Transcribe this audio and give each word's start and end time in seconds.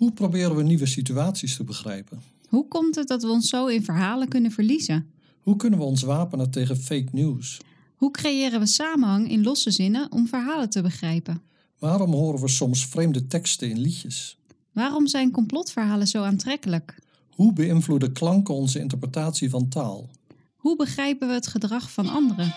Hoe 0.00 0.12
proberen 0.12 0.56
we 0.56 0.62
nieuwe 0.62 0.86
situaties 0.86 1.56
te 1.56 1.64
begrijpen? 1.64 2.20
Hoe 2.48 2.68
komt 2.68 2.94
het 2.94 3.08
dat 3.08 3.22
we 3.22 3.30
ons 3.30 3.48
zo 3.48 3.66
in 3.66 3.84
verhalen 3.84 4.28
kunnen 4.28 4.50
verliezen? 4.50 5.10
Hoe 5.40 5.56
kunnen 5.56 5.78
we 5.78 5.84
ons 5.84 6.02
wapenen 6.02 6.50
tegen 6.50 6.76
fake 6.76 7.08
news? 7.12 7.60
Hoe 7.96 8.10
creëren 8.10 8.60
we 8.60 8.66
samenhang 8.66 9.30
in 9.30 9.42
losse 9.42 9.70
zinnen 9.70 10.12
om 10.12 10.26
verhalen 10.26 10.70
te 10.70 10.82
begrijpen? 10.82 11.42
Waarom 11.78 12.12
horen 12.12 12.40
we 12.40 12.48
soms 12.48 12.86
vreemde 12.86 13.26
teksten 13.26 13.70
in 13.70 13.78
liedjes? 13.78 14.38
Waarom 14.72 15.06
zijn 15.06 15.30
complotverhalen 15.30 16.06
zo 16.06 16.22
aantrekkelijk? 16.22 16.98
Hoe 17.30 17.52
beïnvloeden 17.52 18.12
klanken 18.12 18.54
onze 18.54 18.78
interpretatie 18.78 19.50
van 19.50 19.68
taal? 19.68 20.10
Hoe 20.56 20.76
begrijpen 20.76 21.28
we 21.28 21.34
het 21.34 21.46
gedrag 21.46 21.92
van 21.92 22.08
anderen? 22.08 22.54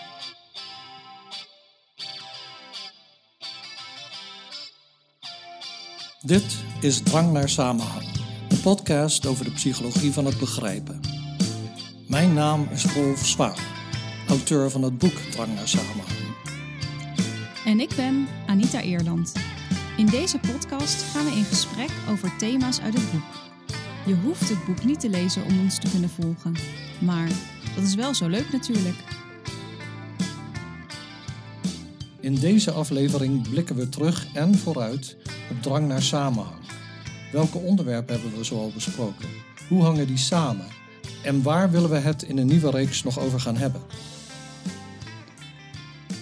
Dit 6.26 6.64
is 6.80 7.00
Drang 7.00 7.32
naar 7.32 7.48
Samenhang, 7.48 8.06
een 8.48 8.60
podcast 8.60 9.26
over 9.26 9.44
de 9.44 9.50
psychologie 9.50 10.12
van 10.12 10.24
het 10.24 10.38
begrijpen. 10.38 11.00
Mijn 12.08 12.34
naam 12.34 12.68
is 12.70 12.84
Rolf 12.84 13.26
Zwaan, 13.26 13.56
auteur 14.28 14.70
van 14.70 14.82
het 14.82 14.98
boek 14.98 15.12
Drang 15.30 15.54
naar 15.54 15.68
Samenhang. 15.68 16.08
En 17.64 17.80
ik 17.80 17.92
ben 17.96 18.26
Anita 18.46 18.80
Eerland. 18.80 19.32
In 19.96 20.06
deze 20.06 20.38
podcast 20.38 21.02
gaan 21.02 21.24
we 21.24 21.30
in 21.30 21.44
gesprek 21.44 21.90
over 22.10 22.36
thema's 22.36 22.80
uit 22.80 22.94
het 22.94 23.12
boek. 23.12 23.32
Je 24.06 24.14
hoeft 24.14 24.48
het 24.48 24.64
boek 24.64 24.84
niet 24.84 25.00
te 25.00 25.08
lezen 25.08 25.44
om 25.44 25.60
ons 25.60 25.78
te 25.78 25.90
kunnen 25.90 26.10
volgen. 26.10 26.54
Maar 27.00 27.28
dat 27.74 27.84
is 27.84 27.94
wel 27.94 28.14
zo 28.14 28.28
leuk 28.28 28.52
natuurlijk. 28.52 28.96
In 32.20 32.34
deze 32.34 32.70
aflevering 32.70 33.48
blikken 33.48 33.76
we 33.76 33.88
terug 33.88 34.26
en 34.34 34.54
vooruit 34.54 35.16
op 35.50 35.62
drang 35.62 35.88
naar 35.88 36.02
samenhang. 36.02 36.62
Welke 37.32 37.58
onderwerpen 37.58 38.14
hebben 38.14 38.38
we 38.38 38.44
zoal 38.44 38.70
besproken? 38.74 39.28
Hoe 39.68 39.82
hangen 39.82 40.06
die 40.06 40.16
samen? 40.16 40.66
En 41.22 41.42
waar 41.42 41.70
willen 41.70 41.90
we 41.90 41.96
het 41.96 42.22
in 42.22 42.38
een 42.38 42.46
nieuwe 42.46 42.70
reeks 42.70 43.02
nog 43.02 43.18
over 43.18 43.40
gaan 43.40 43.56
hebben? 43.56 43.80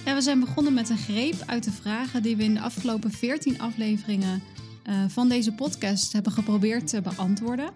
Ja, 0.05 0.15
we 0.15 0.21
zijn 0.21 0.41
begonnen 0.41 0.75
met 0.75 0.89
een 0.89 0.99
greep 0.99 1.43
uit 1.47 1.65
de 1.65 1.73
vragen 1.73 2.23
die 2.23 2.37
we 2.37 2.43
in 2.43 2.55
de 2.55 2.61
afgelopen 2.61 3.11
14 3.11 3.61
afleveringen 3.61 4.43
uh, 4.89 4.95
van 5.09 5.29
deze 5.29 5.53
podcast 5.53 6.13
hebben 6.13 6.33
geprobeerd 6.33 6.87
te 6.87 7.01
beantwoorden. 7.01 7.71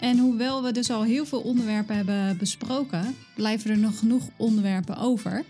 En 0.00 0.18
hoewel 0.18 0.62
we 0.62 0.72
dus 0.72 0.90
al 0.90 1.02
heel 1.02 1.26
veel 1.26 1.40
onderwerpen 1.40 1.96
hebben 1.96 2.36
besproken, 2.38 3.16
blijven 3.34 3.70
er 3.70 3.78
nog 3.78 3.98
genoeg 3.98 4.22
onderwerpen 4.36 4.96
over. 4.96 5.44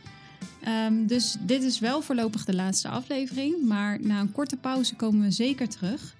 Um, 0.69 1.06
dus 1.06 1.36
dit 1.41 1.62
is 1.62 1.78
wel 1.78 2.03
voorlopig 2.03 2.44
de 2.44 2.55
laatste 2.55 2.89
aflevering, 2.89 3.62
maar 3.62 4.00
na 4.03 4.20
een 4.20 4.33
korte 4.33 4.56
pauze 4.56 4.94
komen 4.94 5.22
we 5.22 5.30
zeker 5.30 5.69
terug. 5.69 6.17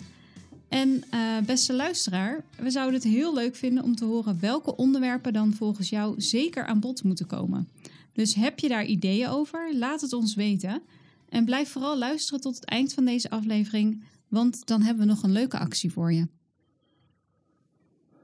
En 0.69 1.05
uh, 1.15 1.39
beste 1.47 1.75
luisteraar, 1.75 2.45
we 2.57 2.71
zouden 2.71 2.95
het 2.95 3.05
heel 3.05 3.35
leuk 3.35 3.57
vinden 3.57 3.85
om 3.85 3.97
te 3.97 4.05
horen 4.05 4.41
welke 4.41 4.77
onderwerpen 4.77 5.33
dan 5.33 5.53
volgens 5.53 5.89
jou 5.89 6.21
zeker 6.21 6.67
aan 6.67 6.81
bod 6.81 7.03
moeten 7.03 7.27
komen. 7.27 7.69
Dus 8.13 8.35
heb 8.35 8.59
je 8.59 8.69
daar 8.69 8.85
ideeën 8.85 9.29
over? 9.29 9.77
Laat 9.77 10.01
het 10.01 10.13
ons 10.13 10.35
weten. 10.35 10.83
En 11.29 11.45
blijf 11.45 11.71
vooral 11.71 11.99
luisteren 11.99 12.41
tot 12.41 12.55
het 12.55 12.65
eind 12.65 12.93
van 12.93 13.05
deze 13.05 13.31
aflevering, 13.31 14.03
want 14.29 14.67
dan 14.67 14.83
hebben 14.83 15.07
we 15.07 15.13
nog 15.13 15.23
een 15.23 15.33
leuke 15.33 15.59
actie 15.59 15.93
voor 15.93 16.13
je. 16.13 16.27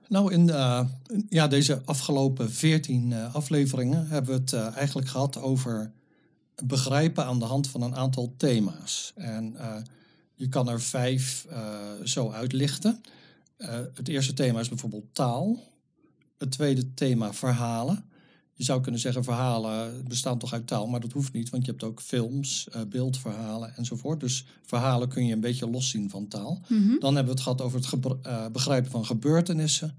Nou, 0.08 0.32
in 0.32 0.48
uh, 0.48 0.80
ja, 1.28 1.48
deze 1.48 1.82
afgelopen 1.84 2.52
veertien 2.52 3.10
uh, 3.10 3.34
afleveringen 3.34 4.06
hebben 4.06 4.34
we 4.34 4.40
het 4.40 4.74
eigenlijk 4.74 5.08
gehad 5.08 5.40
over 5.40 5.92
begrijpen 6.64 7.24
aan 7.24 7.38
de 7.38 7.44
hand 7.44 7.68
van 7.68 7.82
een 7.82 7.96
aantal 7.96 8.34
thema's. 8.36 9.12
En 9.14 9.56
je 10.34 10.48
kan 10.48 10.68
er 10.68 10.80
vijf 10.80 11.46
zo 12.04 12.30
uitlichten. 12.30 13.00
het 13.94 14.08
eerste 14.08 14.34
thema 14.34 14.60
is 14.60 14.68
bijvoorbeeld 14.68 15.14
taal. 15.14 15.58
Het 16.38 16.50
tweede 16.50 16.94
thema 16.94 17.32
verhalen. 17.32 18.04
Je 18.52 18.64
zou 18.64 18.80
kunnen 18.80 19.00
zeggen 19.00 19.24
verhalen 19.24 20.08
bestaan 20.08 20.38
toch 20.38 20.52
uit 20.52 20.66
taal, 20.66 20.86
maar 20.86 21.00
dat 21.00 21.12
hoeft 21.12 21.32
niet, 21.32 21.50
want 21.50 21.64
je 21.64 21.70
hebt 21.70 21.84
ook 21.84 22.00
films, 22.00 22.68
beeldverhalen 22.88 23.76
enzovoort. 23.76 24.20
Dus 24.20 24.44
verhalen 24.62 25.08
kun 25.08 25.26
je 25.26 25.32
een 25.32 25.40
beetje 25.40 25.70
loszien 25.70 26.10
van 26.10 26.28
taal. 26.28 26.60
Mhm. 26.68 26.98
Dan 26.98 27.14
hebben 27.14 27.34
we 27.34 27.40
het 27.40 27.40
gehad 27.40 27.60
over 27.60 27.80
het 27.80 28.52
begrijpen 28.52 28.90
van 28.90 29.06
gebeurtenissen. 29.06 29.98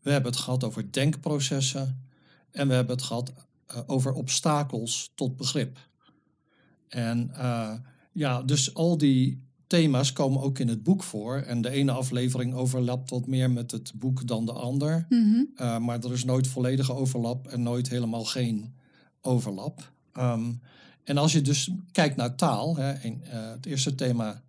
We 0.00 0.10
hebben 0.10 0.32
het 0.32 0.40
gehad 0.40 0.64
over 0.64 0.92
denkprocessen. 0.92 2.06
En 2.50 2.68
we 2.68 2.74
hebben 2.74 2.96
het 2.96 3.04
gehad 3.04 3.32
over 3.86 4.12
obstakels 4.12 5.12
tot 5.14 5.36
begrip. 5.36 5.78
En 6.94 7.30
uh, 7.36 7.72
ja, 8.12 8.42
dus 8.42 8.74
al 8.74 8.98
die 8.98 9.42
thema's 9.66 10.12
komen 10.12 10.42
ook 10.42 10.58
in 10.58 10.68
het 10.68 10.82
boek 10.82 11.02
voor. 11.02 11.36
En 11.36 11.60
de 11.60 11.70
ene 11.70 11.92
aflevering 11.92 12.54
overlapt 12.54 13.10
wat 13.10 13.26
meer 13.26 13.50
met 13.50 13.70
het 13.70 13.92
boek 13.94 14.26
dan 14.26 14.46
de 14.46 14.52
ander. 14.52 15.06
Mm 15.08 15.32
-hmm. 15.32 15.48
uh, 15.56 15.78
maar 15.78 16.04
er 16.04 16.12
is 16.12 16.24
nooit 16.24 16.46
volledige 16.46 16.94
overlap 16.94 17.46
en 17.46 17.62
nooit 17.62 17.88
helemaal 17.88 18.24
geen 18.24 18.74
overlap. 19.20 19.92
Um, 20.18 20.60
en 21.04 21.18
als 21.18 21.32
je 21.32 21.42
dus 21.42 21.70
kijkt 21.92 22.16
naar 22.16 22.34
taal, 22.34 22.76
hè, 22.76 22.92
en, 22.92 23.20
het 23.22 23.66
eerste 23.66 23.94
thema 23.94 24.42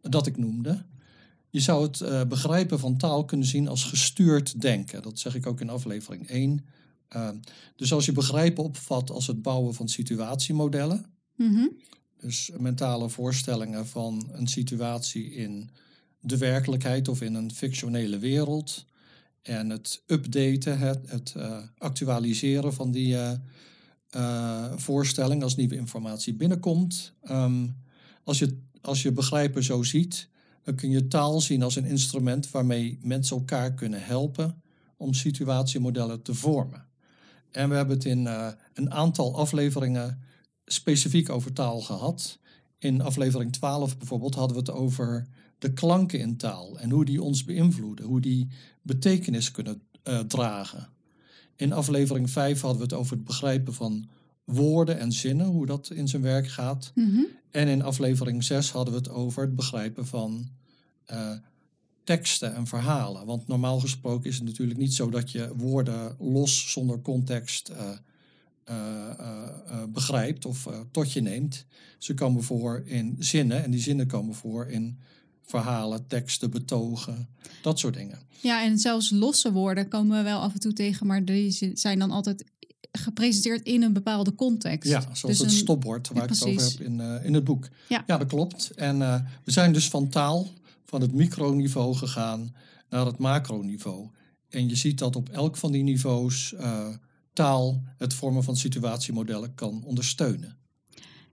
dat 0.00 0.26
ik 0.26 0.36
noemde, 0.36 0.84
je 1.50 1.60
zou 1.60 1.82
het 1.82 2.00
uh, 2.00 2.24
begrijpen 2.24 2.78
van 2.78 2.96
taal 2.96 3.24
kunnen 3.24 3.46
zien 3.46 3.68
als 3.68 3.84
gestuurd 3.84 4.60
denken. 4.60 5.02
Dat 5.02 5.18
zeg 5.18 5.34
ik 5.34 5.46
ook 5.46 5.60
in 5.60 5.70
aflevering 5.70 6.28
1. 6.28 6.64
Uh, 7.16 7.28
dus 7.76 7.92
als 7.92 8.06
je 8.06 8.12
begrijpen 8.12 8.64
opvat 8.64 9.10
als 9.10 9.26
het 9.26 9.42
bouwen 9.42 9.74
van 9.74 9.88
situatiemodellen. 9.88 11.06
-hmm. 11.36 11.76
Dus 12.20 12.50
mentale 12.58 13.08
voorstellingen 13.08 13.86
van 13.86 14.28
een 14.32 14.46
situatie 14.46 15.32
in 15.32 15.70
de 16.20 16.36
werkelijkheid 16.36 17.08
of 17.08 17.20
in 17.20 17.34
een 17.34 17.52
fictionele 17.52 18.18
wereld. 18.18 18.84
En 19.42 19.70
het 19.70 20.02
updaten, 20.06 20.78
het, 20.78 21.10
het 21.10 21.34
uh, 21.36 21.58
actualiseren 21.78 22.72
van 22.74 22.90
die 22.90 23.16
voorstelling 24.76 25.42
als 25.42 25.56
nieuwe 25.56 25.76
informatie 25.76 26.34
binnenkomt. 26.34 27.12
Um, 27.30 27.76
als, 28.24 28.38
je, 28.38 28.58
als 28.80 29.02
je 29.02 29.12
begrijpen 29.12 29.64
zo 29.64 29.82
ziet, 29.82 30.28
dan 30.62 30.74
kun 30.74 30.90
je 30.90 31.08
taal 31.08 31.40
zien 31.40 31.62
als 31.62 31.76
een 31.76 31.84
instrument 31.84 32.50
waarmee 32.50 32.98
mensen 33.02 33.36
elkaar 33.36 33.74
kunnen 33.74 34.04
helpen 34.04 34.62
om 34.96 35.14
situatiemodellen 35.14 36.22
te 36.22 36.34
vormen. 36.34 36.86
En 37.50 37.68
we 37.68 37.74
hebben 37.74 37.96
het 37.96 38.04
in 38.04 38.24
uh, 38.24 38.48
een 38.74 38.92
aantal 38.92 39.36
afleveringen 39.36 40.22
specifiek 40.66 41.30
over 41.30 41.52
taal 41.52 41.80
gehad. 41.80 42.38
In 42.78 43.00
aflevering 43.00 43.52
12 43.52 43.98
bijvoorbeeld 43.98 44.34
hadden 44.34 44.56
we 44.56 44.62
het 44.62 44.70
over 44.80 45.26
de 45.58 45.72
klanken 45.72 46.18
in 46.18 46.36
taal 46.36 46.78
en 46.78 46.90
hoe 46.90 47.04
die 47.04 47.22
ons 47.22 47.44
beïnvloeden, 47.44 48.06
hoe 48.06 48.20
die 48.20 48.48
betekenis 48.82 49.50
kunnen 49.50 49.82
uh, 50.04 50.18
dragen. 50.18 50.88
In 51.56 51.72
aflevering 51.72 52.30
5 52.30 52.60
hadden 52.60 52.78
we 52.78 52.84
het 52.84 52.94
over 52.94 53.16
het 53.16 53.24
begrijpen 53.24 53.74
van 53.74 54.08
woorden 54.44 54.98
en 54.98 55.12
zinnen, 55.12 55.46
hoe 55.46 55.66
dat 55.66 55.90
in 55.90 56.08
zijn 56.08 56.22
werk 56.22 56.48
gaat. 56.48 56.92
Mm 56.94 57.10
-hmm. 57.10 57.26
En 57.50 57.68
in 57.68 57.82
aflevering 57.82 58.44
6 58.44 58.70
hadden 58.70 58.94
we 58.94 58.98
het 58.98 59.08
over 59.08 59.42
het 59.42 59.56
begrijpen 59.56 60.06
van 60.06 60.48
uh, 61.10 61.30
teksten 62.04 62.54
en 62.54 62.66
verhalen. 62.66 63.26
Want 63.26 63.48
normaal 63.48 63.80
gesproken 63.80 64.30
is 64.30 64.34
het 64.34 64.44
natuurlijk 64.44 64.78
niet 64.78 64.94
zo 64.94 65.10
dat 65.10 65.30
je 65.30 65.52
woorden 65.56 66.16
los 66.18 66.72
zonder 66.72 67.00
context 67.00 67.70
uh, 67.70 67.76
uh, 67.78 67.90
begrijpt 69.88 70.44
of 70.44 70.68
tot 70.90 71.12
je 71.12 71.20
neemt. 71.20 71.64
Ze 71.98 72.14
komen 72.14 72.42
voor 72.42 72.82
in 72.84 73.16
zinnen 73.18 73.64
en 73.64 73.70
die 73.70 73.80
zinnen 73.80 74.06
komen 74.06 74.34
voor 74.34 74.66
in 74.66 74.98
verhalen, 75.42 76.06
teksten, 76.06 76.50
betogen, 76.50 77.28
dat 77.62 77.78
soort 77.78 77.94
dingen. 77.94 78.18
Ja, 78.42 78.64
en 78.64 78.78
zelfs 78.78 79.10
losse 79.10 79.52
woorden 79.52 79.88
komen 79.88 80.16
we 80.16 80.22
wel 80.22 80.40
af 80.40 80.52
en 80.52 80.60
toe 80.60 80.72
tegen, 80.72 81.06
maar 81.06 81.24
die 81.24 81.70
zijn 81.74 81.98
dan 81.98 82.10
altijd 82.10 82.44
gepresenteerd 82.92 83.62
in 83.62 83.82
een 83.82 83.92
bepaalde 83.92 84.34
context. 84.34 84.90
Ja, 84.90 85.00
zoals 85.00 85.20
Dus 85.20 85.38
het 85.38 85.46
een- 85.50 85.56
stopwoord 85.56 86.08
waar 86.08 86.16
Ja, 86.16 86.22
ik 86.24 86.28
het 86.30 86.42
over 86.44 86.62
heb 86.62 86.80
in, 86.80 87.00
eh, 87.00 87.24
in 87.24 87.34
het 87.34 87.44
boek. 87.44 87.68
Ja. 87.88 88.02
dat 88.06 88.26
klopt. 88.26 88.70
En 88.70 89.02
eh, 89.02 89.20
we 89.44 89.50
zijn 89.50 89.72
dus 89.72 89.88
van 89.88 90.08
taal, 90.08 90.48
van 90.84 91.00
het 91.00 91.12
microniveau 91.12 91.94
gegaan 91.94 92.54
naar 92.90 93.06
het 93.06 93.18
macroniveau. 93.18 94.08
En 94.48 94.68
je 94.68 94.74
ziet 94.76 94.98
dat 94.98 95.16
op 95.16 95.28
elk 95.28 95.56
van 95.56 95.72
die 95.72 95.82
niveaus 95.82 96.54
eh, 96.54 96.88
taal 97.36 97.82
het 97.98 98.14
vormen 98.14 98.44
van 98.44 98.56
situatiemodellen 98.56 99.54
kan 99.54 99.82
ondersteunen. 99.84 100.56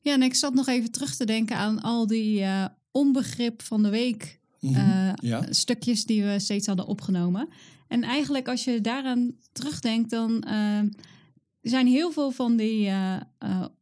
Ja, 0.01 0.13
en 0.13 0.21
ik 0.21 0.35
zat 0.35 0.53
nog 0.53 0.67
even 0.67 0.91
terug 0.91 1.15
te 1.15 1.25
denken 1.25 1.57
aan 1.57 1.81
al 1.81 2.07
die 2.07 2.41
eh, 2.41 2.65
onbegrip 2.91 3.61
van 3.61 3.83
de 3.83 3.89
week 3.89 4.41
Mhm. 4.59 4.75
eh, 4.75 5.13
ja. 5.15 5.45
stukjes 5.49 6.05
die 6.05 6.23
we 6.23 6.39
steeds 6.39 6.67
hadden 6.67 6.85
opgenomen. 6.87 7.47
En 7.87 8.03
eigenlijk 8.03 8.47
als 8.47 8.63
je 8.63 8.81
daaraan 8.81 9.31
terugdenkt, 9.51 10.09
dan 10.09 10.41
eh, 10.41 10.79
zijn 11.61 11.87
heel 11.87 12.11
veel 12.11 12.31
van 12.31 12.55
die 12.55 12.91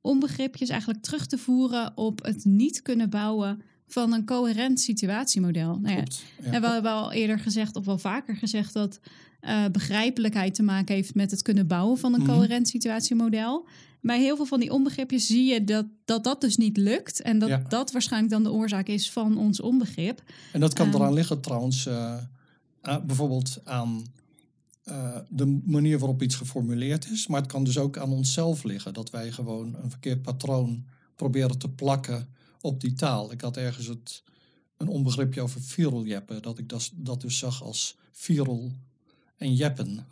onbegripjes 0.01 0.69
eigenlijk 0.69 1.01
terug 1.03 1.25
te 1.27 1.37
voeren 1.37 1.91
op 1.97 2.23
het 2.23 2.45
niet 2.45 2.81
kunnen 2.81 3.09
bouwen 3.09 3.61
van 3.87 4.13
een 4.13 4.25
coherent 4.25 4.79
situatiemodel. 4.79 5.79
Nou 5.79 5.87
ja, 5.95 5.95
Klopt. 5.95 6.23
Ja. 6.43 6.51
en 6.51 6.61
we 6.61 6.67
hebben 6.67 6.91
al 6.91 7.11
eerder 7.11 7.39
gezegd, 7.39 7.75
of 7.75 7.85
wel 7.85 7.97
vaker 7.97 8.35
gezegd, 8.35 8.73
dat 8.73 8.99
eh, 9.41 9.65
begrijpelijkheid 9.71 10.55
te 10.55 10.63
maken 10.63 10.95
heeft 10.95 11.15
met 11.15 11.31
het 11.31 11.41
kunnen 11.41 11.67
bouwen 11.67 11.97
van 11.97 12.13
een 12.13 12.21
Mhm. 12.21 12.29
coherent 12.31 12.67
situatiemodel. 12.67 13.67
Bij 14.01 14.19
heel 14.21 14.35
veel 14.35 14.45
van 14.45 14.59
die 14.59 14.71
onbegripjes 14.71 15.25
zie 15.27 15.45
je 15.53 15.63
dat 15.63 15.85
dat, 16.05 16.23
dat 16.23 16.41
dus 16.41 16.57
niet 16.57 16.77
lukt. 16.77 17.21
En 17.21 17.39
dat 17.39 17.49
Ja. 17.49 17.57
dat 17.69 17.91
waarschijnlijk 17.91 18.31
dan 18.33 18.43
de 18.43 18.51
oorzaak 18.51 18.87
is 18.87 19.11
van 19.11 19.37
ons 19.37 19.59
onbegrip. 19.61 20.23
En 20.53 20.59
dat 20.59 20.73
kan 20.73 20.87
Ehm. 20.87 20.95
eraan 20.95 21.13
liggen 21.13 21.41
trouwens, 21.41 21.85
eh, 21.85 22.17
bijvoorbeeld 23.05 23.61
aan 23.63 24.03
eh, 24.83 25.17
de 25.29 25.59
manier 25.65 25.99
waarop 25.99 26.21
iets 26.21 26.35
geformuleerd 26.35 27.09
is. 27.11 27.27
Maar 27.27 27.41
het 27.41 27.51
kan 27.51 27.63
dus 27.63 27.77
ook 27.77 27.97
aan 27.97 28.11
onszelf 28.11 28.63
liggen. 28.63 28.93
Dat 28.93 29.09
wij 29.09 29.31
gewoon 29.31 29.75
een 29.83 29.89
verkeerd 29.89 30.21
patroon 30.21 30.85
proberen 31.15 31.57
te 31.57 31.69
plakken 31.69 32.27
op 32.61 32.81
die 32.81 32.93
taal. 32.93 33.31
Ik 33.31 33.41
had 33.41 33.57
ergens 33.57 33.87
het, 33.87 34.23
een 34.77 34.87
onbegripje 34.87 35.41
over 35.41 35.61
viral 35.61 36.05
jeppen. 36.05 36.41
Dat 36.41 36.57
ik 36.59 36.69
dat, 36.69 36.91
dat 36.95 37.21
dus 37.21 37.37
zag 37.37 37.63
als 37.63 37.97
viral 38.11 38.71
en 39.41 39.55
jeppen. 39.55 40.05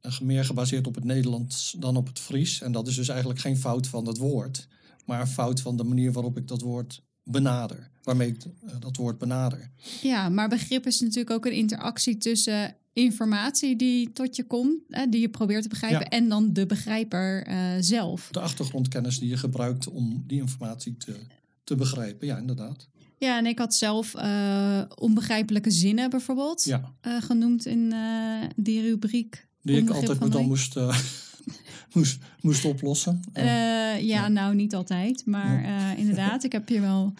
En 0.00 0.12
meer 0.22 0.44
gebaseerd 0.44 0.86
op 0.86 0.94
het 0.94 1.04
Nederlands 1.04 1.74
dan 1.78 1.96
op 1.96 2.06
het 2.06 2.18
Fries. 2.18 2.60
En 2.60 2.72
dat 2.72 2.88
is 2.88 2.94
dus 2.94 3.08
eigenlijk 3.08 3.40
geen 3.40 3.56
fout 3.56 3.86
van 3.86 4.06
het 4.06 4.16
woord. 4.18 4.68
Maar 5.04 5.20
een 5.20 5.26
fout 5.26 5.60
van 5.60 5.76
de 5.76 5.84
manier 5.84 6.12
waarop 6.12 6.36
ik 6.36 6.48
dat 6.48 6.60
woord 6.60 7.02
benader. 7.24 7.90
Waarmee 8.02 8.28
ik 8.28 8.44
eh, 8.44 8.74
dat 8.78 8.96
woord 8.96 9.18
benader. 9.18 9.70
Ja, 10.02 10.28
maar 10.28 10.48
begrip 10.48 10.86
is 10.86 11.00
natuurlijk 11.00 11.30
ook 11.30 11.46
een 11.46 11.52
interactie 11.52 12.18
tussen 12.18 12.76
informatie 12.92 13.76
die 13.76 14.12
tot 14.12 14.36
je 14.36 14.44
komt, 14.44 14.78
die 15.10 15.20
je 15.20 15.28
probeert 15.28 15.62
te 15.62 15.68
begrijpen, 15.68 16.00
Ja. 16.00 16.08
en 16.08 16.28
dan 16.28 16.52
de 16.52 16.66
begrijper 16.66 17.46
eh, 17.46 17.56
zelf. 17.80 18.28
De 18.32 18.40
achtergrondkennis 18.40 19.18
die 19.18 19.28
je 19.28 19.36
gebruikt 19.36 19.88
om 19.88 20.24
die 20.26 20.40
informatie 20.40 20.96
te, 20.96 21.16
te 21.64 21.74
begrijpen. 21.74 22.26
Ja, 22.26 22.38
inderdaad. 22.38 22.88
Ja, 23.18 23.38
en 23.38 23.46
ik 23.46 23.58
had 23.58 23.74
zelf 23.74 24.14
eh, 24.14 24.82
onbegrijpelijke 24.94 25.70
zinnen 25.70 26.10
bijvoorbeeld 26.10 26.64
Ja, 26.64 26.92
eh, 27.00 27.22
genoemd 27.22 27.66
in 27.66 27.92
eh, 27.92 28.42
die 28.56 28.82
rubriek. 28.82 29.46
die 29.62 29.76
ik 29.76 29.90
altijd 29.90 30.20
me 30.20 30.28
dan 30.28 30.46
moest, 30.46 30.76
moest, 31.94 32.18
moest 32.40 32.64
oplossen. 32.64 33.20
Eh, 33.32 34.00
ja, 34.00 34.28
nou 34.28 34.54
niet 34.54 34.74
altijd, 34.74 35.26
maar 35.26 35.64
inderdaad, 35.98 36.44
ik 36.44 36.52
heb 36.52 36.68
je 36.68 36.80
wel 36.80 37.14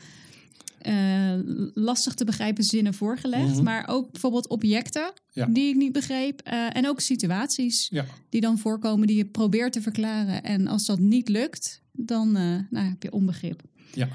lastig 1.74 2.14
te 2.14 2.24
begrijpen 2.24 2.64
zinnen 2.64 2.94
voorgelegd, 2.94 3.54
Mhm. 3.54 3.62
maar 3.62 3.88
ook 3.88 4.12
bijvoorbeeld 4.12 4.48
objecten 4.48 5.12
Ja. 5.30 5.46
die 5.46 5.68
ik 5.68 5.76
niet 5.76 5.92
begreep 5.92 6.40
en 6.72 6.88
ook 6.88 7.00
situaties 7.00 7.88
ja, 7.90 8.04
die 8.28 8.40
dan 8.40 8.58
voorkomen 8.58 9.06
die 9.06 9.16
je 9.16 9.24
probeert 9.26 9.72
te 9.72 9.80
verklaren 9.80 10.42
en 10.42 10.66
als 10.66 10.86
dat 10.86 10.98
niet 10.98 11.28
lukt, 11.28 11.82
dan 11.92 12.32
nou, 12.70 12.86
heb 12.88 13.02
je 13.02 13.12
onbegrip. 13.12 13.62
ja. 13.94 14.08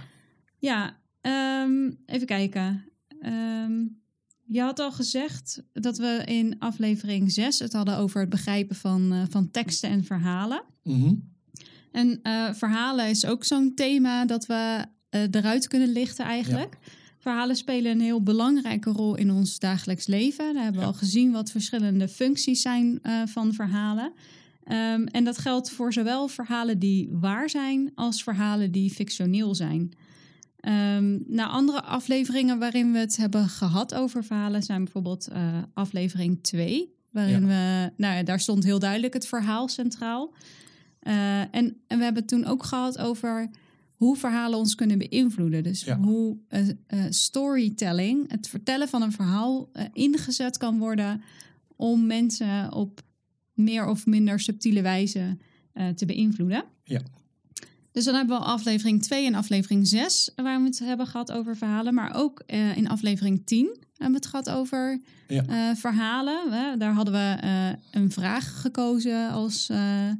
Ja, 0.60 0.98
ehm, 1.22 1.92
even 2.06 2.28
kijken. 2.28 2.86
Ehm, 3.22 3.84
je 4.46 4.62
had 4.62 4.80
al 4.80 4.92
gezegd 4.92 5.64
dat 5.74 5.98
we 5.98 6.22
in 6.26 6.56
aflevering 6.60 7.32
6 7.32 7.60
het 7.60 7.74
hadden 7.74 7.98
over 7.98 8.20
het 8.20 8.30
begrijpen 8.30 8.76
van, 8.76 9.12
eh, 9.14 9.22
van 9.30 9.52
teksten 9.52 9.90
en 9.90 10.04
verhalen. 10.04 10.64
Mhm. 10.84 11.14
En 11.92 12.20
eh, 12.22 12.54
verhalen 12.54 13.10
is 13.10 13.26
ook 13.26 13.44
zo'n 13.44 13.74
thema 13.76 14.26
dat 14.26 14.46
we 14.46 14.86
eh, 15.10 15.22
eruit 15.32 15.68
kunnen 15.68 15.92
lichten 15.92 16.26
eigenlijk. 16.26 16.78
Verhalen 17.18 17.56
spelen 17.56 17.92
een 17.92 18.02
heel 18.02 18.24
belangrijke 18.24 18.90
rol 18.90 19.16
in 19.16 19.32
ons 19.32 19.60
dagelijks 19.60 20.08
leven. 20.08 20.54
Daar 20.54 20.64
hebben 20.64 20.82
we 20.82 20.88
Ja. 20.88 20.94
al 20.94 20.98
gezien 21.00 21.32
wat 21.32 21.52
verschillende 21.52 22.08
functies 22.08 22.62
zijn 22.62 23.00
van 23.26 23.54
verhalen. 23.54 24.14
Ehm, 24.64 25.04
en 25.04 25.24
dat 25.24 25.38
geldt 25.38 25.72
voor 25.72 25.94
zowel 25.94 26.28
verhalen 26.28 26.80
die 26.80 27.10
waar 27.12 27.50
zijn 27.50 27.92
als 27.96 28.24
verhalen 28.24 28.72
die 28.72 28.90
fictioneel 28.92 29.56
zijn. 29.56 29.92
Ehm 30.62 31.18
nou, 31.28 31.50
andere 31.50 31.81
afleveringen 31.84 32.60
waarin 32.60 32.92
we 32.92 32.98
het 32.98 33.18
hebben 33.18 33.48
gehad 33.48 33.94
over 33.94 34.24
verhalen 34.24 34.63
zijn 34.63 34.84
bijvoorbeeld 34.84 35.28
eh, 35.28 35.58
aflevering 35.74 36.44
2. 36.44 36.96
Waarin 37.10 37.48
we, 37.48 37.92
nou 37.98 38.16
ja, 38.16 38.24
daar 38.24 38.40
stond 38.40 38.63
heel 38.63 38.80
duidelijk 38.80 39.13
het 39.13 39.28
verhaal 39.28 39.68
centraal. 39.68 40.34
Eh, 41.00 41.40
en, 41.40 41.78
en 41.88 41.98
we 41.98 42.04
hebben 42.04 42.22
het 42.22 42.28
toen 42.28 42.46
ook 42.46 42.63
gehad 42.63 42.98
over 42.98 43.50
hoe 43.96 44.18
verhalen 44.18 44.60
ons 44.60 44.75
kunnen 44.75 44.98
beïnvloeden. 44.98 45.63
Dus 45.63 45.84
Ja. 45.84 45.98
hoe 45.98 46.38
eh, 46.48 46.68
storytelling, 47.10 48.31
het 48.31 48.48
vertellen 48.48 48.88
van 48.88 49.02
een 49.02 49.12
verhaal, 49.12 49.69
ingezet 49.94 50.58
kan 50.58 50.78
worden 50.78 51.22
om 51.75 52.06
mensen 52.06 52.74
op 52.74 53.02
meer 53.54 53.88
of 53.88 54.06
minder 54.06 54.40
subtiele 54.40 54.81
wijze 54.81 55.38
te 55.96 56.06
beïnvloeden. 56.06 56.63
Ja. 56.84 57.02
Dus 57.92 58.04
dan 58.06 58.16
hebben 58.16 58.38
we 58.40 58.44
aflevering 58.46 59.04
2 59.04 59.26
en 59.26 59.36
aflevering 59.36 59.88
6 59.88 60.32
waar 60.36 60.60
we 60.60 60.66
het 60.68 60.80
hebben 60.80 61.08
gehad 61.08 61.32
over 61.32 61.58
verhalen. 61.58 61.94
Maar 61.94 62.16
ook 62.16 62.44
eh, 62.46 62.78
in 62.78 62.90
aflevering 62.90 63.46
10 63.46 63.66
hebben 63.66 64.20
we 64.22 64.26
het 64.26 64.26
gehad 64.26 64.50
over 64.50 65.02
Ja. 65.28 65.46
eh, 65.46 65.76
verhalen. 65.76 66.80
Daar 66.80 66.94
hadden 66.94 67.14
we 67.14 67.38
eh, 67.42 68.02
een 68.02 68.12
vraag 68.12 68.62
gekozen 68.62 69.30
als 69.30 69.70
eh, 69.70 70.08
eh, 70.10 70.16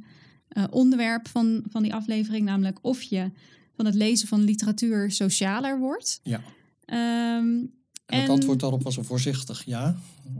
onderwerp 0.70 1.28
van, 1.28 1.62
van 1.70 1.82
die 1.82 1.94
aflevering. 1.94 2.44
Namelijk 2.44 2.78
of 2.82 3.02
je 3.02 3.30
van 3.76 3.84
het 3.86 3.94
lezen 3.94 4.28
van 4.28 4.42
literatuur 4.44 5.10
socialer 5.10 5.78
wordt. 5.78 6.20
Ja. 6.22 6.40
Ehm, 6.84 6.98
En 8.06 8.18
het 8.18 8.28
En- 8.28 8.34
antwoord 8.34 8.60
daarop 8.60 8.82
was 8.82 8.96
een 8.96 9.04
voorzichtig 9.04 9.64
ja. 9.64 9.96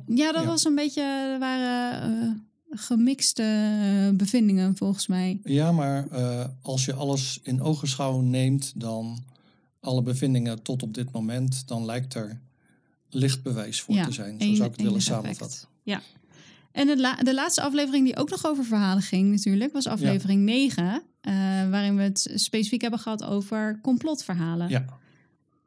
ja, 0.06 0.32
dat 0.32 0.42
Ja. 0.42 0.48
was 0.48 0.64
een 0.64 0.74
beetje, 0.74 1.02
er 1.02 1.38
waren 1.38 2.02
eh, 2.22 2.30
gemixte 2.74 3.42
eh, 3.42 4.16
bevindingen 4.16 4.76
volgens 4.76 5.06
mij. 5.06 5.40
Ja, 5.44 5.72
maar 5.72 6.08
eh, 6.10 6.44
als 6.62 6.84
je 6.84 6.92
alles 6.94 7.40
in 7.42 7.62
ogenschouw 7.62 8.20
neemt, 8.20 8.72
dan 8.80 9.18
alle 9.80 10.02
bevindingen 10.02 10.62
tot 10.62 10.82
op 10.82 10.94
dit 10.94 11.12
moment, 11.12 11.68
dan 11.68 11.84
lijkt 11.84 12.14
er 12.14 12.40
licht 13.10 13.42
bewijs 13.42 13.80
voor 13.80 13.94
Ja, 13.94 14.04
te 14.04 14.12
zijn. 14.12 14.40
Zo 14.40 14.54
zou 14.54 14.68
ik 14.68 14.74
het 14.76 14.82
willen 14.86 15.02
samenvatten. 15.02 15.68
Ja. 15.82 16.00
En 16.72 17.00
la- 17.00 17.16
de 17.16 17.34
laatste 17.34 17.62
aflevering 17.62 18.04
die 18.04 18.16
ook 18.16 18.30
nog 18.30 18.46
over 18.46 18.64
verhalen 18.64 19.02
ging 19.02 19.30
natuurlijk, 19.30 19.72
was 19.72 19.86
aflevering 19.86 20.42
9. 20.42 21.02
eh, 21.20 21.32
waarin 21.70 21.96
we 21.96 22.02
het 22.02 22.30
specifiek 22.34 22.80
hebben 22.80 23.00
gehad 23.00 23.24
over 23.24 23.78
complotverhalen. 23.82 24.68
Ja, 24.68 24.84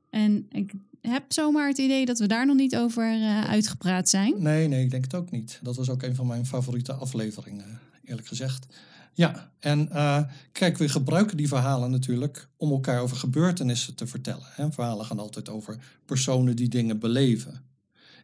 En 0.10 0.46
ik 0.52 0.74
heb 1.06 1.24
zomaar 1.28 1.68
het 1.68 1.78
idee 1.78 2.06
dat 2.06 2.20
we 2.20 2.28
daar 2.28 2.46
nog 2.46 2.56
niet 2.56 2.76
over 2.76 3.04
eh, 3.04 3.44
uitgepraat 3.44 4.10
zijn. 4.10 4.34
nee, 4.38 4.68
nee, 4.68 4.84
ik 4.84 4.92
denk 4.92 5.04
het 5.04 5.16
ook 5.16 5.32
niet. 5.32 5.60
Dat 5.62 5.76
was 5.76 5.90
ook 5.90 6.04
een 6.04 6.16
van 6.16 6.28
mijn 6.28 6.46
favoriete 6.46 6.94
afleveringen, 6.94 7.80
eerlijk 8.04 8.28
gezegd. 8.28 8.66
Ja, 9.14 9.52
en 9.60 9.92
eh, 9.92 10.24
kijk, 10.52 10.78
we 10.78 10.90
gebruiken 10.90 11.38
die 11.38 11.48
verhalen 11.48 11.92
natuurlijk 11.92 12.48
om 12.58 12.72
elkaar 12.72 13.02
over 13.02 13.18
gebeurtenissen 13.18 13.96
te 13.96 14.08
vertellen. 14.08 14.48
Hè. 14.52 14.72
Verhalen 14.72 15.06
gaan 15.06 15.20
altijd 15.20 15.50
over 15.50 15.78
personen 16.06 16.56
die 16.56 16.68
dingen 16.70 17.00
beleven. 17.00 17.62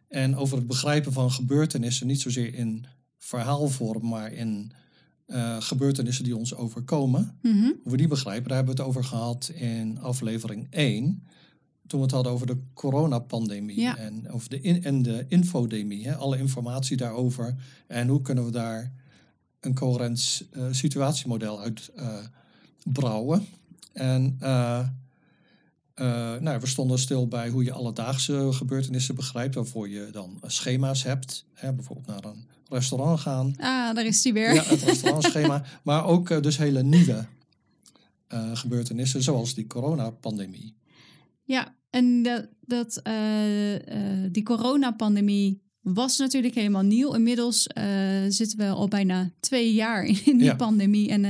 En 0.08 0.36
over 0.36 0.56
het 0.56 0.66
begrijpen 0.66 1.12
van 1.12 1.30
gebeurtenissen, 1.30 2.06
niet 2.06 2.20
zozeer 2.20 2.54
in 2.54 2.86
verhaalvorm, 3.18 4.08
maar 4.08 4.32
in 4.32 4.72
eh, 5.26 5.56
gebeurtenissen 5.60 6.24
die 6.24 6.36
ons 6.36 6.54
overkomen. 6.54 7.38
Hoe 7.42 7.76
we 7.82 7.96
die 7.96 8.08
begrijpen, 8.08 8.48
daar 8.48 8.56
hebben 8.56 8.76
we 8.76 8.82
het 8.82 8.90
over 8.90 9.04
gehad 9.04 9.50
in 9.54 9.98
aflevering 10.00 10.66
1. 10.70 11.26
Toen 11.92 12.00
we 12.00 12.06
het 12.06 12.16
hadden 12.16 12.32
over 12.32 12.46
de 12.46 12.58
coronapandemie 12.74 13.80
Ja. 13.80 13.96
en 13.96 14.30
over 14.30 14.48
de, 14.48 14.60
in, 14.60 14.84
en 14.84 15.02
de 15.02 15.24
infodemie. 15.28 16.06
Hè, 16.06 16.16
alle 16.16 16.38
informatie 16.38 16.96
daarover. 16.96 17.54
En 17.86 18.08
hoe 18.08 18.22
kunnen 18.22 18.44
we 18.44 18.50
daar 18.50 18.92
een 19.60 19.74
coherent 19.74 20.42
eh, 20.50 20.66
situatiemodel 20.70 21.60
uit 21.60 21.90
eh, 21.96 22.16
brouwen. 22.84 23.46
En 23.92 24.36
eh, 24.40 24.86
nou, 26.40 26.60
we 26.60 26.66
stonden 26.66 26.98
stil 26.98 27.28
bij 27.28 27.48
hoe 27.48 27.64
je 27.64 27.72
alledaagse 27.72 28.52
gebeurtenissen 28.52 29.14
begrijpt. 29.14 29.54
Waarvoor 29.54 29.88
je 29.88 30.08
dan 30.12 30.40
schema's 30.46 31.02
hebt. 31.02 31.44
Hè, 31.54 31.72
bijvoorbeeld 31.72 32.06
naar 32.06 32.24
een 32.32 32.48
restaurant 32.68 33.20
gaan. 33.20 33.54
Ah, 33.58 33.94
daar 33.94 34.06
is 34.06 34.22
die 34.22 34.32
weer. 34.32 34.54
Ja, 34.54 34.62
het 34.62 34.82
restaurantschema. 34.82 35.64
maar 35.82 36.04
ook 36.06 36.42
dus 36.42 36.56
hele 36.56 36.82
nieuwe 36.82 37.26
gebeurtenissen, 38.52 39.22
zoals 39.22 39.54
die 39.54 39.66
coronapandemie. 39.66 40.74
Ja, 41.44 41.74
en 41.92 42.22
dat, 42.22 42.48
dat, 42.60 43.00
eh, 43.02 43.74
eh, 43.74 44.30
die 44.30 44.42
coronapandemie 44.42 45.60
was 45.80 46.18
natuurlijk 46.18 46.54
helemaal 46.54 46.82
nieuw. 46.82 47.14
Inmiddels 47.14 47.66
eh, 47.66 47.84
zitten 48.28 48.58
we 48.58 48.68
al 48.68 48.88
bijna 48.88 49.30
twee 49.40 49.72
jaar 49.72 50.04
in 50.04 50.36
die 50.36 50.42
Ja. 50.42 50.54
pandemie. 50.54 51.08
En 51.08 51.24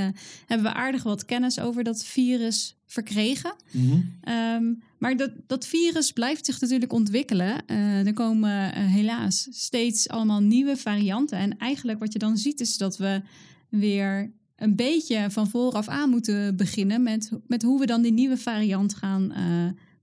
hebben 0.47 0.67
we 0.67 0.73
aardig 0.73 1.03
wat 1.03 1.25
kennis 1.25 1.61
over 1.61 1.85
dat 1.85 2.05
virus 2.05 2.77
verkregen. 2.87 3.55
Mhm. 3.71 4.01
Ehm, 4.21 4.75
maar 4.99 5.17
dat, 5.17 5.31
dat 5.47 5.67
virus 5.67 6.13
blijft 6.13 6.47
zich 6.47 6.61
natuurlijk 6.61 6.93
ontwikkelen. 6.93 7.67
Er 8.07 8.13
komen 8.13 8.75
helaas 8.75 9.49
steeds 9.51 10.09
allemaal 10.09 10.41
nieuwe 10.41 10.77
varianten. 10.77 11.39
En 11.39 11.59
eigenlijk 11.59 11.99
wat 11.99 12.13
je 12.13 12.19
dan 12.19 12.37
ziet 12.37 12.61
is 12.61 12.77
dat 12.77 12.97
we 12.97 13.23
weer 13.69 14.33
een 14.57 14.77
beetje 14.77 15.31
van 15.31 15.49
vooraf 15.49 15.89
aan 15.89 16.11
moeten 16.11 16.57
beginnen 16.57 17.03
met, 17.03 17.31
met 17.47 17.63
hoe 17.63 17.81
we 17.81 17.87
dan 17.87 18.03
die 18.03 18.13
nieuwe 18.13 18.37
variant 18.37 18.95
gaan 18.95 19.33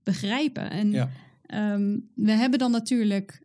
begrijpen. 0.02 0.70
En 0.70 0.90
Ja. 0.92 1.10
ehm, 1.46 1.96
we 2.14 2.30
hebben 2.32 2.58
dan 2.58 2.70
natuurlijk 2.70 3.42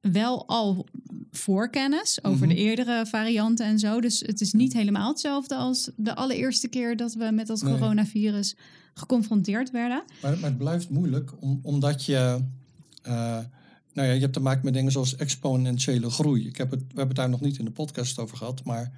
wel 0.00 0.46
al 0.48 0.86
voorkennis 1.30 2.24
over 2.24 2.46
Mhm. 2.46 2.54
de 2.56 2.60
eerdere 2.62 3.06
varianten 3.06 3.66
en 3.66 3.78
zo. 3.78 4.00
Dus 4.00 4.20
het 4.20 4.40
is 4.40 4.52
niet 4.52 4.72
helemaal 4.72 5.08
hetzelfde 5.08 5.54
als 5.54 5.90
de 5.96 6.14
allereerste 6.14 6.68
keer 6.68 6.96
dat 6.96 7.14
we 7.14 7.30
met 7.32 7.46
dat 7.46 7.62
Nee. 7.62 7.72
coronavirus 7.78 8.56
geconfronteerd 8.94 9.70
werden. 9.70 10.02
Maar, 10.22 10.38
maar 10.38 10.48
het 10.50 10.58
blijft 10.58 10.90
moeilijk 10.90 11.32
om, 11.40 11.58
omdat 11.62 12.04
je. 12.04 12.38
eh, 13.02 13.38
nou 13.92 14.08
ja, 14.08 14.14
je 14.14 14.20
hebt 14.20 14.32
te 14.32 14.40
maken 14.40 14.64
met 14.64 14.74
dingen 14.74 14.92
zoals 14.92 15.16
exponentiële 15.16 16.10
groei. 16.10 16.46
Ik 16.46 16.56
heb 16.56 16.70
het, 16.70 16.80
we 16.80 16.86
hebben 16.86 17.06
het 17.06 17.16
daar 17.16 17.28
nog 17.28 17.40
niet 17.40 17.58
in 17.58 17.64
de 17.64 17.70
podcast 17.70 18.18
over 18.18 18.36
gehad, 18.36 18.64
maar 18.64 18.92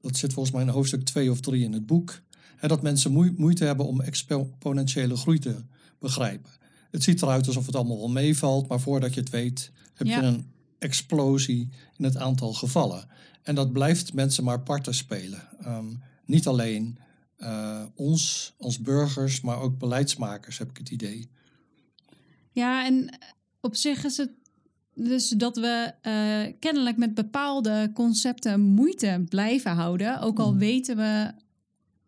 dat 0.00 0.16
zit 0.16 0.32
volgens 0.32 0.54
mij 0.54 0.64
in 0.64 0.68
hoofdstuk 0.70 1.02
2 1.04 1.30
of 1.30 1.40
3 1.40 1.64
in 1.64 1.72
het 1.72 1.86
boek. 1.86 2.20
Hè, 2.56 2.68
dat 2.68 2.82
mensen 2.82 3.12
moe- 3.12 3.34
moeite 3.36 3.64
hebben 3.64 3.86
om 3.86 4.00
exponentiële 4.00 5.16
groei 5.16 5.38
te 5.38 5.56
begrijpen. 6.00 6.50
Het 6.90 7.02
ziet 7.02 7.22
eruit 7.22 7.46
alsof 7.46 7.66
het 7.66 7.76
allemaal 7.76 7.98
wel 7.98 8.08
meevalt, 8.10 8.68
maar 8.68 8.80
voordat 8.80 9.14
je 9.14 9.20
het 9.20 9.30
weet, 9.30 9.72
heb 9.94 10.06
Ja. 10.06 10.20
je 10.20 10.26
een 10.26 10.46
explosie 10.78 11.68
in 11.96 12.04
het 12.04 12.16
aantal 12.16 12.52
gevallen. 12.52 13.08
En 13.42 13.54
dat 13.54 13.72
blijft 13.72 14.12
mensen 14.12 14.44
maar 14.44 14.60
parten 14.60 14.94
spelen. 14.94 15.48
Ehm, 15.60 15.94
niet 16.24 16.46
alleen 16.46 16.98
eh, 17.36 17.82
ons 17.94 18.52
als 18.58 18.80
burgers, 18.80 19.40
maar 19.40 19.58
ook 19.60 19.78
beleidsmakers, 19.78 20.58
heb 20.58 20.70
ik 20.70 20.76
het 20.76 20.90
idee. 20.90 21.28
Ja, 22.50 22.86
en 22.86 23.18
op 23.60 23.74
zich 23.76 24.04
is 24.04 24.16
het 24.16 24.30
dus 24.94 25.28
dat 25.28 25.56
we 25.56 25.92
eh, 26.00 26.52
kennelijk 26.58 26.96
met 26.96 27.14
bepaalde 27.14 27.90
concepten 27.94 28.60
moeite 28.60 29.24
blijven 29.28 29.70
houden. 29.70 30.20
Ook 30.20 30.38
al 30.38 30.52
Mm. 30.52 30.58
weten 30.58 30.96
we, 30.96 31.32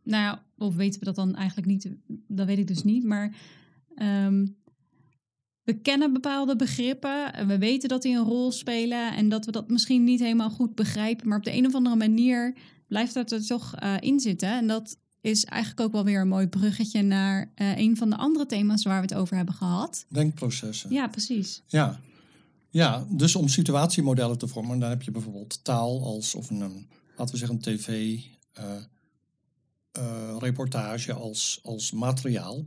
nou 0.03 0.23
ja, 0.23 0.43
of 0.59 0.75
weten 0.75 0.99
we 0.99 1.05
dat 1.07 1.15
dan 1.15 1.35
eigenlijk 1.35 1.67
niet, 1.69 1.89
dat 2.29 2.47
weet 2.47 2.59
ik 2.59 2.67
dus 2.67 2.83
niet. 2.85 3.05
Maar 3.05 3.35
ehm, 3.95 4.47
we 5.63 5.81
kennen 5.81 6.13
bepaalde 6.13 6.57
begrippen 6.57 7.33
en 7.33 7.47
we 7.47 7.59
weten 7.59 7.89
dat 7.89 8.03
die 8.03 8.17
een 8.17 8.25
rol 8.25 8.53
spelen 8.53 9.17
en 9.17 9.29
dat 9.29 9.45
we 9.45 9.53
dat 9.53 9.69
misschien 9.69 10.05
niet 10.05 10.21
helemaal 10.21 10.51
goed 10.51 10.75
begrijpen. 10.75 11.29
Maar 11.29 11.39
op 11.39 11.45
de 11.45 11.53
een 11.53 11.67
of 11.67 11.75
andere 11.75 11.97
manier 11.97 12.57
blijft 12.89 13.15
dat 13.15 13.33
er 13.33 13.47
toch 13.47 13.75
eh, 13.75 13.95
in 14.01 14.21
zitten. 14.21 14.49
En 14.49 14.67
dat 14.67 14.97
is 15.21 15.45
eigenlijk 15.45 15.81
ook 15.83 15.93
wel 15.93 16.05
weer 16.05 16.21
een 16.21 16.29
mooi 16.29 16.47
bruggetje 16.47 17.03
naar 17.03 17.53
eh, 17.55 17.79
een 17.79 17.97
van 17.97 18.11
de 18.11 18.17
andere 18.17 18.47
thema's 18.47 18.83
waar 18.83 19.01
we 19.01 19.07
het 19.07 19.15
over 19.15 19.37
hebben 19.37 19.55
gehad. 19.55 20.05
Denkprocessen. 20.09 20.91
Ja, 20.93 21.09
precies. 21.09 21.63
Ja. 21.67 22.01
ja, 22.71 23.07
dus 23.09 23.37
om 23.37 23.49
situatiemodellen 23.49 24.39
te 24.39 24.49
vormen, 24.49 24.79
dan 24.79 24.91
heb 24.91 25.03
je 25.03 25.11
bijvoorbeeld 25.11 25.65
taal 25.65 26.05
als, 26.05 26.35
of 26.35 26.51
een, 26.51 26.61
een, 26.61 26.89
laten 27.17 27.35
we 27.35 27.39
zeggen, 27.41 27.57
een 27.57 27.63
tv, 27.63 28.19
eh, 29.93 30.37
reportage 30.39 31.13
als, 31.13 31.61
als 31.63 31.93
materiaal, 31.93 32.65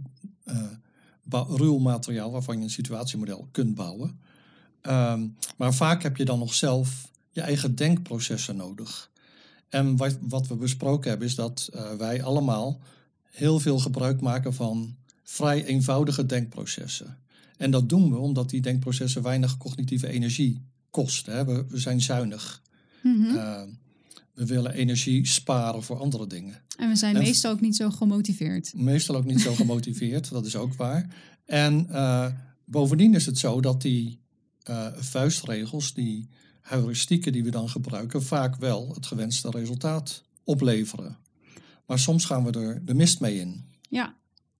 ruw 1.29 1.77
materiaal 1.77 2.31
waarvan 2.31 2.57
je 2.57 2.63
een 2.63 2.69
situatiemodel 2.69 3.47
kunt 3.51 3.75
bouwen. 3.75 4.19
Ehm, 4.81 5.27
maar 5.57 5.73
vaak 5.73 6.03
heb 6.03 6.17
je 6.17 6.25
dan 6.25 6.39
nog 6.39 6.53
zelf 6.53 7.11
je 7.31 7.41
eigen 7.41 7.75
denkprocessen 7.75 8.55
nodig. 8.55 9.11
En 9.69 9.97
wat, 9.97 10.17
wat 10.21 10.47
we 10.47 10.55
besproken 10.55 11.09
hebben 11.09 11.27
is 11.27 11.35
dat 11.35 11.69
eh, 11.73 11.93
wij 11.93 12.23
allemaal 12.23 12.79
heel 13.23 13.59
veel 13.59 13.79
gebruik 13.79 14.21
maken 14.21 14.53
van 14.53 14.95
vrij 15.23 15.65
eenvoudige 15.65 16.25
denkprocessen. 16.25 17.17
En 17.57 17.71
dat 17.71 17.89
doen 17.89 18.11
we 18.11 18.17
omdat 18.17 18.49
die 18.49 18.61
denkprocessen 18.61 19.21
weinig 19.21 19.57
cognitieve 19.57 20.07
energie 20.07 20.61
kosten. 20.89 21.35
Hè. 21.35 21.45
We, 21.45 21.65
we 21.67 21.79
zijn 21.79 22.01
zuinig. 22.01 22.61
Mhm. 23.03 23.35
Eh, 23.35 23.61
we 24.35 24.45
willen 24.45 24.73
energie 24.73 25.27
sparen 25.27 25.83
voor 25.83 25.99
andere 25.99 26.27
dingen. 26.27 26.61
en 26.77 26.89
we 26.89 26.95
zijn 26.95 27.15
en- 27.15 27.21
meestal 27.21 27.51
ook 27.51 27.61
niet 27.61 27.75
zo 27.75 27.89
gemotiveerd. 27.89 28.73
Meestal 28.75 29.15
ook 29.15 29.25
niet 29.25 29.41
zo 29.41 29.53
gemotiveerd, 29.53 30.29
dat 30.37 30.45
is 30.45 30.55
ook 30.55 30.73
waar. 30.73 31.15
En 31.45 31.87
eh, 31.89 32.27
bovendien 32.65 33.13
is 33.15 33.25
het 33.25 33.37
zo 33.37 33.61
dat 33.61 33.81
die 33.81 34.19
eh, 34.63 34.87
vuistregels, 34.95 35.93
die 35.93 36.29
heuristieken 36.61 37.31
die 37.31 37.43
we 37.43 37.51
dan 37.51 37.69
gebruiken, 37.69 38.23
vaak 38.23 38.55
wel 38.55 38.91
het 38.93 39.05
gewenste 39.05 39.49
resultaat 39.49 40.23
opleveren. 40.43 41.17
Maar 41.85 41.99
soms 41.99 42.25
gaan 42.25 42.43
we 42.43 42.51
er 42.59 42.85
de 42.85 42.93
mist 42.93 43.19
mee 43.19 43.39
in. 43.39 43.63
Ja, 43.89 44.15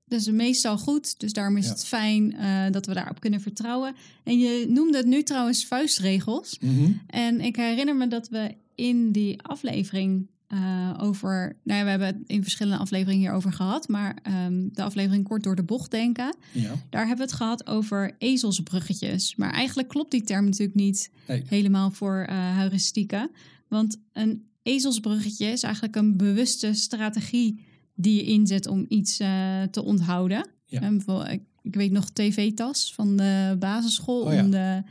dus 0.06 0.30
meestal 0.32 0.78
goed. 0.78 1.20
Dus 1.20 1.34
daarom 1.34 1.58
is 1.58 1.66
Ja. 1.66 1.72
het 1.72 1.86
fijn 1.86 2.34
eh, 2.36 2.72
dat 2.72 2.86
we 2.86 2.94
daarop 2.94 3.20
kunnen 3.20 3.42
vertrouwen. 3.42 3.96
En 4.24 4.40
je 4.40 4.66
noemde 4.70 4.98
het 4.98 5.06
nu 5.06 5.24
trouwens 5.24 5.66
vuistregels. 5.66 6.60
En 7.08 7.42
ik 7.42 7.56
herinner 7.56 7.96
me 7.96 8.08
dat 8.08 8.30
we 8.30 8.56
in 8.76 9.12
die 9.12 9.42
aflevering 9.42 10.28
eh, 10.48 10.94
over... 11.00 11.58
Nou 11.64 11.80
ja, 11.80 11.84
we 11.84 11.90
hebben 11.90 12.08
het 12.08 12.18
in 12.26 12.42
verschillende 12.42 12.78
afleveringen 12.78 13.22
hierover 13.22 13.54
gehad. 13.54 13.88
Maar 13.88 14.18
ehm, 14.24 14.68
de 14.72 14.84
aflevering 14.84 15.24
Kort 15.24 15.44
door 15.44 15.56
de 15.56 15.64
bocht 15.64 15.92
denken. 15.92 16.36
Ja, 16.52 16.74
Daar 16.90 17.08
hebben 17.08 17.26
we 17.26 17.32
het 17.32 17.42
gehad 17.42 17.68
over 17.68 18.16
ezelsbruggetjes. 18.18 19.36
Maar 19.36 19.52
eigenlijk 19.52 19.88
klopt 19.88 20.12
die 20.12 20.22
term 20.24 20.46
natuurlijk 20.46 20.78
niet 20.78 21.12
nee. 21.28 21.44
helemaal 21.48 21.92
voor 21.92 22.26
eh 22.30 22.58
heuristieken. 22.58 23.32
Want 23.68 23.98
een 24.14 24.46
ezelsbruggetje 24.64 25.46
is 25.46 25.64
eigenlijk 25.64 25.96
een 25.96 26.18
bewuste 26.18 26.74
strategie 26.74 27.66
die 27.96 28.16
je 28.16 28.24
inzet 28.24 28.68
om 28.68 28.86
iets 28.88 29.20
eh, 29.20 29.64
te 29.64 29.84
onthouden. 29.84 30.50
Ja. 30.66 30.80
Bijvoorbeeld, 30.80 31.30
ik, 31.30 31.42
ik 31.62 31.76
weet 31.76 31.92
nog 31.92 32.10
tv-tas 32.10 32.94
van 32.94 33.16
de 33.16 33.56
basisschool 33.60 34.22
Oh 34.22 34.34
ja. 34.34 34.44
om 34.44 34.50
de 34.50 34.84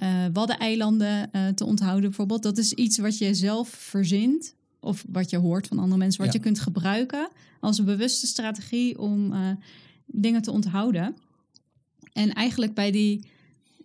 eh 0.00 0.24
Waddeneilanden 0.32 1.32
eh, 1.32 1.48
te 1.48 1.64
onthouden 1.64 2.02
bijvoorbeeld. 2.08 2.42
Dat 2.42 2.58
is 2.58 2.72
iets 2.72 2.98
wat 2.98 3.18
je 3.18 3.34
zelf 3.34 3.68
verzint 3.68 4.54
of 4.80 5.04
wat 5.08 5.30
je 5.30 5.36
hoort 5.36 5.66
van 5.66 5.78
andere 5.78 5.98
mensen, 5.98 6.20
wat 6.24 6.32
Ja. 6.32 6.38
je 6.38 6.44
kunt 6.44 6.60
gebruiken 6.60 7.28
als 7.60 7.78
een 7.78 7.84
bewuste 7.84 8.26
strategie 8.26 8.98
om 8.98 9.32
eh, 9.32 9.50
dingen 10.06 10.42
te 10.42 10.50
onthouden. 10.50 11.16
En 12.12 12.32
eigenlijk 12.32 12.74
bij, 12.74 12.90
die, 12.90 13.24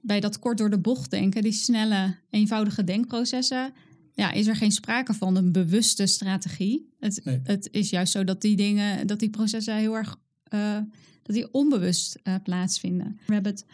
bij 0.01 0.19
dat 0.19 0.39
kort 0.39 0.57
door 0.57 0.69
de 0.69 0.79
bocht 0.79 1.11
denken, 1.11 1.41
die 1.41 1.51
snelle, 1.51 2.15
eenvoudige 2.29 2.83
denkprocessen, 2.83 3.73
ja, 4.13 4.31
is 4.31 4.47
er 4.47 4.55
geen 4.55 4.71
sprake 4.71 5.13
van 5.13 5.35
een 5.35 5.51
bewuste 5.51 6.05
strategie. 6.05 6.89
Het, 6.99 7.21
Nee. 7.23 7.39
het 7.43 7.67
is 7.71 7.89
juist 7.89 8.11
zo 8.11 8.23
dat 8.23 8.41
die 8.41 8.55
dingen, 8.55 9.07
dat 9.07 9.19
die 9.19 9.29
processen 9.29 9.75
heel 9.75 9.95
erg, 9.95 10.17
dat 11.23 11.35
die 11.35 11.53
onbewust 11.53 12.19
plaatsvinden. 12.43 13.19
We 13.27 13.33
hebben 13.33 13.51
het 13.51 13.65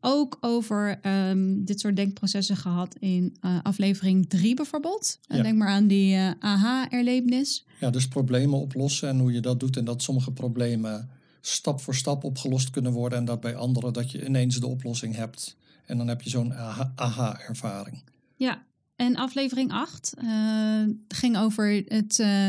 ook 0.00 0.38
over 0.40 0.98
ehm, 1.02 1.64
dit 1.64 1.80
soort 1.80 1.96
denkprocessen 1.96 2.56
gehad 2.56 2.94
in 2.98 3.36
eh, 3.40 3.58
aflevering 3.62 4.28
3 4.28 4.54
bijvoorbeeld. 4.54 5.18
Eh, 5.26 5.36
Ja. 5.36 5.42
Denk 5.42 5.58
maar 5.58 5.68
aan 5.68 5.86
die 5.86 6.14
eh 6.14 6.30
aha-erlevenis. 6.38 7.64
Ja, 7.80 7.90
dus 7.90 8.08
problemen 8.08 8.58
oplossen 8.58 9.08
en 9.08 9.18
hoe 9.18 9.32
je 9.32 9.40
dat 9.40 9.60
doet. 9.60 9.76
En 9.76 9.84
dat 9.84 10.02
sommige 10.02 10.32
problemen 10.32 11.08
stap 11.40 11.80
voor 11.80 11.94
stap 11.94 12.24
opgelost 12.24 12.70
kunnen 12.70 12.92
worden. 12.92 13.18
En 13.18 13.24
dat 13.24 13.40
bij 13.40 13.56
anderen 13.56 13.92
dat 13.92 14.10
je 14.10 14.24
ineens 14.26 14.56
de 14.60 14.66
oplossing 14.66 15.14
hebt. 15.14 15.56
En 15.86 15.96
dan 15.98 16.08
heb 16.08 16.22
je 16.22 16.30
zo'n 16.30 16.54
aha- 16.54 16.92
aha-ervaring. 16.94 18.02
Ja, 18.36 18.62
en 18.96 19.16
aflevering 19.16 19.72
8 19.72 20.14
eh, 20.18 20.82
ging 21.08 21.36
over 21.38 21.82
het 21.86 22.18
eh, 22.18 22.48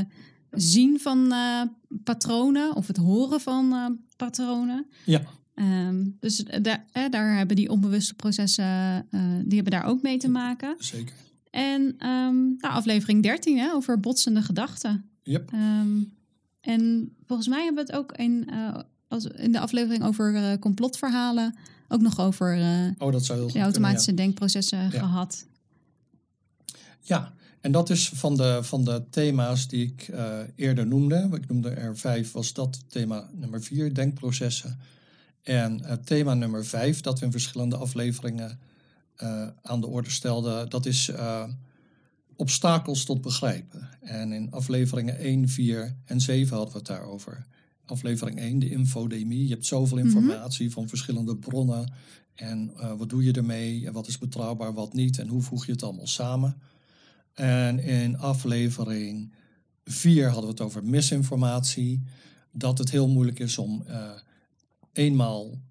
zien 0.51 0.99
van 0.99 1.31
eh, 1.31 1.61
patronen 2.03 2.75
of 2.75 2.87
het 2.87 2.97
horen 2.97 3.41
van 3.41 3.73
eh, 3.73 3.85
patronen. 4.17 4.85
ja, 5.05 5.21
Ehm, 5.59 6.05
dus 6.19 6.43
daar, 6.61 6.85
eh, 6.91 7.09
daar 7.09 7.37
hebben 7.37 7.55
die 7.55 7.69
onbewuste 7.69 8.13
processen, 8.13 8.65
eh, 8.65 9.21
die 9.43 9.55
hebben 9.55 9.71
daar 9.71 9.85
ook 9.85 10.01
mee 10.01 10.17
te 10.17 10.29
maken. 10.29 10.75
zeker. 10.77 11.15
En 11.49 11.95
ehm, 11.97 12.35
nou, 12.43 12.73
aflevering 12.73 13.23
13 13.23 13.57
hè, 13.57 13.71
over 13.73 13.99
botsende 13.99 14.41
gedachten. 14.41 15.05
Yep. 15.23 15.51
Ehm, 15.51 15.97
en 16.61 17.11
volgens 17.25 17.47
mij 17.47 17.63
hebben 17.63 17.85
we 17.85 17.91
het 17.91 17.99
ook 17.99 18.11
in, 18.11 18.49
eh, 18.49 18.79
als, 19.07 19.25
in 19.25 19.51
de 19.51 19.59
aflevering 19.59 20.03
over 20.03 20.35
eh, 20.35 20.59
complotverhalen 20.59 21.55
ook 21.87 22.01
nog 22.01 22.19
over 22.19 22.57
Oh, 22.97 23.11
dat 23.11 23.25
zou 23.25 23.39
heel 23.39 23.51
de 23.51 23.59
automatische 23.59 24.05
kunnen, 24.05 24.23
denkprocessen 24.23 24.79
Ja. 24.79 24.89
gehad. 24.89 25.45
ja. 27.01 27.33
en 27.61 27.71
dat 27.71 27.89
is 27.89 28.09
van 28.09 28.37
de, 28.37 28.59
van 28.61 28.83
de 28.83 29.03
thema's 29.09 29.67
die 29.67 29.85
ik 29.85 30.09
eerder 30.55 30.87
noemde. 30.87 31.29
Ik 31.33 31.47
noemde 31.47 31.69
er 31.69 31.97
vijf, 31.97 32.31
was 32.31 32.53
dat 32.53 32.83
thema 32.87 33.29
nummer 33.33 33.63
vier, 33.63 33.93
denkprocessen. 33.93 34.79
En 35.49 35.83
eh, 35.83 35.93
thema 35.93 36.33
nummer 36.33 36.65
vijf, 36.65 37.01
dat 37.01 37.19
we 37.19 37.25
in 37.25 37.31
verschillende 37.31 37.75
afleveringen 37.75 38.59
eh, 39.15 39.47
aan 39.61 39.81
de 39.81 39.87
orde 39.87 40.09
stelden, 40.09 40.69
dat 40.69 40.85
is 40.85 41.09
eh, 41.09 41.43
obstakels 42.35 43.05
tot 43.05 43.21
begrijpen. 43.21 43.89
En 44.01 44.31
in 44.31 44.51
afleveringen 44.51 45.17
1, 45.17 45.49
4 45.49 45.95
en 46.05 46.21
7 46.21 46.55
hadden 46.55 46.73
we 46.73 46.77
het 46.77 46.87
daarover. 46.87 47.45
Aflevering 47.85 48.39
1, 48.39 48.59
de 48.59 48.69
infodemie. 48.69 49.43
Je 49.43 49.53
hebt 49.53 49.65
zoveel 49.65 49.97
informatie 49.97 50.71
van 50.71 50.87
verschillende 50.87 51.35
bronnen. 51.35 51.93
En 52.35 52.71
wat 52.97 53.09
doe 53.09 53.23
je 53.23 53.31
ermee? 53.31 53.85
En 53.85 53.93
wat 53.93 54.07
is 54.07 54.17
betrouwbaar, 54.17 54.73
wat 54.73 54.93
niet? 54.93 55.19
En 55.19 55.27
hoe 55.27 55.41
voeg 55.41 55.65
je 55.65 55.71
het 55.71 55.83
allemaal 55.83 56.07
samen? 56.07 56.57
En 57.33 57.79
in 57.79 58.17
aflevering 58.17 59.33
4 59.83 60.25
hadden 60.25 60.43
we 60.43 60.49
het 60.49 60.61
over 60.61 60.85
misinformatie. 60.85 62.03
Dat 62.51 62.77
het 62.77 62.91
heel 62.91 63.07
moeilijk 63.07 63.39
is 63.39 63.57
om 63.57 63.83
eenmaal 64.99 65.61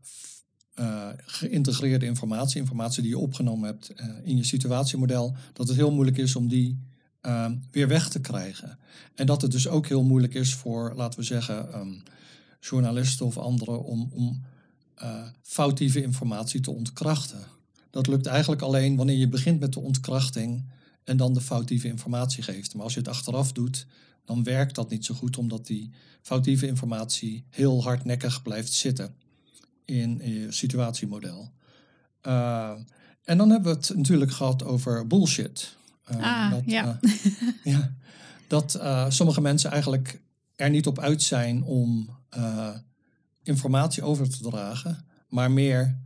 eh, 0.74 1.08
geïntegreerde 1.16 2.06
informatie, 2.06 2.60
informatie 2.60 3.02
die 3.02 3.10
je 3.10 3.18
opgenomen 3.18 3.66
hebt 3.66 3.88
eh, 3.88 4.06
in 4.22 4.36
je 4.36 4.44
situatiemodel, 4.44 5.36
dat 5.52 5.68
het 5.68 5.76
heel 5.76 5.92
moeilijk 5.92 6.16
is 6.16 6.36
om 6.36 6.48
die 6.48 6.78
ehm, 7.20 7.56
weer 7.70 7.88
weg 7.88 8.08
te 8.08 8.20
krijgen. 8.20 8.78
En 9.14 9.26
dat 9.26 9.42
het 9.42 9.50
dus 9.50 9.68
ook 9.68 9.86
heel 9.86 10.02
moeilijk 10.02 10.34
is 10.34 10.54
voor, 10.54 10.92
laten 10.96 11.18
we 11.18 11.24
zeggen, 11.24 11.72
ehm, 11.72 11.94
journalisten 12.60 13.26
of 13.26 13.38
anderen 13.38 13.84
om, 13.84 14.10
om 14.12 14.42
eh, 14.94 15.22
foutieve 15.42 16.02
informatie 16.02 16.60
te 16.60 16.70
ontkrachten. 16.70 17.40
Dat 17.90 18.06
lukt 18.06 18.26
eigenlijk 18.26 18.62
alleen 18.62 18.96
wanneer 18.96 19.16
je 19.16 19.28
begint 19.28 19.60
met 19.60 19.72
de 19.72 19.80
ontkrachting 19.80 20.64
en 21.08 21.16
dan 21.16 21.34
de 21.34 21.40
foutieve 21.40 21.88
informatie 21.88 22.42
geeft. 22.42 22.74
Maar 22.74 22.84
als 22.84 22.92
je 22.94 22.98
het 22.98 23.08
achteraf 23.08 23.52
doet, 23.52 23.86
dan 24.24 24.42
werkt 24.42 24.74
dat 24.74 24.90
niet 24.90 25.04
zo 25.04 25.14
goed, 25.14 25.38
omdat 25.38 25.66
die 25.66 25.90
foutieve 26.22 26.66
informatie 26.66 27.44
heel 27.50 27.82
hardnekkig 27.82 28.42
blijft 28.42 28.72
zitten 28.72 29.14
in 29.84 30.20
je 30.24 30.52
situatiemodel. 30.52 31.52
Uh, 32.26 32.70
en 33.24 33.38
dan 33.38 33.50
hebben 33.50 33.72
we 33.72 33.78
het 33.78 33.96
natuurlijk 33.96 34.30
gehad 34.30 34.64
over 34.64 35.06
bullshit. 35.06 35.76
Uh, 36.10 36.16
ah, 36.22 36.50
dat, 36.50 36.62
ja. 36.66 36.98
Uh, 37.00 37.12
ja. 37.74 37.96
Dat 38.48 38.80
sommige 39.08 39.40
mensen 39.40 39.70
eigenlijk 39.70 40.20
er 40.56 40.70
niet 40.70 40.86
op 40.86 40.98
uit 40.98 41.22
zijn 41.22 41.62
om 41.62 42.16
informatie 43.42 44.02
over 44.02 44.30
te 44.30 44.42
dragen, 44.42 45.04
maar 45.28 45.50
meer 45.50 45.98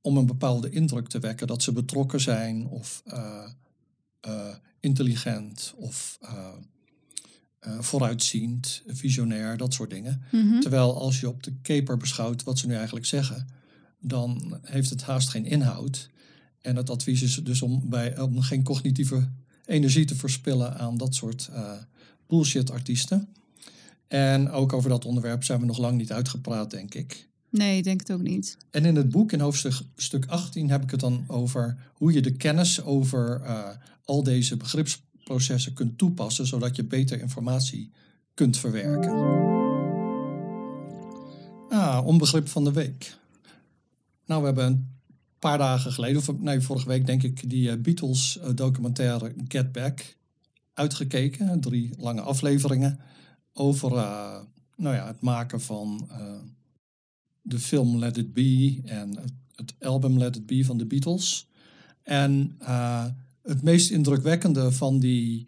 om 0.00 0.16
een 0.16 0.26
bepaalde 0.26 0.70
indruk 0.70 1.08
te 1.08 1.18
wekken 1.18 1.46
dat 1.46 1.62
ze 1.62 1.72
betrokken 1.72 2.20
zijn 2.20 2.66
of 2.66 3.02
intelligent 4.80 5.74
of 5.76 6.18
uh, 6.22 6.48
vooruitziend, 7.78 8.82
visionair, 8.86 9.56
dat 9.56 9.74
soort 9.74 9.90
dingen. 9.90 10.22
Mhm. 10.32 10.60
Terwijl 10.60 11.00
als 11.00 11.20
je 11.20 11.28
op 11.28 11.42
de 11.42 11.52
keper 11.62 11.96
beschouwt 11.96 12.42
wat 12.42 12.58
ze 12.58 12.66
nu 12.66 12.74
eigenlijk 12.74 13.06
zeggen, 13.06 13.48
dan 14.00 14.58
heeft 14.62 14.90
het 14.90 15.02
haast 15.02 15.28
geen 15.28 15.46
inhoud. 15.46 16.10
En 16.60 16.76
het 16.76 16.90
advies 16.90 17.22
is 17.22 17.34
dus 17.34 17.62
om, 17.62 17.88
bij, 17.88 18.20
om 18.20 18.40
geen 18.40 18.62
cognitieve 18.62 19.28
energie 19.66 20.04
te 20.04 20.14
verspillen 20.14 20.78
aan 20.78 20.96
dat 20.96 21.14
soort 21.14 21.50
bullshit-artiesten. 22.26 23.28
En 24.08 24.50
ook 24.50 24.72
over 24.72 24.90
dat 24.90 25.04
onderwerp 25.04 25.44
zijn 25.44 25.60
we 25.60 25.66
nog 25.66 25.78
lang 25.78 25.96
niet 25.96 26.12
uitgepraat, 26.12 26.70
denk 26.70 26.94
ik. 26.94 27.28
Nee, 27.52 27.76
ik 27.76 27.84
denk 27.84 28.00
het 28.00 28.12
ook 28.12 28.22
niet. 28.22 28.56
En 28.70 28.84
in 28.84 28.96
het 28.96 29.08
boek, 29.08 29.32
in 29.32 29.40
hoofdstuk 29.40 30.26
18, 30.26 30.70
heb 30.70 30.82
ik 30.82 30.90
het 30.90 31.00
dan 31.00 31.24
over 31.26 31.76
hoe 31.92 32.12
je 32.12 32.22
de 32.22 32.32
kennis 32.32 32.82
over 32.82 33.40
uh, 33.40 33.68
al 34.04 34.22
deze 34.22 34.56
begrips 34.56 35.02
processen 35.24 35.72
kunt 35.72 35.98
toepassen, 35.98 36.46
zodat 36.46 36.76
je 36.76 36.84
beter 36.84 37.20
informatie 37.20 37.90
kunt 38.34 38.56
verwerken. 38.56 39.12
Ah, 41.68 42.06
onbegrip 42.06 42.48
van 42.48 42.64
de 42.64 42.72
week. 42.72 43.16
Nou, 44.26 44.40
we 44.40 44.46
hebben 44.46 44.66
een 44.66 44.88
paar 45.38 45.58
dagen 45.58 45.92
geleden, 45.92 46.16
of 46.16 46.38
nee, 46.38 46.60
vorige 46.60 46.88
week 46.88 47.06
denk 47.06 47.22
ik, 47.22 47.50
die 47.50 47.70
eh, 47.70 47.78
Beatles 47.78 48.38
eh, 48.38 48.50
documentaire 48.54 49.34
Get 49.48 49.72
Back 49.72 50.16
uitgekeken. 50.74 51.60
Drie 51.60 51.90
lange 51.98 52.20
afleveringen 52.20 52.98
over 53.52 53.90
nou 54.76 54.96
ja, 54.96 55.06
het 55.06 55.20
maken 55.20 55.60
van 55.60 56.10
de 57.42 57.58
film 57.58 57.98
Let 57.98 58.16
It 58.16 58.32
Be 58.32 58.80
en 58.84 59.16
het, 59.54 59.74
album 59.80 60.18
Let 60.18 60.36
It 60.36 60.46
Be 60.46 60.64
van 60.64 60.78
de 60.78 60.86
Beatles. 60.86 61.46
En 62.02 62.56
het 63.42 63.62
meest 63.62 63.90
indrukwekkende 63.90 64.72
van 64.72 64.98
die 64.98 65.46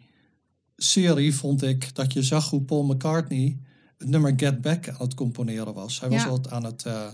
serie 0.77 1.35
vond 1.35 1.63
ik 1.63 1.95
dat 1.95 2.13
je 2.13 2.23
zag 2.23 2.49
hoe 2.49 2.61
Paul 2.61 2.83
McCartney 2.83 3.57
het 3.97 4.09
nummer 4.09 4.33
Get 4.35 4.61
Back 4.61 4.89
aan 4.89 4.95
het 4.97 5.13
componeren 5.13 5.73
was. 5.73 5.99
Hij 5.99 6.09
was 6.09 6.25
wat 6.25 6.49
aan 6.49 6.63
het 6.63 6.83
uh, 6.87 7.07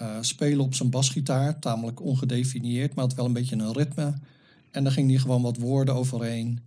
uh, 0.00 0.16
spelen 0.20 0.64
op 0.64 0.74
zijn 0.74 0.90
basgitaar, 0.90 1.58
tamelijk 1.58 2.00
ongedefinieerd, 2.00 2.94
maar 2.94 3.04
had 3.04 3.14
wel 3.14 3.24
een 3.24 3.32
beetje 3.32 3.56
een 3.56 3.72
ritme. 3.72 4.14
En 4.70 4.84
dan 4.84 4.92
ging 4.92 5.10
hij 5.10 5.18
gewoon 5.18 5.42
wat 5.42 5.56
woorden 5.56 5.94
overheen 5.94 6.60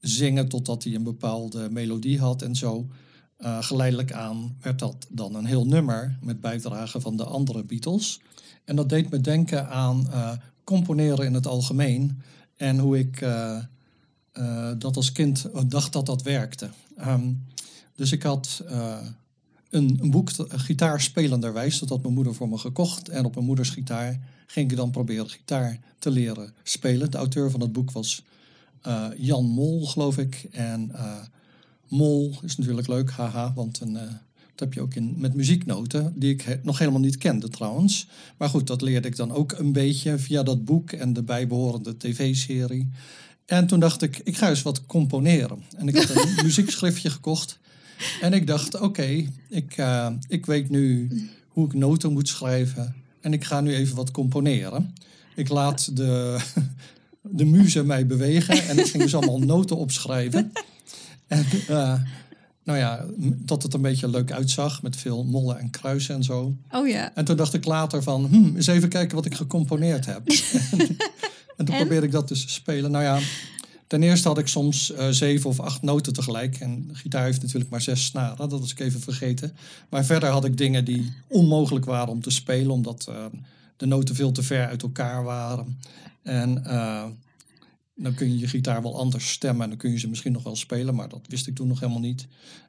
zingen 0.00 0.48
totdat 0.48 0.84
hij 0.84 0.94
een 0.94 1.02
bepaalde 1.02 1.70
melodie 1.70 2.18
had 2.18 2.42
en 2.42 2.56
zo. 2.56 2.88
Uh, 3.38 3.62
geleidelijk 3.62 4.12
aan 4.12 4.56
werd 4.60 4.78
dat 4.78 5.06
dan 5.08 5.34
een 5.34 5.44
heel 5.44 5.66
nummer 5.66 6.18
met 6.22 6.40
bijdrage 6.40 7.00
van 7.00 7.16
de 7.16 7.24
andere 7.24 7.64
Beatles. 7.64 8.20
En 8.64 8.76
dat 8.76 8.88
deed 8.88 9.10
me 9.10 9.20
denken 9.20 9.68
aan 9.68 10.08
componeren 10.64 11.26
in 11.26 11.34
het 11.34 11.46
algemeen. 11.46 12.22
En 12.56 12.78
hoe 12.78 12.98
ik 12.98 13.20
uh, 13.20 13.58
dat 14.78 14.96
als 14.96 15.12
kind 15.12 15.46
dacht 15.66 15.92
dat 15.92 16.06
dat 16.06 16.22
werkte. 16.22 16.70
Um, 17.06 17.46
dus 17.94 18.12
ik 18.12 18.22
had 18.22 18.62
een, 19.70 19.98
een, 20.00 20.10
boek, 20.10 20.30
Gitaar 20.48 21.00
spelenderwijs, 21.00 21.78
dat 21.78 21.88
had 21.88 22.02
mijn 22.02 22.14
moeder 22.14 22.34
voor 22.34 22.48
me 22.48 22.58
gekocht. 22.58 23.08
En 23.08 23.24
op 23.24 23.34
mijn 23.34 23.46
moeders 23.46 23.70
gitaar 23.70 24.20
ging 24.46 24.70
ik 24.70 24.76
dan 24.76 24.90
proberen 24.90 25.30
gitaar 25.30 25.78
te 25.98 26.10
leren 26.10 26.52
spelen. 26.62 27.10
De 27.10 27.16
auteur 27.16 27.50
van 27.50 27.60
het 27.60 27.72
boek 27.72 27.90
was 27.90 28.22
Jan 29.16 29.44
Mol, 29.44 29.86
geloof 29.86 30.18
ik. 30.18 30.48
En 30.50 30.92
Mol 31.88 32.38
is 32.42 32.56
natuurlijk 32.56 32.88
leuk, 32.88 33.10
haha, 33.10 33.52
want 33.54 33.80
een 33.80 33.98
dat 34.58 34.68
heb 34.68 34.76
je 34.76 34.80
ook 34.80 34.94
in, 34.94 35.14
met 35.16 35.34
muzieknoten, 35.34 36.12
die 36.16 36.32
ik 36.32 36.58
nog 36.62 36.78
helemaal 36.78 37.00
niet 37.00 37.16
kende 37.16 37.48
trouwens. 37.48 38.08
Maar 38.36 38.48
goed, 38.48 38.66
dat 38.66 38.80
leerde 38.80 39.08
ik 39.08 39.16
dan 39.16 39.32
ook 39.32 39.52
een 39.52 39.72
beetje 39.72 40.18
via 40.18 40.42
dat 40.42 40.64
boek 40.64 40.92
en 40.92 41.12
de 41.12 41.22
bijbehorende 41.22 41.96
tv-serie. 41.96 42.88
En 43.46 43.66
toen 43.66 43.80
dacht 43.80 44.02
ik, 44.02 44.20
ik 44.24 44.36
ga 44.36 44.48
eens 44.48 44.62
wat 44.62 44.86
componeren. 44.86 45.62
En 45.76 45.88
ik 45.88 45.96
had 45.96 46.08
een 46.10 46.34
muziekschriftje 46.44 47.10
gekocht. 47.10 47.58
En 48.20 48.32
ik 48.32 48.46
dacht, 48.46 48.80
oké, 48.80 49.24
ik, 49.48 49.76
uh, 49.76 50.08
ik 50.28 50.46
weet 50.46 50.70
nu 50.70 51.08
hoe 51.48 51.66
ik 51.66 51.74
noten 51.74 52.12
moet 52.12 52.28
schrijven. 52.28 52.94
En 53.20 53.32
ik 53.32 53.44
ga 53.44 53.60
nu 53.60 53.74
even 53.74 53.96
wat 53.96 54.10
componeren. 54.10 54.94
Ik 55.34 55.48
laat 55.48 55.96
de, 55.96 56.38
de 57.22 57.44
muze 57.44 57.84
mij 57.84 58.06
bewegen. 58.06 58.68
En 58.68 58.78
ik 58.78 58.86
ging 58.86 59.02
dus 59.02 59.14
allemaal 59.14 59.38
noten 59.38 59.76
opschrijven. 59.76 60.52
En 61.28 61.44
uh, 61.70 61.94
nou 62.68 62.78
ja, 62.78 63.04
dat 63.36 63.62
het 63.62 63.74
een 63.74 63.82
beetje 63.82 64.08
leuk 64.08 64.32
uitzag 64.32 64.82
met 64.82 64.96
veel 64.96 65.24
mollen 65.24 65.58
en 65.58 65.70
kruisen 65.70 66.14
en 66.14 66.24
zo. 66.24 66.56
Oh 66.70 66.88
ja. 66.88 67.14
En 67.14 67.24
toen 67.24 67.36
dacht 67.36 67.54
ik 67.54 67.64
later 67.64 68.02
van, 68.02 68.24
hm, 68.24 68.56
eens 68.56 68.66
even 68.66 68.88
kijken 68.88 69.16
wat 69.16 69.24
ik 69.24 69.34
gecomponeerd 69.34 70.06
heb. 70.06 70.28
en 71.56 71.64
toen 71.64 71.76
probeerde 71.76 72.06
ik 72.06 72.12
dat 72.12 72.28
dus 72.28 72.44
te 72.44 72.52
spelen. 72.52 72.90
Nou 72.90 73.04
ja, 73.04 73.18
ten 73.86 74.02
eerste 74.02 74.28
had 74.28 74.38
ik 74.38 74.48
soms 74.48 74.90
uh, 74.90 75.08
zeven 75.08 75.50
of 75.50 75.60
acht 75.60 75.82
noten 75.82 76.12
tegelijk. 76.12 76.56
En 76.56 76.90
gitaar 76.92 77.24
heeft 77.24 77.42
natuurlijk 77.42 77.70
maar 77.70 77.82
zes 77.82 78.04
snaren, 78.04 78.48
dat 78.48 78.60
was 78.60 78.70
ik 78.70 78.80
even 78.80 79.00
vergeten. 79.00 79.52
Maar 79.88 80.04
verder 80.04 80.28
had 80.28 80.44
ik 80.44 80.56
dingen 80.56 80.84
die 80.84 81.12
onmogelijk 81.28 81.84
waren 81.84 82.08
om 82.08 82.22
te 82.22 82.30
spelen, 82.30 82.70
omdat 82.70 83.06
uh, 83.10 83.24
de 83.76 83.86
noten 83.86 84.14
veel 84.14 84.32
te 84.32 84.42
ver 84.42 84.66
uit 84.66 84.82
elkaar 84.82 85.24
waren. 85.24 85.78
En... 86.22 86.64
Dan 88.00 88.14
kun 88.14 88.28
je 88.28 88.38
je 88.38 88.48
gitaar 88.48 88.82
wel 88.82 88.98
anders 88.98 89.30
stemmen 89.30 89.62
en 89.62 89.68
dan 89.68 89.78
kun 89.78 89.90
je 89.90 89.98
ze 89.98 90.08
misschien 90.08 90.32
nog 90.32 90.42
wel 90.42 90.56
spelen, 90.56 90.94
maar 90.94 91.08
dat 91.08 91.26
wist 91.28 91.46
ik 91.46 91.54
toen 91.54 91.68
nog 91.68 91.80
helemaal 91.80 92.00
niet. 92.00 92.26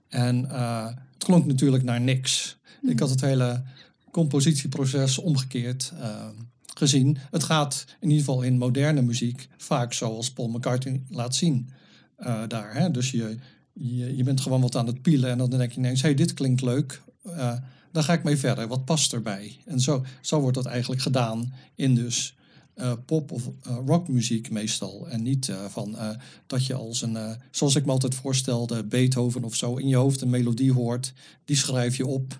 En 0.07 0.45
uh, 0.45 0.85
het 0.85 1.23
klonk 1.23 1.45
natuurlijk 1.45 1.83
naar 1.83 2.01
niks. 2.01 2.57
Ik 2.81 2.89
hmm. 2.89 2.99
had 2.99 3.09
het 3.09 3.21
hele 3.21 3.63
compositieproces 4.11 5.17
omgekeerd 5.17 5.91
uh, 5.95 6.27
gezien. 6.75 7.17
Het 7.31 7.43
gaat 7.43 7.85
in 7.99 8.09
ieder 8.09 8.25
geval 8.25 8.41
in 8.41 8.57
moderne 8.57 9.01
muziek 9.01 9.47
vaak 9.57 9.93
zoals 9.93 10.31
Paul 10.31 10.47
McCartney 10.47 11.01
laat 11.09 11.35
zien 11.35 11.69
uh, 12.19 12.41
daar. 12.47 12.73
Hè? 12.73 12.91
Dus 12.91 13.11
je, 13.11 13.37
je, 13.73 14.15
je, 14.15 14.23
bent 14.23 14.41
gewoon 14.41 14.61
wat 14.61 14.75
aan 14.75 14.87
het 14.87 15.01
pielen 15.01 15.29
en 15.29 15.37
dan 15.37 15.49
denk 15.49 15.71
je 15.71 15.77
ineens, 15.77 16.01
hey, 16.01 16.13
dit 16.13 16.33
klinkt 16.33 16.61
leuk. 16.61 17.01
dan 17.91 18.03
ga 18.03 18.13
ik 18.13 18.23
mee 18.23 18.37
verder. 18.37 18.67
Wat 18.67 18.85
past 18.85 19.13
erbij? 19.13 19.57
En 19.65 19.79
zo, 19.79 20.05
zo 20.21 20.39
wordt 20.39 20.55
dat 20.55 20.65
eigenlijk 20.65 21.01
gedaan 21.01 21.53
in 21.75 21.95
dus 21.95 22.35
uh, 22.81 22.93
pop 23.05 23.31
of 23.31 23.49
uh, 23.67 23.77
rockmuziek 23.85 24.51
meestal. 24.51 25.07
En 25.09 25.23
niet 25.23 25.47
uh, 25.47 25.65
van 25.65 25.97
dat 26.47 26.65
je 26.65 26.73
als 26.73 27.01
een, 27.01 27.17
zoals 27.51 27.75
ik 27.75 27.85
me 27.85 27.91
altijd 27.91 28.15
voorstelde, 28.15 28.83
Beethoven 28.83 29.43
of 29.43 29.55
zo, 29.55 29.75
in 29.75 29.87
je 29.87 29.95
hoofd 29.95 30.21
een 30.21 30.29
melodie 30.29 30.73
hoort. 30.73 31.13
Die 31.45 31.55
schrijf 31.55 31.97
je 31.97 32.05
op. 32.05 32.39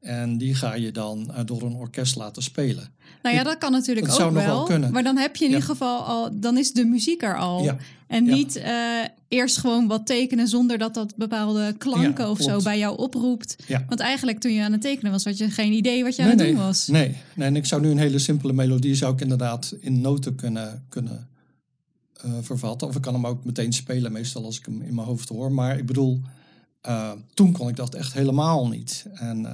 En 0.00 0.38
die 0.38 0.54
ga 0.54 0.74
je 0.74 0.92
dan 0.92 1.32
door 1.44 1.62
een 1.62 1.74
orkest 1.74 2.16
laten 2.16 2.42
spelen. 2.42 2.88
Nou 3.22 3.34
ja, 3.34 3.42
dat 3.42 3.58
kan 3.58 3.72
natuurlijk 3.72 4.06
dat 4.06 4.20
ook 4.20 4.32
wel. 4.32 4.68
wel 4.68 4.90
maar 4.90 5.02
dan 5.02 5.16
heb 5.16 5.36
je 5.36 5.44
in 5.44 5.50
ieder 5.50 5.66
geval 5.66 6.02
al, 6.02 6.40
dan 6.40 6.58
is 6.58 6.72
de 6.72 6.84
muziek 6.84 7.22
er 7.22 7.38
al. 7.38 7.62
Ja. 7.62 7.76
En 8.06 8.24
niet 8.24 8.56
uh, 8.56 8.64
eerst 9.28 9.56
gewoon 9.56 9.86
wat 9.86 10.06
tekenen 10.06 10.48
zonder 10.48 10.78
dat 10.78 10.94
dat 10.94 11.16
bepaalde 11.16 11.74
klanken 11.78 12.30
of 12.30 12.40
zo 12.40 12.62
bij 12.62 12.78
jou 12.78 12.98
oproept. 12.98 13.56
Want 13.88 14.00
eigenlijk 14.00 14.40
toen 14.40 14.52
je 14.52 14.62
aan 14.62 14.72
het 14.72 14.80
tekenen 14.80 15.12
was, 15.12 15.24
had 15.24 15.38
je 15.38 15.50
geen 15.50 15.72
idee 15.72 16.02
wat 16.02 16.16
je 16.16 16.22
aan 16.22 16.28
het 16.28 16.38
doen 16.38 16.56
was. 16.56 16.86
Nee, 16.86 17.16
nee, 17.34 17.48
en 17.48 17.56
ik 17.56 17.66
zou 17.66 17.82
nu 17.82 17.90
een 17.90 17.98
hele 17.98 18.18
simpele 18.18 18.52
melodie 18.52 18.94
zou 18.94 19.12
ik 19.12 19.20
inderdaad 19.20 19.74
in 19.80 20.00
noten 20.00 20.34
kunnen, 20.34 20.84
kunnen 20.88 21.28
uh, 22.24 22.32
vervatten. 22.40 22.88
Of 22.88 22.96
ik 22.96 23.02
kan 23.02 23.14
hem 23.14 23.26
ook 23.26 23.44
meteen 23.44 23.72
spelen, 23.72 24.12
meestal 24.12 24.44
als 24.44 24.58
ik 24.58 24.64
hem 24.64 24.82
in 24.82 24.94
mijn 24.94 25.06
hoofd 25.06 25.28
hoor. 25.28 25.52
Maar 25.52 25.78
ik 25.78 25.86
bedoel, 25.86 26.20
uh, 26.88 27.10
toen 27.34 27.52
kon 27.52 27.68
ik 27.68 27.76
dat 27.76 27.94
echt 27.94 28.12
helemaal 28.12 28.68
niet. 28.68 29.06
En 29.14 29.46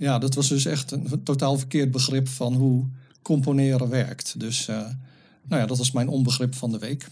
ja, 0.00 0.18
dat 0.18 0.34
was 0.34 0.48
dus 0.48 0.64
echt 0.64 0.90
een 0.90 1.22
totaal 1.24 1.58
verkeerd 1.58 1.90
begrip 1.90 2.28
van 2.28 2.54
hoe 2.54 2.84
componeren 3.22 3.88
werkt. 3.88 4.40
Dus 4.40 4.66
nou 4.66 5.60
ja, 5.60 5.66
dat 5.66 5.78
was 5.78 5.92
mijn 5.92 6.08
onbegrip 6.08 6.54
van 6.54 6.70
de 6.70 6.78
week. 6.78 7.06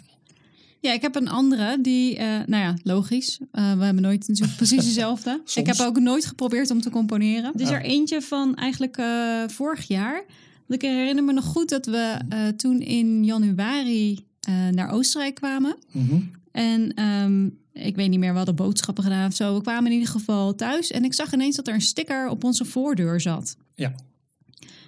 Ja, 0.81 0.93
ik 0.93 1.03
heb 1.03 1.15
een 1.15 1.29
andere 1.29 1.79
die, 1.81 2.19
uh, 2.19 2.23
nou 2.23 2.63
ja, 2.63 2.77
logisch. 2.83 3.39
Uh, 3.41 3.73
we 3.79 3.85
hebben 3.85 4.03
nooit 4.03 4.29
natuurlijk 4.29 4.57
precies 4.63 4.85
dezelfde. 4.85 5.43
ik 5.55 5.67
heb 5.67 5.81
ook 5.81 5.99
nooit 5.99 6.27
geprobeerd 6.27 6.71
om 6.71 6.81
te 6.81 6.91
componeren. 6.91 7.53
Er 7.55 7.61
is 7.61 7.71
er 7.71 7.83
eentje 7.83 8.23
van 8.23 8.55
eigenlijk 8.55 8.99
uh, 8.99 9.49
vorig 9.49 9.89
jaar. 9.89 10.25
Want 10.67 10.83
ik 10.83 10.89
herinner 10.89 11.25
me 11.25 11.33
nog 11.33 11.45
goed 11.45 11.69
dat 11.69 11.87
we 11.87 12.19
toen 12.57 12.81
in 12.81 13.25
januari 13.25 14.27
naar 14.71 14.91
Oostenrijk 14.91 15.35
kwamen. 15.35 15.77
Mm 15.93 16.09
-hmm. 16.09 16.31
En 16.53 17.03
um, 17.05 17.59
ik 17.79 17.97
weet 17.97 18.09
niet 18.09 18.19
meer, 18.19 18.31
we 18.31 18.37
hadden 18.37 18.55
boodschappen 18.55 19.05
gedaan 19.05 19.27
of 19.27 19.35
zo. 19.35 19.55
We 19.55 19.63
kwamen 19.63 19.87
in 19.87 19.99
ieder 19.99 20.13
geval 20.13 20.55
thuis 20.55 20.91
en 20.91 21.05
ik 21.05 21.15
zag 21.15 21.33
ineens 21.33 21.57
dat 21.57 21.69
er 21.69 21.75
een 21.75 21.81
sticker 21.81 22.29
op 22.29 22.45
onze 22.45 22.65
voordeur 22.65 23.21
zat. 23.21 23.57
Ja. 23.75 23.95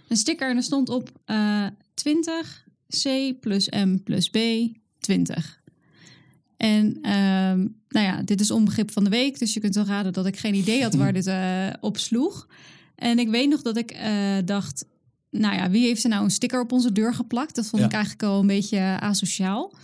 Een 0.08 0.16
sticker 0.16 0.50
en 0.50 0.56
er 0.56 0.62
stond 0.62 0.88
op 0.88 1.10
20 1.94 2.68
C 3.02 3.34
plus 3.40 3.68
M 3.68 3.96
plus 4.04 4.30
B 4.30 4.38
20. 4.98 5.60
En 6.56 6.98
ehm, 7.02 7.58
nou 7.88 8.06
ja, 8.06 8.22
dit 8.22 8.40
is 8.40 8.50
onbegrip 8.50 8.90
van 8.90 9.04
de 9.04 9.10
week, 9.10 9.38
dus 9.38 9.54
je 9.54 9.60
kunt 9.60 9.74
wel 9.74 9.84
raden 9.84 10.12
dat 10.12 10.26
ik 10.26 10.36
geen 10.36 10.54
idee 10.54 10.82
had 10.82 10.94
waar 10.94 11.12
dit 11.22 11.26
uh, 11.26 11.66
op 11.80 11.98
sloeg. 11.98 12.48
En 12.94 13.18
ik 13.18 13.28
weet 13.28 13.48
nog 13.48 13.62
dat 13.62 13.76
ik 13.76 13.94
uh, 13.94 14.36
dacht, 14.44 14.84
nou 15.30 15.54
ja, 15.54 15.70
wie 15.70 15.86
heeft 15.86 16.04
er 16.04 16.10
nou 16.10 16.24
een 16.24 16.30
sticker 16.30 16.60
op 16.60 16.72
onze 16.72 16.92
deur 16.92 17.14
geplakt? 17.14 17.54
Dat 17.54 17.66
vond 17.66 17.82
ik 17.82 17.92
eigenlijk 17.92 18.22
al 18.22 18.40
een 18.40 18.46
beetje 18.46 18.96
asociaal. 19.00 19.74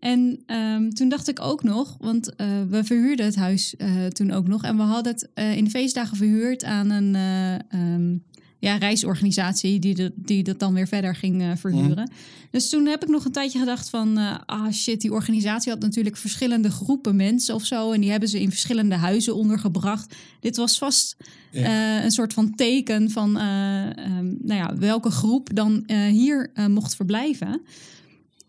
En 0.00 0.42
um, 0.46 0.94
toen 0.94 1.08
dacht 1.08 1.28
ik 1.28 1.40
ook 1.40 1.62
nog, 1.62 1.96
want 1.98 2.32
uh, 2.36 2.46
we 2.68 2.84
verhuurden 2.84 3.26
het 3.26 3.36
huis 3.36 3.74
uh, 3.78 4.06
toen 4.06 4.30
ook 4.30 4.48
nog. 4.48 4.62
En 4.62 4.76
we 4.76 4.82
hadden 4.82 5.12
het 5.12 5.28
uh, 5.34 5.56
in 5.56 5.64
de 5.64 5.70
feestdagen 5.70 6.16
verhuurd 6.16 6.64
aan 6.64 6.90
een 6.90 7.16
um, 7.74 8.22
ja, 8.58 8.76
reisorganisatie 8.76 9.78
die, 9.78 9.94
de, 9.94 10.12
die 10.16 10.42
dat 10.42 10.58
dan 10.58 10.74
weer 10.74 10.86
verder 10.88 11.14
ging 11.14 11.58
verhuren. 11.58 12.08
Mm. 12.10 12.16
Dus 12.50 12.68
toen 12.68 12.86
heb 12.86 13.02
ik 13.02 13.08
nog 13.08 13.24
een 13.24 13.32
tijdje 13.32 13.58
gedacht 13.58 13.90
van, 13.90 14.18
ah 14.46 14.72
shit, 14.72 15.00
die 15.00 15.12
organisatie 15.12 15.72
had 15.72 15.80
natuurlijk 15.80 16.16
verschillende 16.16 16.70
groepen 16.70 17.16
mensen 17.16 17.54
of 17.54 17.64
zo. 17.64 17.92
En 17.92 18.00
die 18.00 18.10
hebben 18.10 18.28
ze 18.28 18.40
in 18.40 18.50
verschillende 18.50 18.94
huizen 18.94 19.34
ondergebracht. 19.34 20.14
Dit 20.40 20.56
was 20.56 20.78
vast 20.78 21.16
ja. 21.50 22.04
een 22.04 22.10
soort 22.10 22.32
van 22.32 22.54
teken 22.54 23.10
van 23.10 23.28
um, 23.28 24.38
nou 24.42 24.60
ja, 24.60 24.76
welke 24.76 25.10
groep 25.10 25.54
dan 25.54 25.84
hier 26.10 26.50
mocht 26.68 26.96
verblijven. 26.96 27.60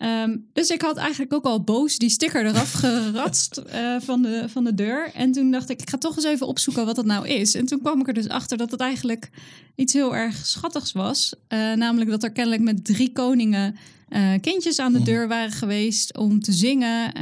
Um, 0.04 0.46
dus 0.54 0.70
ik 0.70 0.82
had 0.82 0.98
eigenlijk 0.98 1.34
ook 1.34 1.46
al 1.46 1.64
boos 1.64 1.98
die 1.98 2.10
sticker 2.10 2.46
eraf 2.46 2.72
geratst 2.72 3.62
uh, 3.74 3.96
van, 4.08 4.22
de, 4.22 4.46
van 4.48 4.64
de 4.64 4.74
deur. 4.74 5.12
En 5.14 5.32
toen 5.32 5.52
dacht 5.52 5.70
ik, 5.70 5.82
ik 5.82 5.90
ga 5.90 5.98
toch 5.98 6.16
eens 6.16 6.26
even 6.26 6.48
opzoeken 6.48 6.86
wat 6.86 6.96
dat 6.96 7.06
nou 7.06 7.28
is. 7.28 7.56
En 7.56 7.66
toen 7.66 7.80
kwam 7.80 8.00
ik 8.00 8.08
er 8.08 8.14
dus 8.14 8.28
achter 8.28 8.58
dat 8.58 8.72
het 8.72 8.80
eigenlijk 8.80 9.30
iets 9.76 9.94
heel 9.94 10.16
erg 10.16 10.46
schattigs 10.46 10.92
was. 10.92 11.34
Uh, 11.50 11.74
namelijk 11.74 12.10
dat 12.10 12.24
er 12.24 12.32
kennelijk 12.32 12.64
met 12.64 12.86
drie 12.86 13.12
koningen 13.12 13.76
uh, 14.10 14.34
kindjes 14.42 14.80
aan 14.80 14.92
de 14.92 15.00
mhm. 15.00 15.08
deur 15.08 15.28
waren 15.28 15.52
geweest 15.52 16.18
om 16.18 16.40
te 16.40 16.52
zingen 16.52 17.14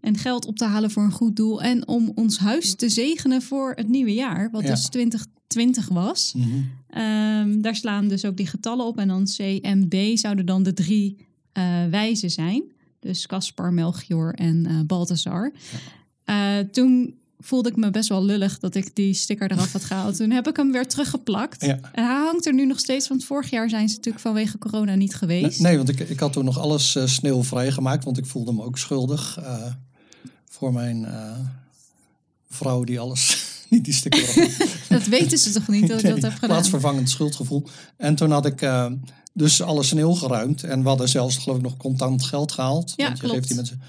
en 0.00 0.18
geld 0.18 0.46
op 0.46 0.56
te 0.56 0.64
halen 0.64 0.90
voor 0.90 1.02
een 1.02 1.12
goed 1.12 1.36
doel. 1.36 1.62
En 1.62 1.88
om 1.88 2.12
ons 2.14 2.38
huis 2.38 2.74
te 2.74 2.88
zegenen 2.88 3.42
voor 3.42 3.72
het 3.76 3.88
nieuwe 3.88 4.14
jaar, 4.14 4.50
wat 4.50 4.62
ja. 4.62 4.70
dus 4.70 4.88
2020 4.88 5.88
was. 5.88 6.32
Mm 6.36 6.42
-hmm. 6.42 7.02
um, 7.02 7.62
daar 7.62 7.76
slaan 7.76 8.08
dus 8.08 8.24
ook 8.24 8.36
die 8.36 8.46
getallen 8.46 8.86
op. 8.86 8.98
En 8.98 9.08
dan 9.08 9.26
C 9.36 9.38
en 9.38 9.88
B 9.88 9.94
zouden 10.14 10.46
dan 10.46 10.62
de 10.62 10.72
drie 10.72 11.30
wijzen 11.90 12.30
zijn. 12.30 12.62
Dus 13.00 13.26
Caspar, 13.26 13.72
Melchior 13.72 14.34
en 14.34 14.66
uh, 14.70 14.80
Balthasar. 14.80 15.52
Uh, 16.26 16.58
toen 16.58 17.14
voelde 17.40 17.68
ik 17.68 17.76
me 17.76 17.90
best 17.90 18.08
wel 18.08 18.24
lullig 18.24 18.58
dat 18.58 18.74
ik 18.74 18.96
die 18.96 19.14
sticker 19.14 19.50
eraf 19.50 19.72
had 19.72 19.84
gehaald. 19.84 20.16
Toen 20.16 20.30
heb 20.30 20.48
ik 20.48 20.56
hem 20.56 20.72
weer 20.72 20.86
teruggeplakt. 20.86 21.64
Ja. 21.64 21.78
En 21.92 22.04
hij 22.04 22.24
hangt 22.24 22.46
er 22.46 22.54
nu 22.54 22.66
nog 22.66 22.78
steeds. 22.78 23.08
Want 23.08 23.24
vorig 23.24 23.50
jaar 23.50 23.68
zijn 23.68 23.88
ze 23.88 23.96
natuurlijk 23.96 24.24
vanwege 24.24 24.58
corona 24.58 24.94
niet 24.94 25.14
geweest. 25.14 25.60
Nee, 25.60 25.76
want 25.76 25.88
ik, 25.88 26.00
ik 26.00 26.20
had 26.20 26.32
toen 26.32 26.44
nog 26.44 26.58
alles 26.58 26.96
uh, 26.96 27.06
sneeuwvrij 27.06 27.72
gemaakt. 27.72 28.04
Want 28.04 28.18
ik 28.18 28.26
voelde 28.26 28.52
me 28.52 28.62
ook 28.62 28.78
schuldig 28.78 29.38
uh, 29.38 29.72
voor 30.48 30.72
mijn 30.72 31.02
uh, 31.02 31.38
vrouw 32.48 32.84
die 32.84 33.00
alles... 33.00 33.41
niet 33.72 33.84
die 33.84 33.94
sticker 33.94 34.58
Dat 34.88 35.06
weten 35.06 35.38
ze 35.38 35.52
toch 35.52 35.68
niet 35.68 35.88
dat 35.88 35.98
ik 35.98 36.04
nee, 36.04 36.12
dat 36.12 36.22
heb 36.22 36.32
gedaan? 36.32 36.48
Plaatsvervangend 36.48 37.10
schuldgevoel. 37.10 37.66
En 37.96 38.14
toen 38.14 38.30
had 38.30 38.46
ik 38.46 38.62
dus 39.32 39.62
alle 39.62 39.82
sneeuw 39.82 40.12
geruimd. 40.12 40.64
En 40.64 40.82
we 40.82 40.88
hadden 40.88 41.08
zelfs 41.08 41.36
geloof 41.36 41.56
ik 41.56 41.62
nog 41.62 41.76
contant 41.76 42.24
geld 42.24 42.52
gehaald. 42.52 42.92
Ja, 42.96 43.04
want 43.04 43.16
je 43.16 43.22
klopt. 43.22 43.34
geeft 43.36 43.48
die 43.48 43.56
mensen... 43.56 43.80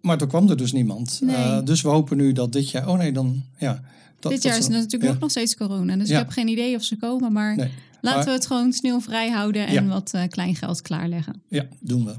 Maar 0.00 0.18
toen 0.18 0.28
kwam 0.28 0.50
er 0.50 0.56
dus 0.56 0.72
niemand. 0.72 1.20
Nee. 1.22 1.36
Uh, 1.36 1.64
dus 1.64 1.82
we 1.82 1.88
hopen 1.88 2.16
nu 2.16 2.32
dat 2.32 2.52
dit 2.52 2.70
jaar... 2.70 2.88
Oh 2.88 2.98
nee, 2.98 3.12
dan... 3.12 3.42
Ja, 3.58 3.82
dat, 4.20 4.32
dit 4.32 4.42
jaar 4.42 4.52
dat 4.52 4.62
is 4.62 4.68
natuurlijk 4.68 5.12
ja. 5.12 5.18
nog 5.18 5.30
steeds 5.30 5.56
corona. 5.56 5.96
Dus 5.96 6.08
ja. 6.08 6.18
ik 6.18 6.24
heb 6.24 6.32
geen 6.32 6.48
idee 6.48 6.76
of 6.76 6.82
ze 6.82 6.96
komen. 6.96 7.32
Maar 7.32 7.56
nee. 7.56 7.70
laten 8.00 8.18
maar, 8.18 8.24
we 8.24 8.30
het 8.30 8.46
gewoon 8.46 8.72
sneeuwvrij 8.72 9.30
houden. 9.30 9.66
En 9.66 9.72
ja. 9.72 9.84
wat 9.84 10.12
uh, 10.14 10.22
klein 10.28 10.54
geld 10.54 10.82
klaarleggen. 10.82 11.42
Ja, 11.48 11.66
doen 11.80 12.04
we. 12.04 12.14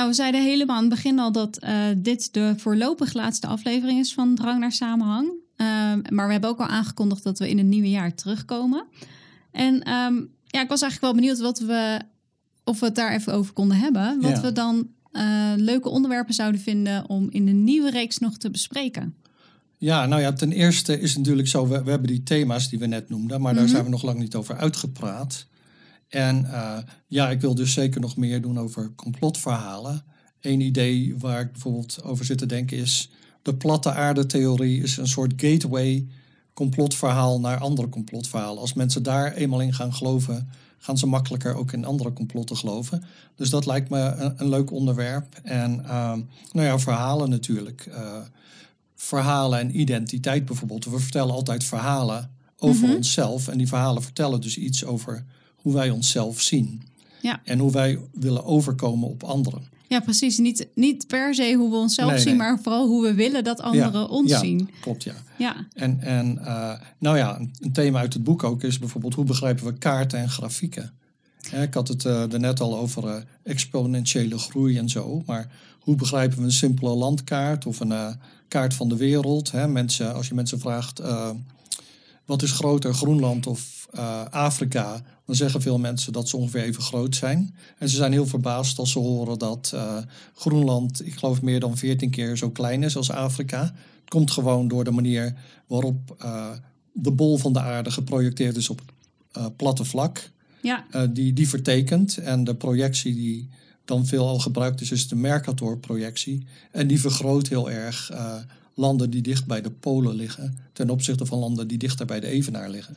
Nou, 0.00 0.12
we 0.12 0.18
zeiden 0.18 0.42
helemaal 0.42 0.76
aan 0.76 0.84
het 0.84 0.90
begin 0.90 1.18
al 1.18 1.32
dat 1.32 1.64
uh, 1.64 1.70
dit 1.96 2.34
de 2.34 2.54
voorlopig 2.56 3.12
laatste 3.12 3.46
aflevering 3.46 3.98
is 3.98 4.14
van 4.14 4.34
Drang 4.34 4.60
naar 4.60 4.72
Samenhang. 4.72 5.26
Um, 5.28 6.02
maar 6.10 6.26
we 6.26 6.32
hebben 6.32 6.50
ook 6.50 6.58
al 6.58 6.66
aangekondigd 6.66 7.22
dat 7.22 7.38
we 7.38 7.48
in 7.48 7.58
het 7.58 7.66
nieuwe 7.66 7.90
jaar 7.90 8.14
terugkomen. 8.14 8.84
En 9.52 9.74
um, 9.74 10.30
ja, 10.46 10.62
ik 10.62 10.68
was 10.68 10.82
eigenlijk 10.82 11.00
wel 11.00 11.14
benieuwd 11.14 11.38
wat 11.38 11.58
we, 11.58 12.00
of 12.64 12.80
we 12.80 12.86
het 12.86 12.94
daar 12.94 13.12
even 13.12 13.32
over 13.32 13.52
konden 13.52 13.76
hebben. 13.76 14.20
Wat 14.20 14.30
ja. 14.30 14.40
we 14.40 14.52
dan 14.52 14.88
uh, 15.12 15.52
leuke 15.56 15.88
onderwerpen 15.88 16.34
zouden 16.34 16.60
vinden 16.60 17.08
om 17.08 17.26
in 17.30 17.46
de 17.46 17.52
nieuwe 17.52 17.90
reeks 17.90 18.18
nog 18.18 18.36
te 18.36 18.50
bespreken. 18.50 19.14
Ja, 19.78 20.06
nou 20.06 20.20
ja, 20.20 20.32
ten 20.32 20.52
eerste 20.52 21.00
is 21.00 21.10
het 21.10 21.18
natuurlijk 21.18 21.48
zo, 21.48 21.68
we, 21.68 21.82
we 21.82 21.90
hebben 21.90 22.08
die 22.08 22.22
thema's 22.22 22.68
die 22.68 22.78
we 22.78 22.86
net 22.86 23.08
noemden, 23.08 23.40
maar 23.40 23.54
daar 23.54 23.62
mm-hmm. 23.62 23.68
zijn 23.68 23.84
we 23.84 23.90
nog 23.90 24.02
lang 24.02 24.18
niet 24.18 24.34
over 24.34 24.56
uitgepraat. 24.56 25.46
En 26.10 26.44
uh, 26.44 26.78
ja, 27.06 27.30
ik 27.30 27.40
wil 27.40 27.54
dus 27.54 27.72
zeker 27.72 28.00
nog 28.00 28.16
meer 28.16 28.40
doen 28.42 28.58
over 28.58 28.92
complotverhalen. 28.94 30.02
Eén 30.40 30.60
idee 30.60 31.14
waar 31.18 31.40
ik 31.40 31.52
bijvoorbeeld 31.52 32.02
over 32.02 32.24
zit 32.24 32.38
te 32.38 32.46
denken 32.46 32.76
is 32.76 33.10
de 33.42 33.54
platte 33.54 33.92
aarde-theorie 33.92 34.82
is 34.82 34.96
een 34.96 35.08
soort 35.08 35.32
gateway 35.36 36.06
complotverhaal 36.54 37.40
naar 37.40 37.58
andere 37.58 37.88
complotverhalen. 37.88 38.60
Als 38.60 38.72
mensen 38.72 39.02
daar 39.02 39.32
eenmaal 39.32 39.60
in 39.60 39.74
gaan 39.74 39.94
geloven, 39.94 40.48
gaan 40.78 40.98
ze 40.98 41.06
makkelijker 41.06 41.54
ook 41.54 41.72
in 41.72 41.84
andere 41.84 42.12
complotten 42.12 42.56
geloven. 42.56 43.04
Dus 43.36 43.50
dat 43.50 43.66
lijkt 43.66 43.90
me 43.90 43.98
een, 43.98 44.34
een 44.36 44.48
leuk 44.48 44.70
onderwerp. 44.70 45.40
En 45.42 45.80
uh, 45.80 46.12
nou 46.52 46.66
ja, 46.66 46.78
verhalen 46.78 47.30
natuurlijk. 47.30 47.86
Uh, 47.88 48.16
verhalen 48.94 49.58
en 49.58 49.80
identiteit 49.80 50.44
bijvoorbeeld. 50.44 50.84
We 50.84 50.98
vertellen 50.98 51.34
altijd 51.34 51.64
verhalen 51.64 52.30
over 52.58 52.86
Mhm. 52.86 52.96
onszelf. 52.96 53.48
En 53.48 53.58
die 53.58 53.68
verhalen 53.68 54.02
vertellen 54.02 54.40
dus 54.40 54.56
iets 54.56 54.84
over 54.84 55.24
hoe 55.62 55.74
wij 55.74 55.90
onszelf 55.90 56.40
zien. 56.40 56.82
Ja. 57.20 57.40
En 57.44 57.58
hoe 57.58 57.72
wij 57.72 57.98
willen 58.12 58.44
overkomen 58.44 59.08
op 59.08 59.22
anderen. 59.22 59.62
Ja, 59.90 60.00
precies. 60.00 60.38
Niet, 60.38 60.66
niet 60.74 61.06
per 61.06 61.34
se 61.34 61.54
hoe 61.54 61.70
we 61.70 61.76
onszelf 61.76 62.10
Nee, 62.10 62.18
zien, 62.18 62.36
nee. 62.36 62.36
maar 62.36 62.58
vooral 62.62 62.86
hoe 62.86 63.02
we 63.02 63.14
willen 63.14 63.44
dat 63.44 63.60
anderen 63.60 64.08
ons 64.08 64.30
ja, 64.30 64.38
zien. 64.38 64.70
Klopt, 64.80 65.02
ja. 65.02 65.14
Ja, 65.38 65.66
En, 65.74 66.00
en 66.00 66.38
uh, 66.40 66.72
nou 66.98 67.16
ja, 67.16 67.38
een, 67.38 67.72
thema 67.72 67.98
uit 67.98 68.12
het 68.12 68.24
boek 68.24 68.44
ook 68.44 68.62
is 68.62 68.78
bijvoorbeeld 68.78 69.14
hoe 69.14 69.24
begrijpen 69.24 69.64
we 69.64 69.78
kaarten 69.78 70.18
en 70.18 70.30
grafieken. 70.30 70.92
Ik 71.52 71.74
had 71.74 71.88
het 71.88 72.04
uh, 72.04 72.32
er 72.32 72.40
net 72.40 72.60
al 72.60 72.78
over 72.78 73.04
uh, 73.04 73.14
exponentiële 73.42 74.38
groei 74.38 74.78
en 74.78 74.88
zo, 74.88 75.22
maar 75.26 75.50
hoe 75.80 75.96
begrijpen 75.96 76.38
we 76.38 76.44
een 76.44 76.52
simpele 76.52 76.90
landkaart 76.90 77.66
of 77.66 77.80
een 77.80 78.18
kaart 78.48 78.74
van 78.74 78.88
de 78.88 78.96
wereld? 78.96 79.50
Hè? 79.50 79.68
Mensen, 79.68 80.14
als 80.14 80.28
je 80.28 80.34
mensen 80.34 80.60
vraagt 80.60 81.02
wat 82.24 82.42
is 82.42 82.52
groter, 82.52 82.94
Groenland 82.94 83.46
of 83.46 83.88
Afrika, 84.30 85.02
dan 85.30 85.38
zeggen 85.38 85.62
veel 85.62 85.78
mensen 85.78 86.12
dat 86.12 86.28
ze 86.28 86.36
ongeveer 86.36 86.62
even 86.62 86.82
groot 86.82 87.16
zijn. 87.16 87.54
En 87.78 87.88
ze 87.88 87.96
zijn 87.96 88.12
heel 88.12 88.26
verbaasd 88.26 88.78
als 88.78 88.90
ze 88.90 88.98
horen 88.98 89.38
dat 89.38 89.72
uh, 89.74 89.96
Groenland, 90.34 91.06
ik 91.06 91.14
geloof, 91.14 91.42
meer 91.42 91.60
dan 91.60 91.76
14 91.76 92.10
keer 92.10 92.36
zo 92.36 92.50
klein 92.50 92.82
is 92.82 92.96
als 92.96 93.10
Afrika. 93.10 93.62
Het 94.00 94.08
komt 94.08 94.30
gewoon 94.30 94.68
door 94.68 94.84
de 94.84 94.90
manier 94.90 95.34
waarop 95.66 96.16
uh, 96.22 96.50
de 96.92 97.10
bol 97.10 97.38
van 97.38 97.52
de 97.52 97.60
aarde 97.60 97.90
geprojecteerd 97.90 98.56
is 98.56 98.68
op 98.70 98.78
het 98.78 98.92
uh, 99.38 99.46
platte 99.56 99.84
vlak. 99.84 100.30
ja. 100.62 100.86
Die, 101.06 101.32
die 101.32 101.48
vertekent. 101.48 102.16
En 102.16 102.44
de 102.44 102.54
projectie 102.54 103.14
die 103.14 103.48
dan 103.84 104.06
veelal 104.06 104.38
gebruikt 104.38 104.80
is, 104.80 104.90
is 104.90 105.08
de 105.08 105.16
Mercator-projectie. 105.16 106.46
En 106.70 106.86
die 106.86 107.00
vergroot 107.00 107.48
heel 107.48 107.70
erg 107.70 108.10
landen 108.74 109.10
die 109.10 109.22
dicht 109.22 109.46
bij 109.46 109.62
de 109.62 109.70
polen 109.70 110.14
liggen, 110.14 110.58
ten 110.72 110.90
opzichte 110.90 111.26
van 111.26 111.38
landen 111.38 111.68
die 111.68 111.78
dichter 111.78 112.06
bij 112.06 112.20
de 112.20 112.26
evenaar 112.26 112.70
liggen. 112.70 112.96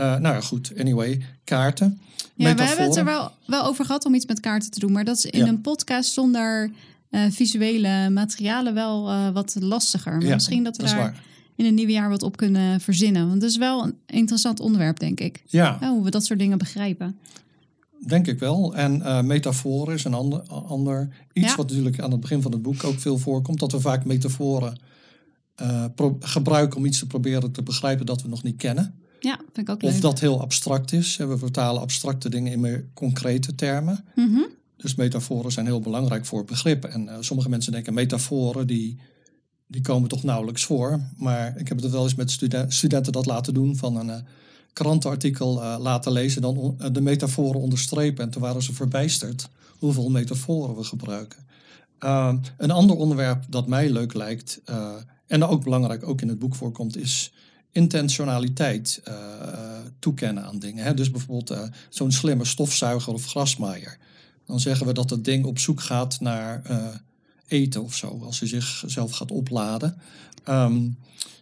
Uh, 0.00 0.06
nou 0.16 0.34
ja, 0.34 0.40
goed. 0.40 0.72
Anyway, 0.78 1.22
kaarten. 1.44 2.00
Ja, 2.34 2.54
we 2.54 2.62
hebben 2.62 2.84
het 2.84 2.96
er 2.96 3.04
wel, 3.04 3.30
wel 3.46 3.64
over 3.64 3.84
gehad 3.84 4.04
om 4.04 4.14
iets 4.14 4.26
met 4.26 4.40
kaarten 4.40 4.70
te 4.70 4.78
doen. 4.80 4.92
Maar 4.92 5.04
dat 5.04 5.16
is 5.16 5.24
in 5.24 5.38
Ja. 5.38 5.46
een 5.46 5.60
podcast 5.60 6.12
zonder 6.12 6.70
eh, 7.10 7.22
visuele 7.30 8.10
materialen 8.10 8.74
wel 8.74 9.08
eh, 9.08 9.28
wat 9.30 9.56
lastiger. 9.60 10.12
Maar 10.12 10.26
Ja, 10.26 10.34
misschien 10.34 10.64
dat 10.64 10.76
we 10.76 10.82
dat 10.82 10.92
daar 10.92 11.22
in 11.56 11.64
het 11.64 11.74
nieuwe 11.74 11.92
jaar 11.92 12.08
wat 12.08 12.22
op 12.22 12.36
kunnen 12.36 12.80
verzinnen. 12.80 13.28
Want 13.28 13.42
het 13.42 13.50
is 13.50 13.56
wel 13.56 13.84
een 13.84 13.94
interessant 14.06 14.60
onderwerp, 14.60 14.98
denk 14.98 15.20
ik. 15.20 15.42
Ja, 15.46 15.78
hoe 15.80 16.04
we 16.04 16.10
dat 16.10 16.24
soort 16.24 16.38
dingen 16.38 16.58
begrijpen. 16.58 17.18
denk 18.06 18.26
ik 18.26 18.38
wel. 18.38 18.74
En 18.76 18.96
uh, 18.96 19.20
metaforen 19.22 19.94
is 19.94 20.04
een 20.04 20.14
ander, 20.14 20.40
ander 20.48 21.08
iets 21.32 21.48
Ja. 21.48 21.56
wat 21.56 21.68
natuurlijk 21.68 22.00
aan 22.00 22.10
het 22.10 22.20
begin 22.20 22.42
van 22.42 22.52
het 22.52 22.62
boek 22.62 22.84
ook 22.84 22.98
veel 23.00 23.18
voorkomt. 23.18 23.58
Dat 23.58 23.72
we 23.72 23.80
vaak 23.80 24.04
metaforen 24.04 24.80
uh, 25.62 25.84
gebruiken 26.20 26.78
om 26.78 26.84
iets 26.84 26.98
te 26.98 27.06
proberen 27.06 27.52
te 27.52 27.62
begrijpen 27.62 28.06
dat 28.06 28.22
we 28.22 28.28
nog 28.28 28.42
niet 28.42 28.56
kennen. 28.56 28.94
Ja, 29.20 29.36
vind 29.36 29.68
ik 29.68 29.68
ook 29.68 29.82
leuk. 29.82 29.92
Of 29.92 30.00
dat 30.00 30.20
heel 30.20 30.40
abstract 30.40 30.92
is. 30.92 31.16
We 31.16 31.38
vertalen 31.38 31.82
abstracte 31.82 32.28
dingen 32.28 32.52
in 32.52 32.60
meer 32.60 32.88
concrete 32.94 33.54
termen. 33.54 34.04
Mhm. 34.14 34.40
Dus 34.76 34.94
metaforen 34.94 35.52
zijn 35.52 35.66
heel 35.66 35.80
belangrijk 35.80 36.26
voor 36.26 36.44
begrip. 36.44 36.84
En 36.84 37.04
uh, 37.04 37.16
sommige 37.20 37.48
mensen 37.48 37.72
denken 37.72 37.94
metaforen 37.94 38.66
die, 38.66 38.98
die 39.66 39.80
komen 39.80 40.08
toch 40.08 40.22
nauwelijks 40.22 40.64
voor. 40.64 41.00
Maar 41.16 41.56
ik 41.58 41.68
heb 41.68 41.82
het 41.82 41.90
wel 41.90 42.02
eens 42.02 42.14
met 42.14 42.30
studen- 42.30 42.72
studenten 42.72 43.12
dat 43.12 43.26
laten 43.26 43.54
doen 43.54 43.76
van 43.76 43.96
een 43.96 44.06
uh, 44.06 44.16
krantenartikel 44.72 45.62
uh, 45.62 45.76
laten 45.78 46.12
lezen, 46.12 46.42
dan 46.42 46.76
de 46.92 47.00
metaforen 47.00 47.60
onderstrepen. 47.60 48.24
En 48.24 48.30
toen 48.30 48.42
waren 48.42 48.62
ze 48.62 48.72
verbijsterd 48.72 49.48
hoeveel 49.78 50.10
metaforen 50.10 50.76
we 50.76 50.84
gebruiken. 50.84 51.38
Uh, 52.00 52.34
een 52.56 52.70
ander 52.70 52.96
onderwerp 52.96 53.44
dat 53.48 53.66
mij 53.66 53.90
leuk 53.90 54.14
lijkt, 54.14 54.60
en 55.26 55.44
ook 55.44 55.64
belangrijk 55.64 56.08
ook 56.08 56.20
in 56.20 56.28
het 56.28 56.38
boek 56.38 56.54
voorkomt, 56.54 56.96
is 56.96 57.32
intentionaliteit 57.72 59.00
uh, 59.08 59.14
toekennen 59.98 60.44
aan 60.44 60.58
dingen. 60.58 60.84
Hè? 60.84 60.94
Dus 60.94 61.10
bijvoorbeeld 61.10 61.50
uh, 61.50 61.62
zo'n 61.88 62.12
slimme 62.12 62.44
stofzuiger 62.44 63.12
of 63.12 63.26
grasmaaier. 63.26 63.98
dan 64.46 64.60
zeggen 64.60 64.86
we 64.86 64.92
dat 64.92 65.10
het 65.10 65.24
ding 65.24 65.44
op 65.44 65.58
zoek 65.58 65.80
gaat 65.80 66.20
naar 66.20 66.62
eh, 66.64 66.86
eten 67.48 67.82
of 67.82 67.94
zo. 67.94 68.20
Als 68.24 68.38
hij 68.40 68.48
zichzelf 68.48 69.12
gaat 69.12 69.30
opladen. 69.30 69.96
Ehm, 70.44 70.78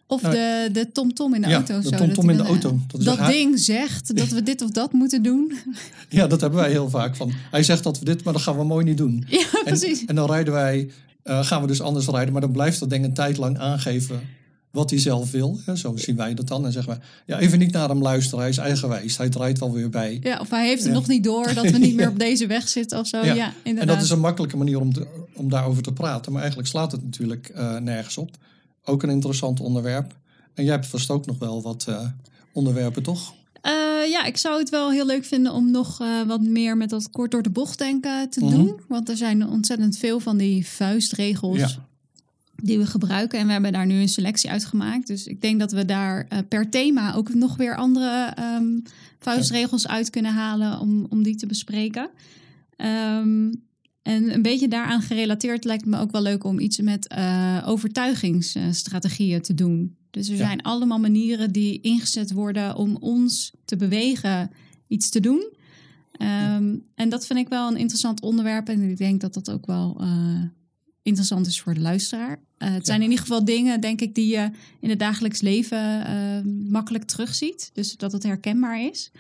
Of 0.07 0.23
Nou, 0.23 0.35
de, 0.35 0.69
de 0.73 0.93
tom-tom 0.93 1.35
in 1.35 1.41
de 1.43 1.49
ja, 1.49 1.55
auto. 1.55 1.81
de 1.81 1.97
tom-tom 1.97 2.27
dat 2.27 2.37
in 2.37 2.43
de 2.43 2.49
auto. 2.49 2.69
eh, 2.69 3.05
Dat 3.05 3.17
Dat 3.19 3.27
ding 3.27 3.59
zegt 3.59 4.17
dat 4.17 4.29
we 4.29 4.43
dit 4.43 4.63
of 4.63 4.71
dat 4.71 4.93
moeten 4.93 5.23
doen. 5.23 5.53
ja, 6.09 6.27
dat 6.27 6.41
hebben 6.41 6.59
wij 6.61 6.71
heel 6.71 6.91
vaak. 6.91 7.17
Van, 7.17 7.33
hij 7.51 7.63
zegt 7.63 7.83
dat 7.85 7.99
we 7.99 8.05
dit, 8.05 8.25
maar 8.25 8.33
dat 8.33 8.43
gaan 8.43 8.57
we 8.57 8.65
mooi 8.65 8.85
niet 8.85 8.97
doen. 8.97 9.25
Ja, 9.29 9.39
En, 9.39 9.65
precies. 9.65 10.05
en 10.05 10.15
dan 10.15 10.31
rijden 10.31 10.53
wij, 10.53 10.91
eh, 11.23 11.45
gaan 11.45 11.61
we 11.61 11.67
dus 11.67 11.81
anders 11.81 12.07
rijden. 12.07 12.33
Maar 12.33 12.41
dan 12.43 12.53
blijft 12.53 12.81
dat 12.81 12.91
ding 12.91 13.05
een 13.05 13.15
tijd 13.15 13.37
lang 13.37 13.59
aangeven 13.59 14.21
wat 14.71 14.91
hij 14.91 14.99
zelf 14.99 15.31
wil. 15.31 15.59
Hè, 15.65 15.77
zo 15.77 15.97
zien 15.97 16.17
wij 16.17 16.35
dat 16.35 16.49
dan. 16.49 16.67
En 16.67 16.73
zeggen 16.73 16.93
we, 16.93 16.99
ja, 17.27 17.39
even 17.39 17.59
niet 17.59 17.73
naar 17.73 17.89
hem 17.89 18.03
luisteren. 18.03 18.39
Hij 18.41 18.49
is 18.49 18.59
eigenwijs. 18.59 19.17
Hij 19.17 19.29
draait 19.29 19.59
wel 19.59 19.73
weer 19.73 19.91
bij. 19.91 20.19
Ja, 20.23 20.39
of 20.41 20.51
hij 20.51 20.67
heeft 20.67 20.83
het 20.83 20.93
Ja. 20.93 20.99
nog 20.99 21.09
niet 21.09 21.25
door 21.25 21.55
dat 21.55 21.71
we 21.71 21.79
niet 21.89 21.95
meer 21.97 22.09
op 22.09 22.19
deze 22.19 22.47
weg 22.47 22.69
zitten 22.69 22.99
of 22.99 23.07
zo. 23.07 23.25
Ja. 23.25 23.35
Ja, 23.35 23.47
En 23.47 23.53
inderdaad. 23.63 23.95
dat 23.97 24.05
is 24.05 24.11
een 24.11 24.21
makkelijke 24.21 24.57
manier 24.57 24.81
om, 24.81 24.93
te- 24.93 25.07
om 25.35 25.49
daarover 25.51 25.83
te 25.83 25.93
praten. 25.93 26.31
Maar 26.33 26.41
eigenlijk 26.41 26.71
slaat 26.71 26.93
het 26.93 27.03
natuurlijk 27.05 27.49
eh, 27.49 27.77
nergens 27.77 28.17
op. 28.19 28.31
Ook 28.85 29.03
een 29.03 29.11
interessant 29.11 29.61
onderwerp. 29.61 30.15
En 30.55 30.65
jij 30.65 30.73
hebt 30.73 30.87
vast 30.87 31.11
ook 31.11 31.27
nog 31.27 31.39
wel 31.39 31.63
wat 31.63 31.85
eh, 31.89 32.07
onderwerpen, 32.53 33.03
toch? 33.03 33.35
Eh, 33.61 33.73
ja, 34.11 34.25
ik 34.25 34.37
zou 34.37 34.59
het 34.59 34.71
wel 34.71 34.91
heel 34.91 35.07
leuk 35.07 35.25
vinden 35.25 35.53
om 35.53 35.71
nog 35.71 35.99
wat 36.27 36.41
meer 36.41 36.77
met 36.77 36.91
dat 36.91 37.11
kort 37.11 37.31
door 37.31 37.43
de 37.43 37.51
bocht 37.51 37.79
denken 37.79 38.31
te 38.31 38.45
Mhm. 38.45 38.55
doen. 38.55 38.81
Want 38.89 39.09
er 39.09 39.17
zijn 39.17 39.49
ontzettend 39.49 39.99
veel 39.99 40.21
van 40.21 40.37
die 40.37 40.67
vuistregels 40.67 41.59
Ja. 41.59 41.69
Die 42.63 42.79
we 42.79 42.87
gebruiken. 42.87 43.39
En 43.39 43.47
we 43.47 43.53
hebben 43.53 43.73
daar 43.73 43.87
nu 43.87 43.95
een 44.01 44.09
selectie 44.09 44.51
uit 44.51 44.65
gemaakt. 44.65 45.07
Dus 45.07 45.27
ik 45.27 45.41
denk 45.41 45.59
dat 45.61 45.73
we 45.73 45.85
daar 45.85 46.27
eh, 46.29 46.39
per 46.49 46.71
thema 46.71 47.15
ook 47.15 47.35
nog 47.35 47.57
weer 47.57 47.77
andere 47.77 48.33
ehm, 48.35 48.79
vuistregels 49.19 49.89
uit 49.89 50.11
kunnen 50.11 50.33
halen 50.33 50.81
om, 50.81 51.07
om 51.09 51.23
die 51.23 51.35
te 51.37 51.47
bespreken. 51.47 52.11
Ehm, 52.77 53.53
en 54.03 54.35
een 54.35 54.43
beetje 54.43 54.69
daaraan 54.69 55.03
gerelateerd 55.03 55.65
lijkt 55.65 55.85
het 55.85 55.91
me 55.95 56.01
ook 56.01 56.11
wel 56.11 56.23
leuk 56.23 56.45
om 56.45 56.59
iets 56.59 56.81
met 56.81 57.07
eh, 57.07 57.63
overtuigingsstrategieën 57.67 59.43
te 59.43 59.55
doen. 59.55 59.97
Dus 60.11 60.29
er 60.29 60.37
Ja. 60.37 60.45
zijn 60.47 60.63
allemaal 60.63 60.99
manieren 60.99 61.53
die 61.53 61.81
ingezet 61.81 62.33
worden 62.33 62.77
om 62.77 62.97
ons 62.97 63.53
te 63.65 63.77
bewegen 63.77 64.51
iets 64.89 65.09
te 65.09 65.21
doen. 65.21 65.53
Ehm, 66.13 66.77
En 66.95 67.09
dat 67.09 67.27
vind 67.27 67.39
ik 67.39 67.49
wel 67.49 67.69
een 67.69 67.77
interessant 67.77 68.21
onderwerp. 68.21 68.69
En 68.69 68.91
ik 68.91 68.97
denk 68.97 69.21
dat 69.21 69.35
dat 69.35 69.51
ook 69.51 69.67
wel 69.67 69.97
eh, 70.01 70.43
interessant 71.09 71.47
is 71.47 71.61
voor 71.61 71.75
de 71.75 71.81
luisteraar. 71.81 72.41
Eh, 72.59 72.73
het 72.73 72.87
zijn 72.87 73.03
in 73.03 73.11
ieder 73.11 73.25
geval 73.25 73.45
dingen, 73.45 73.81
denk 73.81 74.01
ik, 74.01 74.15
die 74.15 74.27
je 74.27 74.51
in 74.81 74.91
het 74.91 74.99
dagelijks 74.99 75.41
leven 75.41 76.07
eh, 76.07 76.53
makkelijk 76.71 77.05
terugziet. 77.05 77.71
Dus 77.73 77.97
dat 77.97 78.13
het 78.13 78.23
herkenbaar 78.23 78.81
is. 78.81 79.11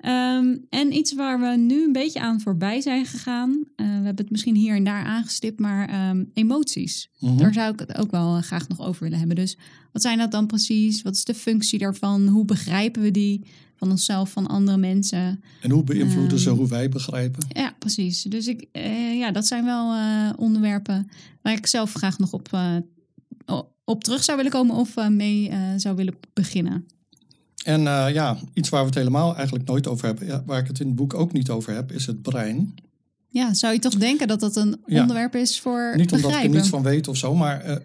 Ehm, 0.00 0.56
en 0.70 0.92
iets 0.92 1.14
waar 1.14 1.40
we 1.40 1.56
nu 1.56 1.84
een 1.84 1.92
beetje 1.92 2.20
aan 2.20 2.40
voorbij 2.40 2.80
zijn 2.80 3.06
gegaan. 3.06 3.64
eh, 3.76 3.86
we 3.86 3.92
hebben 3.92 4.16
het 4.16 4.30
misschien 4.30 4.54
hier 4.54 4.76
en 4.76 4.84
daar 4.84 5.04
aangestipt, 5.04 5.60
maar 5.60 5.88
ehm, 5.88 6.24
emoties. 6.34 7.08
Mhm. 7.18 7.36
Daar 7.36 7.52
zou 7.52 7.72
ik 7.72 7.78
het 7.78 7.98
ook 7.98 8.10
wel 8.10 8.40
graag 8.40 8.68
nog 8.68 8.80
over 8.80 9.02
willen 9.02 9.18
hebben. 9.18 9.36
Dus 9.36 9.56
wat 9.92 10.02
zijn 10.02 10.18
dat 10.18 10.30
dan 10.30 10.46
precies? 10.46 11.02
Wat 11.02 11.14
is 11.14 11.24
de 11.24 11.34
functie 11.34 11.78
daarvan? 11.78 12.26
Hoe 12.26 12.44
begrijpen 12.44 13.02
we 13.02 13.10
die 13.10 13.44
van 13.84 13.92
onszelf, 13.92 14.30
van 14.30 14.46
andere 14.46 14.76
mensen? 14.76 15.42
En 15.60 15.70
hoe 15.70 15.84
beïnvloeden 15.84 16.38
ze 16.38 16.48
Ehm, 16.48 16.58
hoe 16.58 16.68
wij 16.68 16.88
begrijpen? 16.88 17.46
Ja, 17.48 17.74
precies. 17.78 18.22
Dus 18.22 18.46
ik, 18.46 18.66
eh, 18.72 19.18
ja, 19.18 19.30
dat 19.30 19.46
zijn 19.46 19.64
wel 19.64 19.92
eh, 19.92 20.30
onderwerpen 20.36 21.10
waar 21.42 21.52
ik 21.52 21.66
zelf 21.66 21.92
graag 21.92 22.18
nog 22.18 22.32
op, 22.32 22.48
eh, 22.52 22.76
op 23.84 24.04
terug 24.04 24.24
zou 24.24 24.36
willen 24.36 24.52
komen 24.52 24.76
of 24.76 25.08
mee 25.10 25.50
zou 25.76 25.96
willen 25.96 26.14
beginnen. 26.32 26.86
En 27.64 27.80
ja, 28.12 28.36
iets 28.54 28.68
waar 28.68 28.80
we 28.80 28.86
het 28.86 28.94
helemaal 28.94 29.36
eigenlijk 29.36 29.68
nooit 29.68 29.86
over 29.86 30.06
hebben, 30.06 30.26
ja, 30.26 30.42
waar 30.46 30.58
ik 30.60 30.66
het 30.66 30.80
in 30.80 30.86
het 30.86 30.96
boek 30.96 31.14
ook 31.14 31.32
niet 31.32 31.50
over 31.50 31.74
heb, 31.74 31.92
is 31.92 32.06
het 32.06 32.22
brein. 32.22 32.74
Ja, 33.28 33.54
zou 33.54 33.72
je 33.72 33.78
toch 33.78 33.94
denken 33.94 34.28
dat 34.28 34.40
dat 34.40 34.56
een 34.56 34.76
Ja. 34.86 35.00
onderwerp 35.00 35.34
is 35.34 35.60
voor 35.60 35.92
Niet 35.96 36.12
omdat 36.12 36.12
ik 36.12 36.22
er 36.24 36.26
begrijpen? 36.26 36.50
niets 36.56 36.68
van 36.68 36.82
weet 36.82 37.08
of 37.08 37.16
zo, 37.16 37.34
maar 37.34 37.80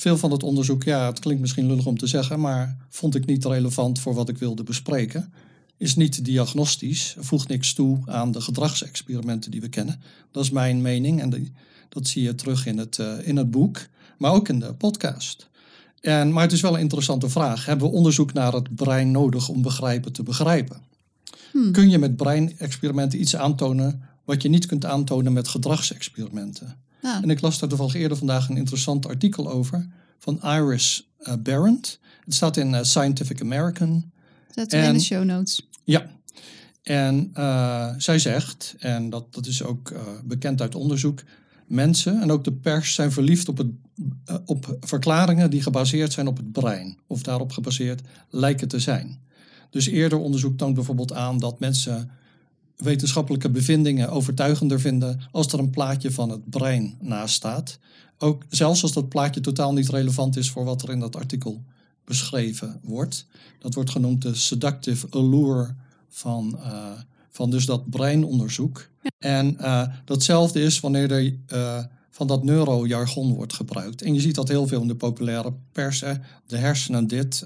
veel 0.00 0.18
van 0.18 0.30
het 0.30 0.42
onderzoek, 0.42 0.82
ja, 0.82 1.06
het 1.06 1.18
klinkt 1.18 1.40
misschien 1.40 1.66
lullig 1.66 1.86
om 1.86 1.98
te 1.98 2.06
zeggen, 2.06 2.40
maar 2.40 2.76
vond 2.88 3.14
ik 3.14 3.26
niet 3.26 3.44
relevant 3.44 4.00
voor 4.00 4.14
wat 4.14 4.28
ik 4.28 4.38
wilde 4.38 4.62
bespreken. 4.62 5.32
Is 5.76 5.96
niet 5.96 6.24
diagnostisch, 6.24 7.16
voegt 7.18 7.48
niks 7.48 7.72
toe 7.72 7.98
aan 8.06 8.32
de 8.32 8.40
gedragsexperimenten 8.40 9.50
die 9.50 9.60
we 9.60 9.68
kennen. 9.68 10.00
Dat 10.30 10.44
is 10.44 10.50
mijn 10.50 10.82
mening 10.82 11.20
en 11.20 11.30
die, 11.30 11.52
dat 11.88 12.06
zie 12.06 12.22
je 12.22 12.34
terug 12.34 12.66
in 12.66 12.78
het, 12.78 12.98
eh, 12.98 13.12
in 13.22 13.36
het 13.36 13.50
boek, 13.50 13.86
maar 14.18 14.32
ook 14.32 14.48
in 14.48 14.58
de 14.58 14.74
podcast. 14.74 15.48
En, 16.00 16.32
maar 16.32 16.42
het 16.42 16.52
is 16.52 16.60
wel 16.60 16.74
een 16.74 16.80
interessante 16.80 17.28
vraag. 17.28 17.66
Hebben 17.66 17.88
we 17.88 17.96
onderzoek 17.96 18.32
naar 18.32 18.52
het 18.52 18.74
brein 18.74 19.10
nodig 19.10 19.48
om 19.48 19.62
begrijpen 19.62 20.12
te 20.12 20.22
begrijpen? 20.22 20.80
Hmm. 21.52 21.72
Kun 21.72 21.90
je 21.90 21.98
met 21.98 22.16
breinexperimenten 22.16 23.20
iets 23.20 23.36
aantonen 23.36 24.02
wat 24.30 24.42
je 24.42 24.48
niet 24.48 24.66
kunt 24.66 24.84
aantonen 24.84 25.32
met 25.32 25.48
gedragsexperimenten? 25.48 26.76
Ja, 27.02 27.22
En 27.22 27.30
ik 27.30 27.40
las 27.40 27.58
daar 27.58 27.68
toevallig 27.68 27.94
eerder 27.94 28.16
vandaag 28.16 28.48
een 28.48 28.56
interessant 28.56 29.06
artikel 29.06 29.50
over 29.50 29.86
van 30.18 30.42
Iris 30.42 31.08
uh. 31.18 31.98
Het 32.24 32.34
staat 32.34 32.56
in 32.56 32.72
uh, 32.72 32.82
Scientific 32.82 33.40
American. 33.40 34.10
zetten 34.54 34.80
we 34.80 34.86
in 34.86 34.92
de 34.92 35.00
show 35.00 35.24
notes. 35.24 35.68
Ja. 35.84 36.06
En 36.82 37.30
eh, 37.32 37.88
zij 37.98 38.18
zegt, 38.18 38.74
en 38.78 39.10
dat, 39.10 39.34
dat 39.34 39.46
is 39.46 39.62
ook 39.62 39.90
eh, 39.90 40.00
bekend 40.24 40.60
uit 40.60 40.74
onderzoek, 40.74 41.22
mensen 41.66 42.20
en 42.20 42.30
ook 42.30 42.44
de 42.44 42.52
pers 42.52 42.94
zijn 42.94 43.12
verliefd 43.12 43.48
op, 43.48 43.58
het, 43.58 43.66
eh, 44.24 44.36
op 44.44 44.76
verklaringen 44.80 45.50
die 45.50 45.62
gebaseerd 45.62 46.12
zijn 46.12 46.26
op 46.26 46.36
het 46.36 46.52
brein. 46.52 46.98
Of 47.06 47.22
daarop 47.22 47.52
gebaseerd 47.52 48.02
lijken 48.28 48.68
te 48.68 48.78
zijn. 48.78 49.20
Dus 49.70 49.86
eerder 49.86 50.18
onderzoek 50.18 50.56
toont 50.56 50.74
bijvoorbeeld 50.74 51.12
aan 51.12 51.38
dat 51.38 51.60
mensen 51.60 52.10
wetenschappelijke 52.80 53.50
bevindingen 53.50 54.10
overtuigender 54.10 54.80
vinden 54.80 55.20
als 55.32 55.52
er 55.52 55.58
een 55.58 55.70
plaatje 55.70 56.10
van 56.10 56.30
het 56.30 56.50
brein 56.50 56.96
naast 57.00 57.34
staat. 57.34 57.78
Ook 58.18 58.44
zelfs 58.48 58.82
als 58.82 58.92
dat 58.92 59.08
plaatje 59.08 59.40
totaal 59.40 59.72
niet 59.72 59.88
relevant 59.88 60.36
is 60.36 60.50
voor 60.50 60.64
wat 60.64 60.82
er 60.82 60.90
in 60.90 61.00
dat 61.00 61.16
artikel 61.16 61.62
beschreven 62.04 62.80
wordt. 62.82 63.26
Dat 63.58 63.74
wordt 63.74 63.90
genoemd 63.90 64.22
de 64.22 64.34
seductive 64.34 65.06
allure 65.10 65.74
van, 66.08 66.58
eh, 66.62 66.90
van 67.30 67.50
dus 67.50 67.66
dat 67.66 67.90
breinonderzoek. 67.90 68.88
En 69.18 69.58
eh, 69.58 69.88
datzelfde 70.04 70.60
is 70.62 70.80
wanneer 70.80 71.12
er 71.12 71.34
eh, 71.46 71.84
van 72.10 72.26
dat 72.26 72.44
neurojargon 72.44 73.34
wordt 73.34 73.52
gebruikt. 73.52 74.02
En 74.02 74.14
je 74.14 74.20
ziet 74.20 74.34
dat 74.34 74.48
heel 74.48 74.66
veel 74.66 74.80
in 74.80 74.88
de 74.88 74.94
populaire 74.94 75.52
pers. 75.72 76.00
Hè. 76.00 76.12
De 76.46 76.56
hersenen 76.56 77.06
dit, 77.06 77.44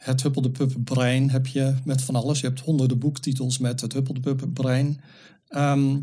het 0.00 0.22
huppelde 0.22 0.50
brein 0.84 1.30
heb 1.30 1.46
je 1.46 1.74
met 1.84 2.02
van 2.02 2.14
alles. 2.14 2.40
Je 2.40 2.46
hebt 2.46 2.60
honderden 2.60 2.98
boektitels 2.98 3.58
met 3.58 3.80
het 3.80 3.92
huppelde 3.92 4.34
brein. 4.52 5.00
Ehm, 5.48 5.96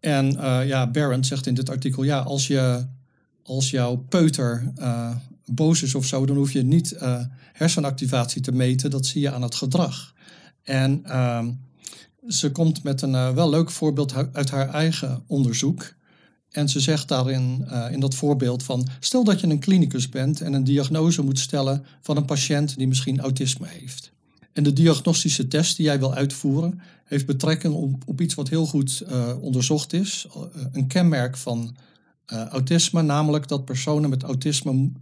en 0.00 0.36
eh, 0.36 0.66
ja, 0.66 0.90
Barrett 0.90 1.26
zegt 1.26 1.46
in 1.46 1.54
dit 1.54 1.70
artikel, 1.70 2.02
ja, 2.02 2.18
als, 2.18 2.46
je, 2.46 2.86
als 3.42 3.70
jouw 3.70 3.96
peuter 3.96 4.72
eh, 4.76 5.16
boos 5.44 5.82
is 5.82 5.94
of 5.94 6.06
zo, 6.06 6.26
dan 6.26 6.36
hoef 6.36 6.52
je 6.52 6.62
niet 6.62 6.92
eh, 6.92 7.20
hersenactivatie 7.52 8.42
te 8.42 8.52
meten. 8.52 8.90
Dat 8.90 9.06
zie 9.06 9.20
je 9.20 9.32
aan 9.32 9.42
het 9.42 9.54
gedrag. 9.54 10.14
En 10.62 11.04
ehm, 11.04 11.52
ze 12.28 12.52
komt 12.52 12.82
met 12.82 13.02
een 13.02 13.34
wel 13.34 13.50
leuk 13.50 13.70
voorbeeld 13.70 14.14
uit 14.32 14.50
haar 14.50 14.68
eigen 14.68 15.22
onderzoek. 15.26 15.94
En 16.56 16.68
ze 16.68 16.80
zegt 16.80 17.08
daarin, 17.08 17.64
eh, 17.68 17.92
in 17.92 18.00
dat 18.00 18.14
voorbeeld 18.14 18.62
van, 18.62 18.88
stel 19.00 19.24
dat 19.24 19.40
je 19.40 19.46
een 19.46 19.58
klinicus 19.58 20.08
bent 20.08 20.40
en 20.40 20.52
een 20.52 20.64
diagnose 20.64 21.22
moet 21.22 21.38
stellen 21.38 21.84
van 22.00 22.16
een 22.16 22.24
patiënt 22.24 22.76
die 22.76 22.88
misschien 22.88 23.20
autisme 23.20 23.66
heeft. 23.66 24.12
En 24.52 24.62
de 24.62 24.72
diagnostische 24.72 25.48
test 25.48 25.76
die 25.76 25.86
jij 25.86 25.98
wil 25.98 26.14
uitvoeren, 26.14 26.80
heeft 27.04 27.26
betrekking 27.26 27.74
op, 27.74 28.02
op 28.06 28.20
iets 28.20 28.34
wat 28.34 28.48
heel 28.48 28.66
goed 28.66 29.00
eh, 29.00 29.32
onderzocht 29.40 29.92
is. 29.92 30.26
Eh, 30.34 30.62
een 30.72 30.86
kenmerk 30.86 31.36
van 31.36 31.76
autisme, 32.26 33.02
namelijk 33.02 33.48
dat 33.48 33.64
personen 33.64 34.10
met 34.10 34.22
autisme 34.22 34.72
mo- 34.72 34.92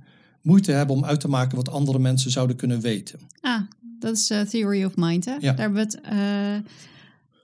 moeite 0.43 0.73
hebben 0.73 0.97
om 0.97 1.05
uit 1.05 1.21
te 1.21 1.29
maken 1.29 1.57
wat 1.57 1.69
andere 1.69 1.99
mensen 1.99 2.31
zouden 2.31 2.57
kunnen 2.57 2.81
weten. 2.81 3.19
Ah, 3.41 3.61
dat 3.99 4.17
is 4.17 4.33
Theory 4.51 4.85
of 4.85 4.97
Mind, 4.97 5.25
hè? 5.25 5.33
Ja. 5.33 5.39
Daar 5.41 5.59
hebben 5.59 5.87
we 5.87 5.99
het 6.09 6.63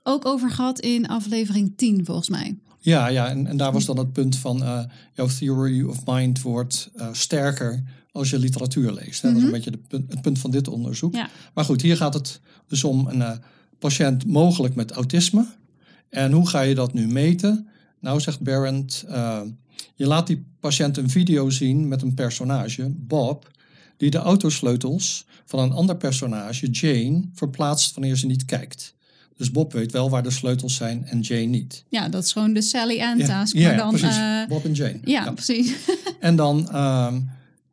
ook 0.03 0.25
over 0.25 0.49
gehad 0.51 0.79
in 0.79 1.07
aflevering 1.07 1.73
10, 1.75 2.05
volgens 2.05 2.29
mij. 2.29 2.57
Ja, 2.83 3.07
ja 3.07 3.29
en, 3.29 3.47
en 3.47 3.57
daar 3.57 3.71
was 3.71 3.85
dan 3.85 3.97
het 3.97 4.13
punt 4.13 4.37
van 4.37 4.63
eh, 4.63 4.83
jouw 5.13 5.27
theory 5.27 5.83
of 5.83 6.05
mind 6.05 6.41
wordt 6.41 6.89
eh, 6.95 7.07
sterker 7.11 7.83
als 8.11 8.29
je 8.29 8.39
literatuur 8.39 8.91
leest. 8.91 9.21
Hè? 9.21 9.29
Dat 9.29 9.37
is 9.37 9.43
een 9.43 9.51
beetje 9.51 9.71
de 9.71 10.03
het 10.07 10.21
punt 10.21 10.39
van 10.39 10.51
dit 10.51 10.67
onderzoek. 10.67 11.15
Ja. 11.15 11.29
Maar 11.53 11.65
goed, 11.65 11.81
hier 11.81 11.97
gaat 11.97 12.13
het 12.13 12.39
dus 12.67 12.83
om 12.83 13.07
een 13.07 13.21
eh, 13.21 13.31
patiënt 13.79 14.25
mogelijk 14.25 14.75
met 14.75 14.91
autisme. 14.91 15.45
En 16.09 16.31
hoe 16.31 16.47
ga 16.47 16.61
je 16.61 16.75
dat 16.75 16.93
nu 16.93 17.07
meten? 17.07 17.67
Nou, 17.99 18.19
zegt 18.19 18.39
eh, 18.47 19.41
je 19.95 20.07
laat 20.07 20.27
die 20.27 20.45
patiënt 20.59 20.97
een 20.97 21.09
video 21.09 21.49
zien 21.49 21.87
met 21.87 22.01
een 22.01 22.13
personage, 22.13 22.89
Bob, 22.89 23.51
die 23.97 24.09
de 24.09 24.17
autosleutels 24.17 25.25
van 25.45 25.59
een 25.59 25.71
ander 25.71 25.97
personage, 25.97 26.69
Jane, 26.69 27.21
verplaatst 27.33 27.95
wanneer 27.95 28.15
ze 28.15 28.25
niet 28.25 28.45
kijkt. 28.45 28.95
Dus 29.41 29.51
Bob 29.51 29.73
weet 29.73 29.91
wel 29.91 30.09
waar 30.09 30.23
de 30.23 30.31
sleutels 30.31 30.75
zijn 30.75 31.05
en 31.05 31.19
Jane 31.19 31.41
niet. 31.45 31.83
Ja, 31.89 32.09
dat 32.09 32.23
is 32.23 32.31
gewoon 32.31 32.53
de 32.53 32.61
Sally 32.61 33.01
Ann 33.01 33.19
Ja, 33.19 33.25
task. 33.25 33.55
ja, 33.55 33.67
maar 33.67 33.77
dan, 33.77 33.89
precies. 33.89 34.17
eh, 34.17 34.47
Bob 34.47 34.65
en 34.65 34.73
Jane. 34.73 34.99
ja, 35.03 35.31
precies. 35.31 35.75
En 36.19 36.35
dan, 36.35 36.69
ehm, 36.71 37.21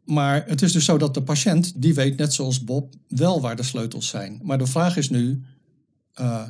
maar 0.05 0.45
het 0.47 0.63
is 0.63 0.73
dus 0.73 0.85
zo 0.85 0.99
dat 0.99 1.15
de 1.15 1.23
patiënt, 1.23 1.73
die 1.83 1.95
weet 1.95 2.17
net 2.17 2.35
zoals 2.35 2.65
Bob 2.65 2.95
wel 3.09 3.41
waar 3.41 3.57
de 3.57 3.63
sleutels 3.63 4.09
zijn. 4.09 4.41
Maar 4.43 4.59
de 4.59 4.67
vraag 4.67 4.97
is 4.97 5.11
nu, 5.11 5.43
eh, 6.15 6.43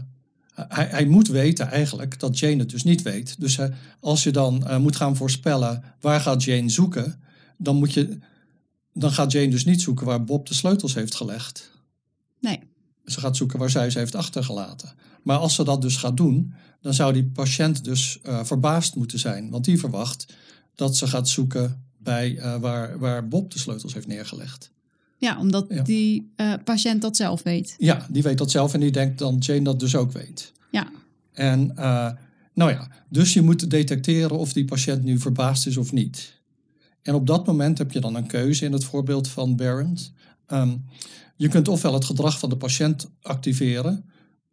hij, 0.55 0.87
hij 0.91 1.07
moet 1.07 1.29
weten 1.29 1.71
eigenlijk 1.71 2.21
dat 2.21 2.39
Jane 2.39 2.57
het 2.57 2.71
dus 2.71 2.83
niet 2.85 3.03
weet. 3.03 3.41
Dus 3.41 3.59
eh, 3.59 3.69
als 4.01 4.23
je 4.23 4.31
dan 4.31 4.67
moet 4.81 4.97
gaan 4.97 5.17
voorspellen 5.17 5.83
waar 6.01 6.21
gaat 6.21 6.45
Jane 6.45 6.71
zoeken, 6.71 7.21
dan, 7.57 7.77
moet 7.77 7.93
je, 7.93 8.19
dan 8.93 9.13
gaat 9.13 9.33
Jane 9.33 9.49
dus 9.51 9.65
niet 9.65 9.83
zoeken 9.83 10.07
waar 10.07 10.25
Bob 10.25 10.47
de 10.49 10.55
sleutels 10.55 10.95
heeft 10.95 11.15
gelegd. 11.15 11.77
Ze 13.11 13.21
gaat 13.21 13.37
zoeken 13.37 13.59
waar 13.59 13.71
zij 13.71 13.91
ze 13.91 13.99
heeft 13.99 14.15
achtergelaten. 14.15 14.93
Maar 15.23 15.39
als 15.39 15.55
ze 15.55 15.65
dat 15.65 15.83
dus 15.83 15.97
gaat 15.97 16.17
doen, 16.17 16.55
dan 16.81 16.95
zou 16.95 17.13
die 17.13 17.25
patiënt 17.25 17.85
dus 17.85 18.19
eh, 18.23 18.45
verbaasd 18.45 18.95
moeten 18.95 19.19
zijn. 19.19 19.51
Want 19.51 19.65
die 19.65 19.79
verwacht 19.79 20.35
dat 20.75 20.97
ze 20.97 21.07
gaat 21.07 21.29
zoeken 21.29 21.83
bij 21.99 22.39
eh, 22.39 22.57
waar, 22.57 22.99
waar 22.99 23.29
Bob 23.29 23.51
de 23.53 23.59
sleutels 23.59 23.95
heeft 23.95 24.07
neergelegd. 24.07 24.71
Ja, 25.17 25.39
omdat 25.39 25.67
Ja. 25.69 25.83
die 25.83 26.33
eh, 26.37 26.53
patiënt 26.65 27.03
dat 27.03 27.17
zelf 27.17 27.43
weet. 27.43 27.75
Ja, 27.79 28.07
die 28.11 28.23
weet 28.23 28.39
dat 28.39 28.51
zelf 28.51 28.75
en 28.75 28.81
die 28.81 28.91
denkt 28.93 29.19
dan 29.19 29.37
Jane 29.39 29.63
dat 29.63 29.81
dus 29.81 29.97
ook 29.97 30.13
weet. 30.13 30.53
Ja, 30.71 30.91
En 31.33 31.73
nou 32.55 32.71
ja, 32.71 32.89
dus 33.09 33.33
je 33.33 33.43
moet 33.43 33.71
detecteren 33.71 34.39
of 34.39 34.53
die 34.53 34.65
patiënt 34.65 35.05
nu 35.05 35.19
verbaasd 35.19 35.67
is 35.67 35.77
of 35.77 35.93
niet. 35.93 36.37
En 37.03 37.15
op 37.15 37.27
dat 37.27 37.47
moment 37.47 37.79
heb 37.79 37.93
je 37.93 38.01
dan 38.01 38.15
een 38.15 38.27
keuze 38.27 38.65
in 38.65 38.73
het 38.73 38.85
voorbeeld 38.85 39.29
van 39.29 39.57
Barent. 39.57 40.13
Ehm, 40.49 40.77
je 41.37 41.49
kunt 41.49 41.69
ofwel 41.69 41.95
het 41.95 42.05
gedrag 42.05 42.39
van 42.39 42.49
de 42.49 42.57
patiënt 42.57 43.09
activeren, 43.23 44.05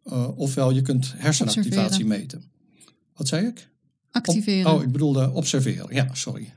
eh, 0.04 0.38
ofwel 0.38 0.70
je 0.70 0.82
kunt 0.82 1.14
hersenactivatie 1.16 2.04
meten. 2.06 2.44
Wat 3.14 3.28
zei 3.28 3.46
ik? 3.46 3.68
Op- 4.08 4.14
activeren. 4.26 4.72
oh, 4.72 4.82
ik 4.82 4.92
bedoelde 4.92 5.30
observeren. 5.30 5.94
Ja, 5.94 6.08
sorry. 6.14 6.54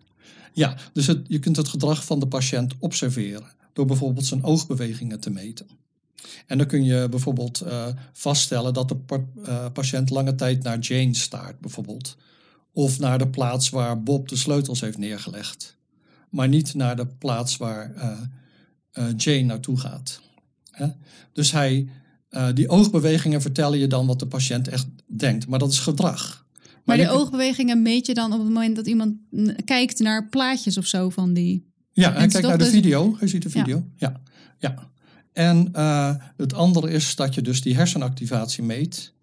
Ja, 0.54 0.78
dus 0.93 1.08
het, 1.08 1.25
je 1.28 1.39
kunt 1.39 1.56
het 1.56 1.67
gedrag 1.67 2.06
van 2.06 2.19
de 2.19 2.28
patiënt 2.28 2.73
observeren 2.80 3.52
door 3.73 3.86
bijvoorbeeld 3.86 4.25
zijn 4.25 4.43
oogbewegingen 4.43 5.19
te 5.19 5.30
meten. 5.30 5.67
En 6.47 6.58
dan 6.58 6.67
kun 6.67 6.84
je 6.84 7.08
bijvoorbeeld 7.10 7.62
eh, 7.62 7.88
vaststellen 8.13 8.73
dat 8.73 8.88
de 8.88 8.95
pa- 8.95 9.25
eh, 9.45 9.65
patiënt 9.73 10.10
lange 10.10 10.36
tijd 10.36 10.63
naar 10.63 10.80
Jane 10.80 11.15
staart, 11.15 11.60
bijvoorbeeld. 11.60 12.15
Of 12.73 12.99
naar 12.99 13.17
de 13.17 13.28
plaats 13.28 13.69
waar 13.69 14.04
Bob 14.04 14.28
de 14.28 14.36
sleutels 14.36 14.82
heeft 14.82 14.97
neergelegd. 14.97 15.78
Maar 16.30 16.47
niet 16.47 16.73
naar 16.73 16.95
de 16.95 17.06
plaats 17.06 17.58
waar 17.58 17.93
Jane 19.17 19.41
naartoe 19.43 19.77
gaat. 19.79 20.21
Hè? 20.71 20.88
Dus 21.33 21.51
hij, 21.51 21.89
eh, 22.29 22.47
die 22.53 22.69
oogbewegingen 22.69 23.41
vertellen 23.41 23.79
je 23.79 23.88
dan 23.88 24.05
wat 24.07 24.19
de 24.19 24.27
patiënt 24.27 24.67
echt 24.67 24.88
denkt. 25.05 25.47
Maar 25.47 25.59
dat 25.59 25.71
is 25.71 25.79
gedrag. 25.79 26.47
maar 26.85 26.97
die 26.97 27.05
kunt- 27.07 27.17
oogbewegingen 27.19 27.81
meet 27.81 28.05
je 28.05 28.13
dan 28.13 28.33
op 28.33 28.39
het 28.39 28.47
moment 28.47 28.75
dat 28.75 28.88
iemand 28.88 29.15
kijkt 29.65 29.99
naar 29.99 30.29
plaatjes 30.29 30.77
of 30.77 30.85
zo 30.85 31.09
van 31.09 31.33
die. 31.33 31.67
Ja, 31.91 32.12
hij 32.13 32.27
kijkt 32.27 32.47
naar 32.47 32.57
de 32.57 32.63
dus- 32.63 32.73
video. 32.73 33.15
Hij 33.19 33.27
ziet 33.27 33.41
de 33.41 33.49
video. 33.49 33.83
Ja, 33.95 34.21
ja. 34.57 34.88
En 35.33 35.69
eh, 35.73 36.15
het 36.38 36.53
andere 36.53 36.89
is 36.91 37.15
dat 37.15 37.33
je 37.35 37.41
dus 37.41 37.62
die 37.62 37.75
hersenactivatie 37.75 38.63
meet. 38.63 39.13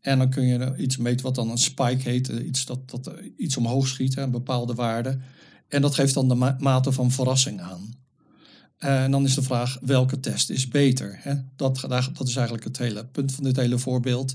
En 0.00 0.18
dan 0.18 0.30
kun 0.30 0.46
je 0.46 0.74
iets 0.76 0.96
meten 0.96 1.24
wat 1.24 1.34
dan 1.34 1.50
een 1.50 1.58
spike 1.58 2.08
heet. 2.08 2.28
eh, 2.28 2.46
Iets 2.46 2.64
dat, 2.66 2.90
dat 2.90 3.06
eh, 3.06 3.14
iets 3.36 3.56
omhoog 3.56 3.88
schiet, 3.88 4.14
hè, 4.14 4.22
een 4.22 4.30
bepaalde 4.30 4.74
waarde. 4.74 5.18
En 5.68 5.82
dat 5.82 5.94
geeft 5.94 6.14
dan 6.14 6.28
de 6.28 6.34
ma- 6.34 6.56
mate 6.60 6.92
van 6.92 7.10
verrassing 7.10 7.60
aan. 7.60 7.94
En 8.82 9.10
dan 9.10 9.24
is 9.24 9.34
de 9.34 9.42
vraag, 9.42 9.78
welke 9.82 10.20
test 10.20 10.50
is 10.50 10.68
beter? 10.68 11.20
Dat, 11.56 11.80
dat 12.12 12.28
is 12.28 12.36
eigenlijk 12.36 12.64
het 12.64 12.78
hele 12.78 13.04
punt 13.04 13.32
van 13.34 13.44
dit 13.44 13.56
hele 13.56 13.78
voorbeeld. 13.78 14.34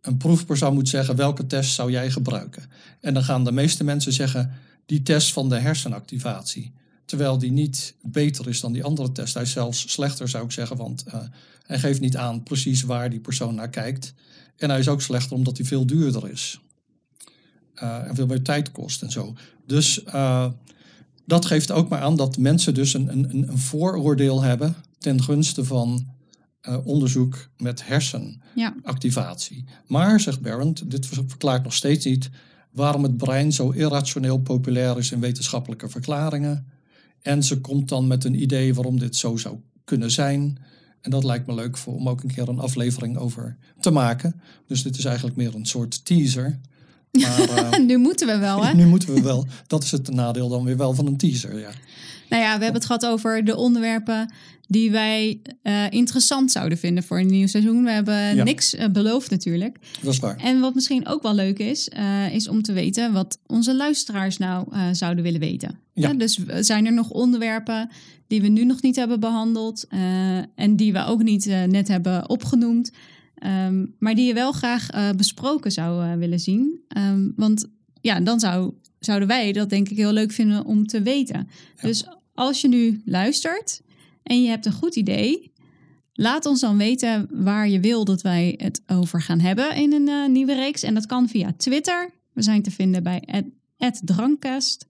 Een 0.00 0.16
proefpersoon 0.16 0.74
moet 0.74 0.88
zeggen, 0.88 1.16
welke 1.16 1.46
test 1.46 1.74
zou 1.74 1.90
jij 1.90 2.10
gebruiken? 2.10 2.62
En 3.00 3.14
dan 3.14 3.24
gaan 3.24 3.44
de 3.44 3.52
meeste 3.52 3.84
mensen 3.84 4.12
zeggen, 4.12 4.52
die 4.86 5.02
test 5.02 5.32
van 5.32 5.48
de 5.48 5.58
hersenactivatie. 5.58 6.72
Terwijl 7.04 7.38
die 7.38 7.52
niet 7.52 7.94
beter 8.02 8.48
is 8.48 8.60
dan 8.60 8.72
die 8.72 8.84
andere 8.84 9.12
test. 9.12 9.34
Hij 9.34 9.42
is 9.42 9.50
zelfs 9.50 9.92
slechter, 9.92 10.28
zou 10.28 10.44
ik 10.44 10.52
zeggen, 10.52 10.76
want 10.76 11.02
eh, 11.02 11.20
hij 11.62 11.78
geeft 11.78 12.00
niet 12.00 12.16
aan 12.16 12.42
precies 12.42 12.82
waar 12.82 13.10
die 13.10 13.20
persoon 13.20 13.54
naar 13.54 13.70
kijkt. 13.70 14.14
En 14.56 14.70
hij 14.70 14.78
is 14.78 14.88
ook 14.88 15.02
slechter 15.02 15.36
omdat 15.36 15.56
hij 15.56 15.66
veel 15.66 15.86
duurder 15.86 16.30
is. 16.30 16.60
Eh, 17.74 18.08
en 18.08 18.14
veel 18.14 18.26
meer 18.26 18.42
tijd 18.42 18.72
kost 18.72 19.02
en 19.02 19.10
zo. 19.10 19.34
Dus 19.66 20.04
eh, 20.04 20.46
dat 21.26 21.44
geeft 21.44 21.70
ook 21.70 21.88
maar 21.88 22.00
aan 22.00 22.16
dat 22.16 22.38
mensen 22.38 22.74
dus 22.74 22.94
een, 22.94 23.12
een, 23.12 23.48
een 23.48 23.58
vooroordeel 23.58 24.42
hebben 24.42 24.74
ten 24.98 25.22
gunste 25.22 25.64
van 25.64 26.06
eh, 26.60 26.86
onderzoek 26.86 27.48
met 27.56 27.86
hersenactivatie. 27.86 29.64
Ja, 29.66 29.72
Maar, 29.86 30.20
zegt 30.20 30.40
Barent, 30.40 30.90
dit 30.90 31.06
verklaart 31.06 31.62
nog 31.62 31.74
steeds 31.74 32.04
niet 32.04 32.30
waarom 32.70 33.02
het 33.02 33.16
brein 33.16 33.52
zo 33.52 33.70
irrationeel 33.70 34.38
populair 34.38 34.98
is 34.98 35.12
in 35.12 35.20
wetenschappelijke 35.20 35.88
verklaringen. 35.88 36.66
En 37.22 37.42
ze 37.42 37.60
komt 37.60 37.88
dan 37.88 38.06
met 38.06 38.24
een 38.24 38.42
idee 38.42 38.74
waarom 38.74 38.98
dit 38.98 39.16
zo 39.16 39.36
zou 39.36 39.58
kunnen 39.84 40.10
zijn. 40.10 40.58
En 41.00 41.10
dat 41.10 41.24
lijkt 41.24 41.46
me 41.46 41.54
leuk 41.54 41.76
voor, 41.76 41.94
om 41.94 42.08
ook 42.08 42.22
een 42.22 42.32
keer 42.34 42.48
een 42.48 42.58
aflevering 42.58 43.16
over 43.16 43.56
te 43.80 43.90
maken. 43.90 44.40
Dus 44.66 44.82
dit 44.82 44.98
is 44.98 45.04
eigenlijk 45.04 45.36
meer 45.36 45.54
een 45.54 45.66
soort 45.66 46.04
teaser. 46.04 46.60
Maar 47.20 47.72
eh, 47.72 47.78
nu 47.78 47.96
moeten 47.96 48.26
we 48.26 48.38
wel, 48.38 48.64
hè? 48.64 48.74
nu 48.82 48.86
moeten 48.86 49.14
we 49.14 49.22
wel. 49.22 49.46
Dat 49.66 49.82
is 49.82 49.90
het 49.90 50.10
nadeel 50.10 50.48
dan 50.48 50.64
weer 50.64 50.76
wel 50.76 50.94
van 50.94 51.06
een 51.06 51.16
teaser. 51.16 51.58
Ja. 51.58 51.70
Nou 52.28 52.42
ja, 52.42 52.56
we 52.58 52.62
hebben 52.64 52.74
het 52.80 52.84
gehad 52.84 53.06
over 53.06 53.44
de 53.44 53.56
onderwerpen 53.56 54.32
die 54.66 54.90
wij 54.90 55.40
eh, 55.62 55.90
interessant 55.90 56.52
zouden 56.52 56.78
vinden 56.78 57.04
voor 57.04 57.18
een 57.18 57.26
nieuw 57.26 57.46
seizoen. 57.46 57.84
We 57.84 57.90
hebben 57.90 58.34
Ja. 58.34 58.44
niks 58.44 58.74
eh, 58.74 58.88
beloofd 58.88 59.30
natuurlijk. 59.30 59.78
Dat 60.02 60.12
is 60.12 60.18
waar. 60.18 60.36
En 60.36 60.60
wat 60.60 60.74
misschien 60.74 61.06
ook 61.06 61.22
wel 61.22 61.34
leuk 61.34 61.58
is, 61.58 61.88
is 62.32 62.48
om 62.48 62.62
te 62.62 62.72
weten 62.72 63.12
wat 63.12 63.38
onze 63.46 63.76
luisteraars 63.76 64.36
nou 64.38 64.66
zouden 64.92 65.24
willen 65.24 65.40
weten. 65.40 65.78
Ja. 65.94 66.08
Ja, 66.08 66.14
dus 66.14 66.38
zijn 66.60 66.86
er 66.86 66.92
nog 66.92 67.10
onderwerpen 67.10 67.90
die 68.32 68.40
we 68.40 68.48
nu 68.48 68.64
nog 68.64 68.82
niet 68.82 68.96
hebben 68.96 69.20
behandeld 69.20 69.86
eh, 69.88 70.36
en 70.54 70.76
die 70.76 70.92
we 70.92 71.04
ook 71.06 71.22
niet 71.22 71.46
net 71.66 71.88
hebben 71.88 72.28
opgenoemd, 72.28 72.90
ehm, 73.42 73.86
maar 73.98 74.14
die 74.14 74.26
je 74.26 74.34
wel 74.34 74.52
graag 74.52 74.90
eh, 74.90 75.10
besproken 75.10 75.72
zou 75.72 76.04
eh, 76.04 76.14
willen 76.14 76.40
zien? 76.40 76.80
Ehm, 76.88 77.28
want 77.36 77.66
ja, 78.00 78.20
dan 78.20 78.40
zou, 78.40 78.74
zouden 78.98 79.28
wij 79.28 79.52
dat 79.52 79.70
denk 79.70 79.88
ik 79.88 79.96
heel 79.96 80.12
leuk 80.12 80.32
vinden 80.32 80.64
om 80.64 80.86
te 80.86 81.02
weten. 81.02 81.48
Dus 81.80 82.04
als 82.34 82.60
je 82.60 82.68
nu 82.68 83.02
luistert 83.04 83.82
en 84.22 84.42
je 84.42 84.48
hebt 84.48 84.66
een 84.66 84.72
goed 84.72 84.96
idee, 84.96 85.52
Laat 86.14 86.46
ons 86.46 86.60
dan 86.60 86.76
weten 86.76 87.28
waar 87.30 87.68
je 87.68 87.80
wil 87.80 88.04
dat 88.04 88.22
wij 88.22 88.54
het 88.56 88.82
over 88.86 89.22
gaan 89.22 89.40
hebben 89.40 89.76
in 89.76 89.92
een 89.92 90.08
eh, 90.08 90.28
nieuwe 90.28 90.54
reeks. 90.54 90.82
En 90.82 90.94
dat 90.94 91.06
kan 91.06 91.28
via 91.28 91.52
Twitter. 91.56 92.10
We 92.32 92.42
zijn 92.42 92.62
te 92.62 92.70
vinden 92.70 93.02
bij 93.02 93.44
@drankkast 94.04 94.86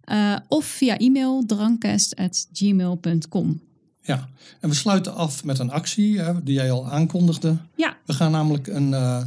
eh, 0.00 0.36
of 0.48 0.64
via 0.64 0.98
e-mail 0.98 1.44
drankkast@gmail.com. 1.46 3.65
Ja, 4.06 4.28
en 4.60 4.68
we 4.68 4.74
sluiten 4.74 5.14
af 5.14 5.44
met 5.44 5.58
een 5.58 5.70
actie 5.70 6.18
hè, 6.20 6.42
die 6.42 6.54
jij 6.54 6.70
al 6.70 6.90
aankondigde. 6.90 7.56
Ja, 7.76 7.96
We 8.04 8.12
gaan 8.12 8.30
namelijk 8.30 8.66
een 8.66 8.94
eh, 8.94 9.22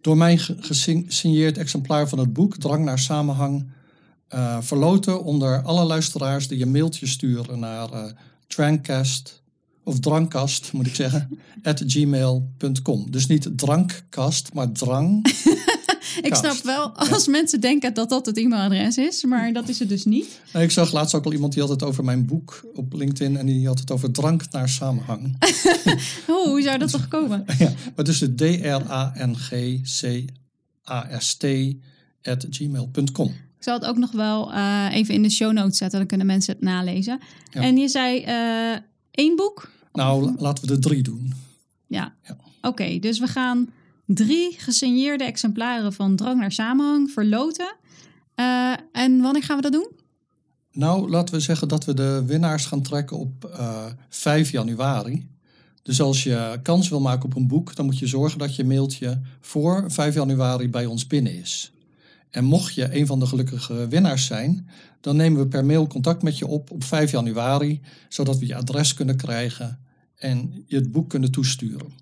door 0.00 0.16
mij 0.16 0.38
ge- 0.38 0.56
gesigneerd 0.60 1.58
exemplaar 1.58 2.08
van 2.08 2.18
het 2.18 2.32
boek 2.32 2.56
Drang 2.56 2.84
naar 2.84 2.98
Samenhang 2.98 3.66
eh, 4.28 4.56
verloten 4.60 5.24
onder 5.24 5.62
alle 5.62 5.84
luisteraars 5.84 6.48
die 6.48 6.62
een 6.62 6.70
mailtje 6.70 7.06
sturen 7.06 7.58
naar 7.58 7.90
eh 7.92 8.04
Drankcast 8.46 9.42
of 9.84 9.98
drankkast 10.00 10.72
moet 10.72 10.86
ik 10.86 10.94
zeggen, 10.94 11.38
at 11.62 11.82
gmail.com. 11.86 13.10
Dus 13.10 13.26
niet 13.26 13.48
drankkast, 13.56 14.52
maar 14.54 14.72
drang. 14.72 15.20
ik 16.22 16.34
snap 16.34 16.56
wel 16.62 16.90
als 16.96 17.26
mensen 17.26 17.60
denken 17.60 17.94
dat 17.94 18.08
dat 18.08 18.26
het 18.26 18.36
e-mailadres 18.36 18.96
is, 18.96 19.24
maar 19.24 19.52
dat 19.52 19.68
is 19.68 19.78
het 19.78 19.88
dus 19.88 20.04
niet. 20.04 20.40
Nee, 20.52 20.62
ik 20.62 20.70
zag 20.70 20.92
laatst 20.92 21.14
ook 21.14 21.24
al 21.24 21.32
iemand 21.32 21.52
die 21.52 21.62
had 21.62 21.70
het 21.70 21.82
over 21.82 22.04
mijn 22.04 22.26
boek 22.26 22.64
op 22.74 22.92
LinkedIn 22.92 23.36
en 23.36 23.46
die 23.46 23.66
had 23.66 23.78
het 23.78 23.90
over 23.90 24.10
drank 24.12 24.42
naar 24.50 24.68
samenhang. 24.68 25.36
Oh, 26.28 26.44
hoe 26.46 26.62
zou 26.62 26.78
dat 26.78 26.90
toch 26.90 27.08
komen? 27.08 27.44
ja, 27.58 27.72
maar 27.96 28.04
dus 28.04 28.18
de 28.18 28.34
D-R-A-N-G-C-A-S-T 30.12 31.44
at 32.22 32.46
gmail.com. 32.50 33.26
Ik 33.28 33.68
zal 33.68 33.74
het 33.74 33.84
ook 33.84 33.96
nog 33.96 34.12
wel 34.12 34.52
eh, 34.52 34.86
even 34.92 35.14
in 35.14 35.22
de 35.22 35.30
show 35.30 35.52
notes 35.52 35.78
zetten, 35.78 35.98
dan 35.98 36.08
kunnen 36.08 36.26
mensen 36.26 36.52
het 36.54 36.62
nalezen. 36.62 37.20
Ja. 37.50 37.60
En 37.60 37.76
je 37.76 37.88
zei 37.88 38.20
eh, 38.22 38.76
één 39.10 39.36
boek? 39.36 39.70
Nou, 39.92 40.22
la- 40.24 40.34
laten 40.38 40.66
we 40.66 40.72
er 40.74 40.80
drie 40.80 41.02
doen. 41.02 41.32
Ja. 41.86 42.14
Ja. 42.24 42.36
Oké, 42.62 42.98
dus 42.98 43.18
we 43.18 43.26
gaan 43.26 43.68
drie 44.06 44.54
gesigneerde 44.58 45.24
exemplaren 45.24 45.92
van 45.92 46.16
Drang 46.16 46.40
naar 46.40 46.52
Samenhang 46.52 47.10
verloten. 47.10 47.76
Eh, 48.34 48.72
en 48.92 49.20
wanneer 49.20 49.42
gaan 49.42 49.56
we 49.56 49.62
dat 49.62 49.72
doen? 49.72 49.90
Nou, 50.72 51.10
laten 51.10 51.34
we 51.34 51.40
zeggen 51.40 51.68
dat 51.68 51.84
we 51.84 51.94
de 51.94 52.22
winnaars 52.26 52.66
gaan 52.66 52.82
trekken 52.82 53.18
op 53.18 53.44
eh 53.44 53.86
5 54.08 54.50
januari. 54.50 55.30
Dus 55.82 56.00
als 56.00 56.22
je 56.22 56.58
kans 56.62 56.88
wil 56.88 57.00
maken 57.00 57.24
op 57.24 57.36
een 57.36 57.46
boek, 57.46 57.76
dan 57.76 57.84
moet 57.84 57.98
je 57.98 58.06
zorgen 58.06 58.38
dat 58.38 58.56
je 58.56 58.64
mailtje 58.64 59.20
voor 59.40 59.84
5 59.90 60.14
januari 60.14 60.70
bij 60.70 60.86
ons 60.86 61.06
binnen 61.06 61.34
is. 61.34 61.72
En 62.30 62.44
mocht 62.44 62.74
je 62.74 62.96
een 62.96 63.06
van 63.06 63.18
de 63.18 63.26
gelukkige 63.26 63.88
winnaars 63.88 64.26
zijn, 64.26 64.68
dan 65.00 65.16
nemen 65.16 65.40
we 65.40 65.48
per 65.48 65.64
mail 65.64 65.86
contact 65.86 66.22
met 66.22 66.38
je 66.38 66.46
op 66.46 66.70
op 66.70 66.84
5 66.84 67.10
januari, 67.10 67.80
zodat 68.08 68.38
we 68.38 68.46
je 68.46 68.54
adres 68.54 68.94
kunnen 68.94 69.16
krijgen 69.16 69.78
en 70.16 70.64
je 70.66 70.76
het 70.76 70.92
boek 70.92 71.08
kunnen 71.08 71.30
toesturen. 71.30 72.01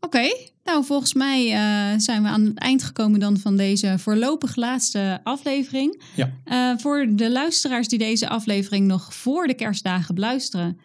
Oké, 0.00 0.28
nou 0.64 0.84
volgens 0.84 1.14
mij 1.14 1.52
eh, 1.52 1.98
zijn 1.98 2.22
we 2.22 2.28
aan 2.28 2.44
het 2.44 2.58
eind 2.58 2.82
gekomen 2.82 3.20
dan 3.20 3.38
van 3.38 3.56
deze 3.56 3.94
voorlopig 3.98 4.56
laatste 4.56 5.20
aflevering. 5.22 6.02
Ja. 6.16 6.32
Eh, 6.44 6.78
voor 6.78 7.06
de 7.10 7.30
luisteraars 7.30 7.88
die 7.88 7.98
deze 7.98 8.28
aflevering 8.28 8.86
nog 8.86 9.14
voor 9.14 9.46
de 9.46 9.54
kerstdagen 9.54 10.14
beluisteren, 10.14 10.78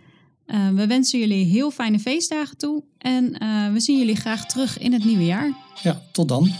Uh, 0.45 0.69
we 0.69 0.87
wensen 0.87 1.19
jullie 1.19 1.45
heel 1.45 1.71
fijne 1.71 1.99
feestdagen 1.99 2.57
toe 2.57 2.83
en 2.97 3.31
we 3.73 3.79
zien 3.79 3.97
jullie 3.97 4.15
graag 4.15 4.45
terug 4.45 4.77
in 4.77 4.93
het 4.93 5.05
nieuwe 5.05 5.25
jaar. 5.25 5.53
Ja, 5.83 6.01
tot 6.11 6.27
dan. 6.27 6.51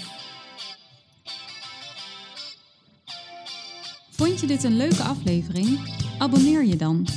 Vond 4.10 4.40
je 4.40 4.48
dit 4.48 4.64
een 4.64 4.78
leuke 4.78 5.04
aflevering? 5.04 5.80
Abonneer 6.18 6.66
je 6.66 6.76
dan. 6.76 7.08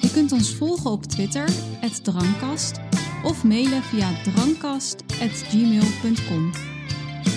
Je 0.00 0.10
kunt 0.10 0.32
ons 0.32 0.54
volgen 0.54 0.90
op 0.90 1.04
Twitter, 1.04 1.48
Drankast, 2.02 2.87
of 3.22 3.44
mailen 3.44 3.82
via 3.82 4.12
drankast.gmail.com. 4.22 6.50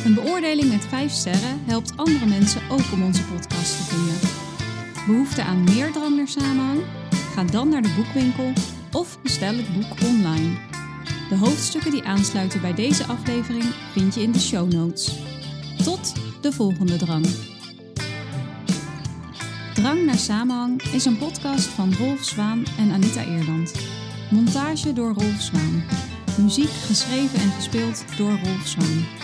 Een 0.06 0.14
beoordeling 0.14 0.70
met 0.70 0.86
5 0.86 1.12
sterren 1.12 1.62
helpt 1.66 1.98
andere 1.98 2.26
mensen 2.26 2.62
ook 2.70 2.92
om 2.94 3.04
onze 3.04 3.24
podcast 3.24 3.78
te 3.78 3.84
vinden. 3.84 4.20
Behoefte 5.08 5.44
aan 5.44 5.64
meer 5.64 5.92
drang 5.92 6.16
naar 6.16 6.28
samenhang? 6.28 6.82
Ga 7.34 7.44
dan 7.44 7.70
naar 7.70 7.82
de 7.82 7.94
boekwinkel 7.96 8.54
of 8.92 9.22
bestel 9.22 9.56
het 9.56 9.74
boek 9.74 10.02
online. 10.04 10.58
De 11.30 11.38
hoofdstukken 11.38 11.92
die 11.92 12.04
aansluiten 12.04 12.62
bij 12.62 12.74
deze 12.74 13.06
aflevering 13.06 13.66
vind 13.92 14.16
je 14.16 14.22
in 14.22 14.32
de 14.32 14.40
show 14.40 14.74
notes. 14.74 15.20
Tot 15.84 16.14
de 16.42 16.52
volgende 16.52 16.98
drang. 16.98 17.26
Drang 19.74 20.06
naar 20.06 20.18
Samenhang 20.18 20.84
is 20.84 21.06
een 21.06 21.18
podcast 21.18 21.66
van 21.66 21.94
Rolf 21.94 22.24
Zwaan 22.24 22.64
en 22.78 22.92
Anita 22.92 23.24
Eerland. 23.24 23.74
Montage 24.32 24.94
door 24.94 25.14
Rolf 25.14 25.42
Zwaan. 25.42 25.84
Muziek 26.42 26.70
geschreven 26.70 27.40
en 27.40 27.52
gespeeld 27.52 28.18
door 28.18 28.40
Rolf 28.44 28.68
Zwaan. 28.68 29.21